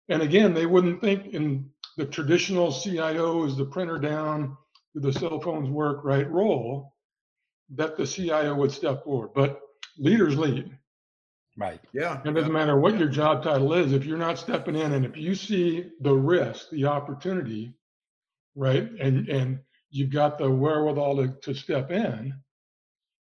and 0.10 0.24
again, 0.24 0.56
they 0.56 0.66
wouldn't 0.66 1.02
think 1.02 1.28
in 1.28 1.70
the 1.98 2.06
traditional 2.06 2.72
CIO 2.72 3.46
is 3.46 3.56
the 3.56 3.66
printer 3.66 4.00
down, 4.00 4.58
do 4.96 5.00
the 5.00 5.14
cell 5.14 5.40
phones 5.40 5.70
work, 5.70 6.04
right? 6.04 6.30
Role 6.30 6.94
that 7.76 7.96
the 7.96 8.08
CIO 8.08 8.56
would 8.56 8.72
step 8.72 9.04
forward. 9.04 9.30
But 9.36 9.62
leaders 10.00 10.38
lead. 10.38 10.76
right 11.58 11.80
Yeah. 11.94 12.22
It 12.26 12.34
doesn't 12.34 12.52
matter 12.52 12.80
what 12.80 12.98
your 12.98 13.08
job 13.08 13.44
title 13.44 13.74
is, 13.74 13.94
if 13.94 14.04
you're 14.04 14.18
not 14.18 14.40
stepping 14.40 14.76
in 14.76 14.94
and 14.94 15.06
if 15.06 15.16
you 15.16 15.36
see 15.36 15.92
the 16.02 16.14
risk, 16.14 16.70
the 16.72 16.86
opportunity, 16.86 17.76
right, 18.56 18.90
and 19.00 19.30
and 19.30 19.60
you've 19.92 20.12
got 20.12 20.40
the 20.40 20.50
wherewithal 20.50 21.18
to, 21.18 21.28
to 21.44 21.54
step 21.54 21.92
in, 21.92 22.34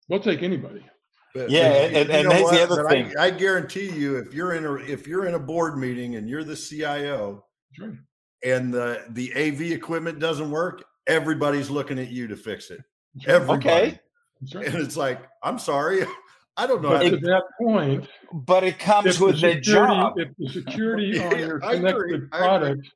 they'll 0.09 0.19
take 0.19 0.43
anybody. 0.43 0.85
But- 1.33 1.49
Yeah, 1.49 1.69
but 1.69 1.81
and- 1.81 1.93
you 1.93 1.99
and- 2.01 2.09
and 2.11 2.23
know 2.29 2.35
here's 2.35 2.49
the 2.51 2.63
other 2.63 2.83
But 2.83 2.91
thing. 2.91 3.13
I, 3.17 3.25
I 3.25 3.29
guarantee 3.31 3.89
you, 3.89 4.17
if 4.17 4.33
you're 4.33 4.53
in 4.53 4.65
a 4.65 4.73
if 4.75 5.05
you're 5.07 5.25
in 5.25 5.33
a 5.35 5.39
board 5.39 5.77
meeting 5.77 6.15
and 6.15 6.29
you're 6.29 6.43
the 6.43 6.55
CIO 6.55 7.45
Sure. 7.73 7.97
and 8.43 8.73
the 8.73 9.03
the 9.09 9.33
AV 9.35 9.71
equipment 9.73 10.19
doesn't 10.19 10.49
work, 10.49 10.83
everybody's 11.07 11.69
looking 11.69 11.99
at 11.99 12.09
you 12.09 12.27
to 12.27 12.35
fix 12.37 12.71
it. 12.71 12.81
Everybody. 13.27 13.67
Okay. 13.69 13.99
That's 14.41 14.55
right. 14.55 14.65
And 14.67 14.75
it's 14.75 14.97
like, 14.97 15.27
I'm 15.43 15.57
sorry, 15.59 16.05
I 16.57 16.67
don't 16.67 16.81
know 16.81 16.89
But 16.89 17.03
how 17.03 17.09
to 17.09 17.19
to. 17.19 17.25
that 17.27 17.43
point, 17.61 18.07
but 18.33 18.63
it 18.63 18.79
comes 18.79 19.07
if 19.07 19.17
the 19.19 19.25
with 19.25 19.35
the 19.35 19.53
security, 19.55 19.61
job 19.61 20.13
if 20.17 20.29
the 20.37 20.49
security 20.49 21.19
on 21.23 21.37
your 21.39 21.59
connected 21.59 22.13
agree. 22.13 22.27
product 22.29 22.89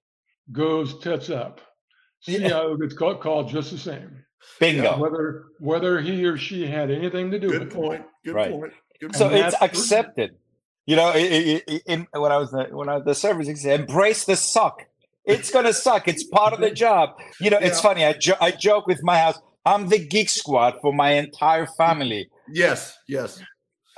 goes 0.53 0.97
tits 0.99 1.29
up, 1.29 1.59
Yeah. 2.25 2.73
Gets 2.79 2.93
called, 2.93 3.19
called 3.21 3.49
just 3.49 3.71
the 3.71 3.77
same, 3.77 4.23
bingo 4.59 4.97
whether 4.97 5.45
whether 5.59 5.99
he 6.01 6.25
or 6.25 6.37
she 6.37 6.65
had 6.67 6.89
anything 6.91 7.31
to 7.31 7.39
do 7.39 7.49
Good 7.49 7.59
with 7.59 7.67
it. 7.71 7.73
point. 7.73 8.03
Good 8.25 8.35
Right. 8.35 8.51
point. 8.51 8.73
Good 8.99 9.15
so 9.15 9.29
point. 9.29 9.41
it's 9.45 9.59
that's- 9.59 9.79
accepted 9.79 10.31
you 10.85 10.95
know 10.95 11.07
i- 11.09 11.17
i- 11.17 11.63
i- 11.69 11.81
in, 11.85 12.07
when 12.13 12.31
i 12.31 12.37
was 12.37 12.51
the, 12.51 12.63
when 12.71 12.89
i 12.89 12.95
was 12.95 13.05
the 13.05 13.15
service 13.15 13.47
it 13.47 13.57
said 13.57 13.81
embrace 13.81 14.25
the 14.25 14.35
suck 14.35 14.85
it's 15.25 15.51
gonna 15.51 15.73
suck 15.73 16.07
it's 16.07 16.23
part 16.37 16.51
of 16.53 16.59
the 16.59 16.71
job 16.71 17.09
you 17.39 17.49
know 17.49 17.57
it's 17.59 17.79
funny 17.79 18.03
I, 18.05 18.13
jo- 18.13 18.37
I 18.41 18.51
joke 18.51 18.87
with 18.87 19.01
my 19.03 19.17
house 19.19 19.37
I'm 19.65 19.87
the 19.89 19.99
geek 19.99 20.29
squad 20.29 20.75
for 20.81 20.93
my 20.93 21.11
entire 21.11 21.67
family. 21.77 22.29
Yes, 22.51 22.97
yes. 23.07 23.39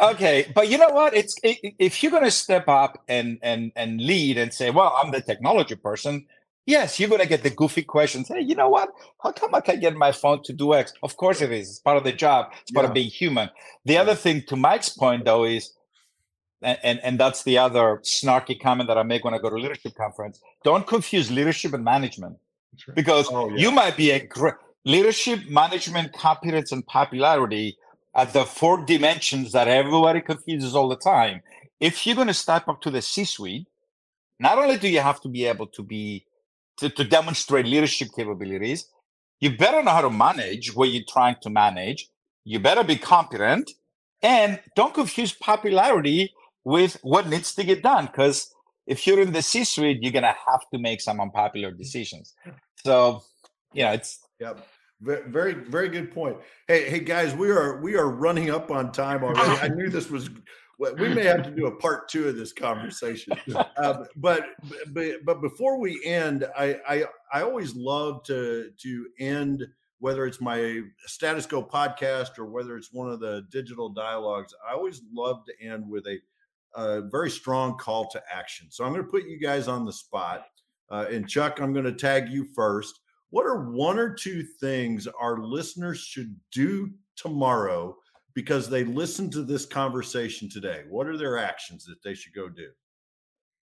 Okay, 0.02 0.52
but 0.56 0.68
you 0.70 0.78
know 0.80 0.90
what? 0.90 1.14
It's 1.14 1.36
it, 1.44 1.76
if 1.78 2.02
you're 2.02 2.12
going 2.12 2.24
to 2.26 2.32
step 2.32 2.68
up 2.68 3.02
and 3.08 3.38
and 3.44 3.72
and 3.76 4.02
lead 4.02 4.40
and 4.40 4.52
say, 4.52 4.72
"Well, 4.72 4.92
I'm 5.02 5.12
the 5.12 5.22
technology 5.22 5.76
person," 5.76 6.26
yes, 6.66 7.00
you're 7.00 7.10
going 7.10 7.22
to 7.22 7.28
get 7.28 7.44
the 7.44 7.50
goofy 7.50 7.84
questions. 7.84 8.28
Hey, 8.28 8.42
you 8.42 8.56
know 8.56 8.70
what? 8.70 8.90
How 9.22 9.32
come 9.32 9.56
I 9.56 9.62
can't 9.62 9.82
get 9.82 9.96
my 9.96 10.12
phone 10.12 10.44
to 10.44 10.54
do 10.54 10.74
X? 10.74 10.94
Of 11.04 11.18
course 11.18 11.42
it 11.42 11.52
is. 11.52 11.70
It's 11.70 11.80
part 11.80 11.98
of 11.98 12.04
the 12.04 12.12
job. 12.12 12.52
It's 12.62 12.72
part 12.72 12.86
yeah. 12.86 12.90
of 12.90 12.94
being 12.94 13.10
human. 13.10 13.50
The 13.86 13.94
yeah. 13.94 14.02
other 14.02 14.16
thing, 14.16 14.44
to 14.48 14.56
Mike's 14.56 14.90
point, 14.90 15.26
though, 15.26 15.44
is 15.44 15.74
and, 16.62 16.78
and 16.84 17.00
and 17.04 17.20
that's 17.20 17.44
the 17.44 17.58
other 17.58 18.02
snarky 18.04 18.60
comment 18.60 18.88
that 18.88 18.98
I 18.98 19.04
make 19.04 19.24
when 19.24 19.34
I 19.34 19.40
go 19.40 19.50
to 19.50 19.56
leadership 19.56 19.96
conference. 19.96 20.40
Don't 20.64 20.86
confuse 20.86 21.32
leadership 21.32 21.74
and 21.74 21.84
management, 21.84 22.38
right. 22.88 22.96
because 22.96 23.28
oh, 23.32 23.50
yeah. 23.50 23.58
you 23.58 23.72
might 23.72 23.98
be 23.98 24.12
a 24.12 24.26
great 24.26 24.54
leadership, 24.86 25.40
management, 25.50 26.14
competence, 26.14 26.72
and 26.72 26.86
popularity 26.86 27.78
at 28.16 28.34
the 28.34 28.46
four 28.46 28.84
dimensions 28.86 29.52
that 29.54 29.68
everybody 29.68 30.22
confuses 30.22 30.76
all 30.76 30.90
the 30.90 30.96
time. 30.96 31.42
If 31.80 32.06
you're 32.06 32.16
going 32.16 32.28
to 32.28 32.34
step 32.34 32.68
up 32.68 32.82
to 32.82 32.92
the 32.92 33.02
C-suite, 33.02 33.68
not 34.40 34.58
only 34.58 34.78
do 34.78 34.88
you 34.88 35.00
have 35.00 35.22
to 35.22 35.30
be 35.30 35.46
able 35.46 35.68
to 35.68 35.84
be 35.84 36.26
to, 36.78 36.90
to 36.90 37.04
demonstrate 37.04 37.66
leadership 37.66 38.10
capabilities, 38.16 38.88
you 39.40 39.58
better 39.58 39.82
know 39.84 39.92
how 39.92 40.02
to 40.02 40.10
manage 40.10 40.76
what 40.76 40.90
you're 40.90 41.04
trying 41.08 41.36
to 41.42 41.50
manage. 41.50 42.10
You 42.44 42.60
better 42.60 42.84
be 42.84 42.96
competent, 42.96 43.72
and 44.22 44.60
don't 44.76 44.94
confuse 44.94 45.34
popularity 45.34 46.34
with 46.64 46.98
what 47.02 47.28
needs 47.28 47.54
to 47.56 47.64
get 47.64 47.84
done. 47.84 48.06
Because 48.06 48.54
if 48.88 49.06
you're 49.06 49.22
in 49.22 49.32
the 49.32 49.42
C-suite, 49.42 50.02
you're 50.02 50.12
going 50.12 50.24
to 50.24 50.36
have 50.48 50.62
to 50.74 50.80
make 50.80 51.02
some 51.02 51.20
unpopular 51.20 51.72
decisions. 51.72 52.34
So, 52.84 53.24
you 53.74 53.84
know, 53.84 53.92
it's 53.92 54.20
Yep. 54.42 54.68
Very, 55.02 55.54
very 55.54 55.90
good 55.90 56.12
point. 56.12 56.38
Hey, 56.68 56.88
hey 56.90 57.00
guys, 57.00 57.34
we 57.34 57.50
are 57.50 57.82
we 57.82 57.96
are 57.96 58.08
running 58.08 58.52
up 58.52 58.70
on 58.70 58.92
time 58.92 59.24
already. 59.24 59.60
I 59.60 59.68
knew 59.68 59.90
this 59.90 60.12
was. 60.12 60.30
We 60.98 61.10
may 61.10 61.26
have 61.26 61.44
to 61.44 61.52
do 61.52 61.68
a 61.68 61.76
part 61.76 62.10
two 62.10 62.28
of 62.28 62.36
this 62.36 62.54
conversation, 62.54 63.34
uh, 63.78 64.06
but 64.16 64.48
but 64.88 65.26
but 65.26 65.42
before 65.42 65.80
we 65.80 66.04
end, 66.04 66.48
I, 66.58 66.78
I 66.88 67.06
I 67.32 67.42
always 67.44 67.76
love 67.76 68.24
to 68.24 68.72
to 68.76 69.08
end 69.20 69.68
whether 70.00 70.26
it's 70.26 70.42
my 70.42 70.82
status 71.06 71.46
go 71.46 71.64
podcast 71.64 72.40
or 72.40 72.46
whether 72.46 72.76
it's 72.76 72.92
one 72.92 73.12
of 73.12 73.20
the 73.20 73.46
digital 73.52 73.90
dialogues. 73.90 74.54
I 74.68 74.74
always 74.74 75.04
love 75.14 75.46
to 75.46 75.66
end 75.66 75.88
with 75.88 76.08
a, 76.08 76.18
a 76.76 77.02
very 77.02 77.30
strong 77.30 77.78
call 77.78 78.10
to 78.10 78.22
action. 78.34 78.68
So 78.72 78.84
I'm 78.84 78.92
going 78.92 79.06
to 79.06 79.12
put 79.12 79.26
you 79.26 79.40
guys 79.40 79.68
on 79.68 79.86
the 79.86 79.94
spot, 79.94 80.48
uh, 80.90 81.06
and 81.12 81.30
Chuck, 81.30 81.60
I'm 81.62 81.74
going 81.74 81.86
to 81.86 81.94
tag 81.94 82.30
you 82.30 82.46
first 82.56 83.02
what 83.32 83.46
are 83.46 83.72
one 83.72 83.98
or 83.98 84.14
two 84.14 84.44
things 84.44 85.08
our 85.08 85.40
listeners 85.40 86.00
should 86.00 86.36
do 86.52 86.92
tomorrow 87.16 87.98
because 88.34 88.70
they 88.70 88.84
listened 88.84 89.32
to 89.34 89.44
this 89.44 89.66
conversation 89.66 90.50
today? 90.50 90.84
What 90.90 91.08
are 91.08 91.18
their 91.18 91.38
actions 91.38 91.86
that 91.86 92.02
they 92.04 92.14
should 92.14 92.34
go 92.34 92.50
do? 92.50 92.70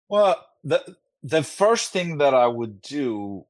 Well, 0.09 0.45
the 0.65 0.97
the 1.23 1.43
first 1.43 1.93
thing 1.93 2.19
that 2.19 2.35
I 2.35 2.47
would 2.47 2.81
do 2.81 3.45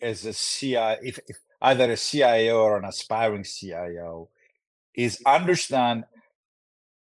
as 0.00 0.24
a 0.24 0.32
CIO, 0.32 0.96
if, 1.02 1.18
if 1.26 1.36
either 1.60 1.90
a 1.90 1.96
CIO 1.96 2.60
or 2.60 2.78
an 2.78 2.84
aspiring 2.84 3.44
CIO, 3.44 4.28
is 4.94 5.20
understand 5.26 6.04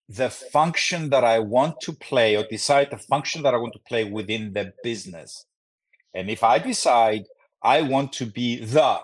the 0.08 0.30
function 0.30 1.10
that 1.10 1.24
I 1.24 1.40
want 1.40 1.82
to 1.82 1.94
play 1.94 2.36
or 2.36 2.46
decide 2.50 2.92
the 2.92 2.98
function 2.98 3.42
that 3.42 3.56
I 3.56 3.58
want 3.58 3.74
to 3.74 3.80
play 3.88 4.04
within 4.04 4.54
the 4.54 4.74
business. 4.84 5.46
And 6.14 6.30
if 6.30 6.44
I 6.44 6.60
decide 6.60 7.26
I 7.64 7.82
want 7.82 8.14
to 8.14 8.28
be 8.28 8.64
the 8.64 9.00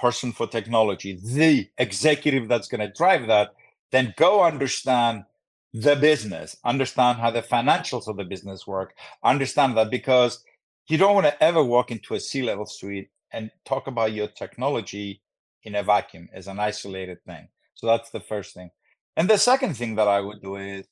person 0.00 0.32
for 0.32 0.46
technology, 0.46 1.18
the 1.22 1.68
executive 1.78 2.48
that's 2.48 2.68
going 2.68 2.80
to 2.80 2.92
drive 2.92 3.26
that, 3.26 3.54
then 3.92 4.14
go 4.16 4.42
understand 4.42 5.24
the 5.72 5.94
business, 5.94 6.56
understand 6.64 7.18
how 7.18 7.30
the 7.30 7.42
financials 7.42 8.08
of 8.08 8.16
the 8.16 8.24
business 8.24 8.66
work, 8.66 8.96
understand 9.22 9.76
that 9.76 9.90
because 9.90 10.44
you 10.88 10.98
don't 10.98 11.14
want 11.14 11.26
to 11.26 11.42
ever 11.42 11.62
walk 11.62 11.90
into 11.90 12.14
a 12.14 12.20
C 12.20 12.42
level 12.42 12.66
suite 12.66 13.10
and 13.32 13.50
talk 13.64 13.86
about 13.86 14.12
your 14.12 14.26
technology 14.26 15.22
in 15.62 15.74
a 15.74 15.82
vacuum 15.82 16.28
as 16.32 16.48
an 16.48 16.58
isolated 16.58 17.22
thing. 17.24 17.48
So 17.74 17.86
that's 17.86 18.10
the 18.10 18.20
first 18.20 18.54
thing. 18.54 18.70
And 19.16 19.28
the 19.28 19.38
second 19.38 19.76
thing 19.76 19.94
that 19.96 20.08
I 20.08 20.20
would 20.20 20.42
do 20.42 20.56
is 20.56 20.86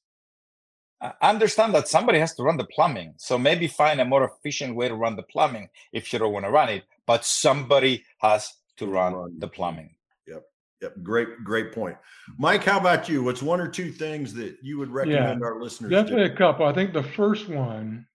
understand 1.22 1.74
that 1.74 1.88
somebody 1.88 2.18
has 2.18 2.34
to 2.34 2.42
run 2.42 2.56
the 2.56 2.64
plumbing. 2.64 3.14
So 3.16 3.38
maybe 3.38 3.66
find 3.66 4.00
a 4.00 4.04
more 4.04 4.24
efficient 4.24 4.74
way 4.76 4.88
to 4.88 4.94
run 4.94 5.16
the 5.16 5.22
plumbing 5.22 5.70
if 5.92 6.12
you 6.12 6.18
don't 6.18 6.32
want 6.32 6.44
to 6.44 6.50
run 6.50 6.68
it, 6.68 6.84
but 7.06 7.24
somebody 7.24 8.04
has 8.18 8.52
to 8.78 8.86
run, 8.86 9.14
run. 9.14 9.38
the 9.38 9.48
plumbing. 9.48 9.90
Yep. 10.26 10.42
Yep. 10.82 10.94
Great, 11.02 11.28
great 11.44 11.72
point. 11.72 11.96
Mike, 12.38 12.64
how 12.64 12.78
about 12.78 13.08
you? 13.08 13.22
What's 13.22 13.42
one 13.42 13.60
or 13.60 13.68
two 13.68 13.90
things 13.90 14.34
that 14.34 14.56
you 14.62 14.78
would 14.78 14.90
recommend 14.90 15.40
yeah, 15.40 15.46
our 15.46 15.60
listeners? 15.60 15.90
Definitely 15.90 16.28
do? 16.28 16.34
a 16.34 16.36
couple. 16.36 16.66
I 16.66 16.72
think 16.72 16.92
the 16.92 17.02
first 17.02 17.48
one 17.48 18.06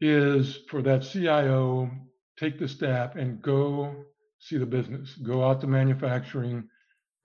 is 0.00 0.60
for 0.68 0.82
that 0.82 1.02
CIO, 1.02 1.90
take 2.38 2.58
the 2.58 2.68
staff 2.68 3.16
and 3.16 3.42
go 3.42 4.04
see 4.38 4.56
the 4.56 4.66
business, 4.66 5.14
go 5.16 5.44
out 5.44 5.60
to 5.60 5.66
manufacturing, 5.66 6.68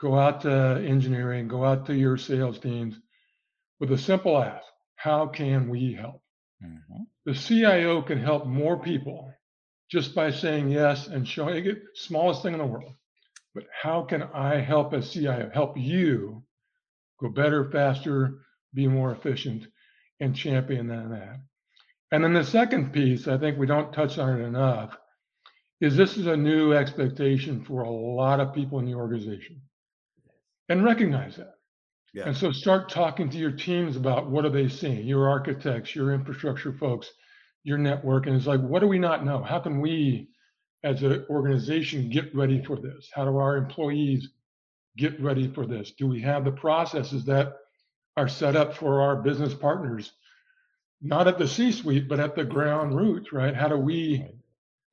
go 0.01 0.19
out 0.19 0.41
to 0.41 0.83
engineering, 0.85 1.47
go 1.47 1.63
out 1.63 1.85
to 1.85 1.95
your 1.95 2.17
sales 2.17 2.59
teams 2.59 2.99
with 3.79 3.91
a 3.91 3.97
simple 3.97 4.41
ask 4.41 4.65
how 4.95 5.27
can 5.27 5.69
we 5.69 5.93
help? 5.93 6.21
Mm-hmm. 6.63 7.03
The 7.25 7.33
CIO 7.33 8.01
can 8.01 8.19
help 8.19 8.45
more 8.45 8.79
people 8.79 9.31
just 9.89 10.15
by 10.15 10.31
saying 10.31 10.69
yes 10.69 11.07
and 11.07 11.27
showing 11.27 11.65
it, 11.65 11.83
smallest 11.93 12.41
thing 12.41 12.53
in 12.53 12.59
the 12.59 12.65
world. 12.65 12.93
But 13.53 13.65
how 13.71 14.03
can 14.03 14.23
I 14.23 14.59
help 14.59 14.93
as 14.93 15.11
CIO, 15.11 15.49
help 15.53 15.77
you 15.77 16.43
go 17.19 17.29
better, 17.29 17.69
faster, 17.71 18.39
be 18.73 18.87
more 18.87 19.11
efficient, 19.11 19.67
and 20.19 20.35
champion 20.35 20.87
that? 20.87 21.39
And 22.11 22.23
then 22.23 22.33
the 22.33 22.43
second 22.43 22.91
piece, 22.93 23.27
I 23.27 23.37
think 23.37 23.57
we 23.57 23.65
don't 23.65 23.93
touch 23.93 24.17
on 24.17 24.41
it 24.41 24.43
enough, 24.43 24.97
is 25.81 25.95
this 25.95 26.17
is 26.17 26.27
a 26.27 26.37
new 26.37 26.73
expectation 26.73 27.63
for 27.63 27.83
a 27.83 27.91
lot 27.91 28.39
of 28.39 28.53
people 28.53 28.79
in 28.79 28.85
the 28.85 28.95
organization. 28.95 29.61
And 30.69 30.83
recognize 30.83 31.35
that. 31.37 31.55
Yeah. 32.13 32.27
And 32.27 32.37
so 32.37 32.51
start 32.51 32.89
talking 32.89 33.29
to 33.29 33.37
your 33.37 33.51
teams 33.51 33.97
about 33.97 34.29
what 34.29 34.45
are 34.45 34.49
they 34.49 34.69
seeing, 34.69 35.05
your 35.05 35.29
architects, 35.29 35.93
your 35.95 36.13
infrastructure 36.13 36.73
folks, 36.73 37.11
your 37.65 37.77
network. 37.77 38.27
And 38.27 38.35
it's 38.37 38.47
like, 38.47 38.61
what 38.61 38.79
do 38.79 38.87
we 38.87 38.99
not 38.99 39.25
know? 39.25 39.43
How 39.43 39.59
can 39.59 39.81
we 39.81 40.29
as 40.83 41.03
an 41.03 41.25
organization 41.29 42.09
get 42.09 42.33
ready 42.33 42.63
for 42.63 42.77
this? 42.77 43.09
How 43.13 43.25
do 43.25 43.37
our 43.37 43.57
employees 43.57 44.29
get 44.97 45.19
ready 45.19 45.51
for 45.51 45.65
this? 45.65 45.91
Do 45.91 46.07
we 46.07 46.21
have 46.21 46.45
the 46.45 46.51
processes 46.51 47.25
that 47.25 47.57
are 48.15 48.29
set 48.29 48.55
up 48.55 48.73
for 48.73 49.01
our 49.01 49.17
business 49.17 49.53
partners? 49.53 50.13
Not 51.01 51.27
at 51.27 51.37
the 51.37 51.47
C-suite, 51.47 52.07
but 52.07 52.21
at 52.21 52.35
the 52.35 52.45
ground 52.45 52.95
roots, 52.95 53.33
right? 53.33 53.53
How 53.53 53.67
do 53.67 53.77
we 53.77 54.25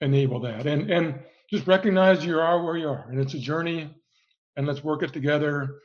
enable 0.00 0.40
that? 0.40 0.66
And 0.66 0.90
and 0.90 1.20
just 1.48 1.68
recognize 1.68 2.24
you 2.24 2.40
are 2.40 2.64
where 2.64 2.76
you 2.76 2.88
are, 2.88 3.06
and 3.08 3.20
it's 3.20 3.34
a 3.34 3.38
journey, 3.38 3.94
and 4.56 4.66
let's 4.66 4.82
work 4.82 5.02
it 5.02 5.12
together 5.12 5.78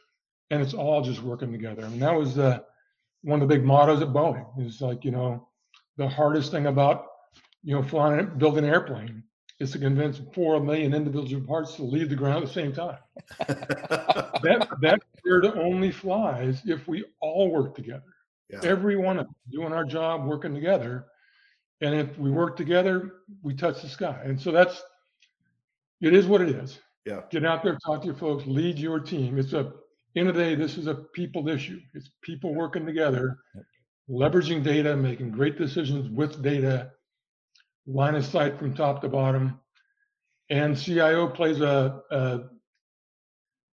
and 0.50 0.62
it's 0.62 0.74
all 0.74 1.02
just 1.02 1.22
working 1.22 1.52
together. 1.52 1.86
I 1.86 1.90
mean, 1.90 2.00
that 2.00 2.16
was 2.16 2.38
uh, 2.38 2.60
one 3.22 3.42
of 3.42 3.48
the 3.48 3.54
big 3.54 3.66
mottos 3.66 4.02
at 4.02 4.10
Boeing. 4.10 4.46
Is 4.66 4.82
like 4.82 5.04
you 5.04 5.12
know, 5.12 5.47
the 5.98 6.08
hardest 6.08 6.52
thing 6.52 6.68
about 6.68 7.08
you 7.64 7.76
know 7.76 7.84
flying, 7.84 8.38
building 8.38 8.64
an 8.64 8.70
airplane 8.70 9.24
is 9.60 9.72
to 9.72 9.80
convince 9.80 10.22
four 10.34 10.60
million 10.60 10.93
individual 10.93 11.45
parts 11.45 11.76
to 11.76 11.84
leave 11.84 12.10
the 12.10 12.16
ground 12.16 12.43
at 12.43 12.48
the 12.48 12.54
same 12.54 12.72
time. 12.72 12.98
that 13.48 14.68
that 14.82 15.00
bird 15.24 15.45
only 15.45 15.91
flies 15.91 16.62
if 16.66 16.88
we 16.88 17.06
all 17.20 17.50
work 17.52 17.76
together. 17.76 18.04
Yeah. 18.50 18.60
Every 18.64 18.95
one 18.95 19.20
of 19.20 19.26
us 19.28 19.34
doing 19.52 19.74
our 19.74 19.84
job, 19.84 20.26
working 20.26 20.54
together. 20.54 21.08
And 21.82 21.93
if 21.93 22.18
we 22.18 22.32
work 22.32 22.56
together, 22.56 23.12
we 23.43 23.54
touch 23.54 23.82
the 23.82 23.89
sky. 23.89 24.22
And 24.24 24.39
so 24.39 24.52
that's 24.52 24.82
it 26.02 26.14
is 26.14 26.26
what 26.28 26.41
it 26.41 26.50
is. 26.50 26.80
Yeah. 27.06 27.22
Get 27.30 27.45
out 27.45 27.64
there, 27.64 27.78
talk 27.86 28.02
to 28.02 28.08
your 28.08 28.16
folks, 28.16 28.45
lead 28.45 28.78
your 28.78 29.00
team. 29.00 29.38
It's 29.38 29.54
a 29.54 29.74
end 30.16 30.30
of 30.30 30.36
the 30.36 30.43
day, 30.43 30.56
this 30.56 30.78
is 30.78 30.88
a 30.88 30.95
people 30.95 31.48
issue. 31.48 31.80
It's 31.93 32.10
people 32.22 32.54
working 32.56 32.86
together, 32.86 33.38
leveraging 34.10 34.64
data, 34.64 34.95
making 34.95 35.32
great 35.32 35.58
decisions 35.58 36.10
with 36.10 36.41
data, 36.41 36.91
line 37.86 38.16
of 38.16 38.26
sight 38.26 38.58
from 38.58 38.74
top 38.74 39.01
to 39.01 39.10
bottom. 39.10 39.60
And 40.49 40.78
CIO 40.78 41.28
plays 41.28 41.60
a, 41.60 42.01
a 42.10 42.39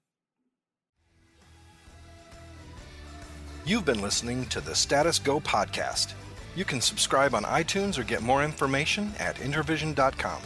You've 3.66 3.84
been 3.84 4.02
listening 4.02 4.46
to 4.46 4.62
the 4.62 4.74
Status 4.74 5.20
Go 5.20 5.42
podcast. 5.42 6.14
You 6.56 6.64
can 6.64 6.80
subscribe 6.80 7.36
on 7.36 7.44
iTunes 7.44 7.98
or 7.98 8.04
get 8.04 8.22
more 8.22 8.46
information 8.46 9.12
at 9.20 9.36
intervision.com. 9.36 10.42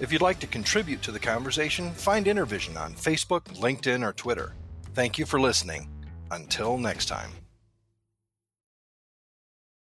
If 0.00 0.12
you'd 0.12 0.20
like 0.20 0.40
to 0.40 0.48
contribute 0.48 1.00
to 1.02 1.12
the 1.12 1.20
conversation, 1.20 1.92
find 1.92 2.26
Intervision 2.26 2.76
on 2.76 2.94
Facebook, 2.94 3.44
LinkedIn, 3.60 4.04
or 4.04 4.12
Twitter. 4.14 4.54
Thank 4.94 5.16
you 5.16 5.26
for 5.26 5.40
listening. 5.40 5.88
Until 6.32 6.76
next 6.76 7.06
time. 7.06 7.43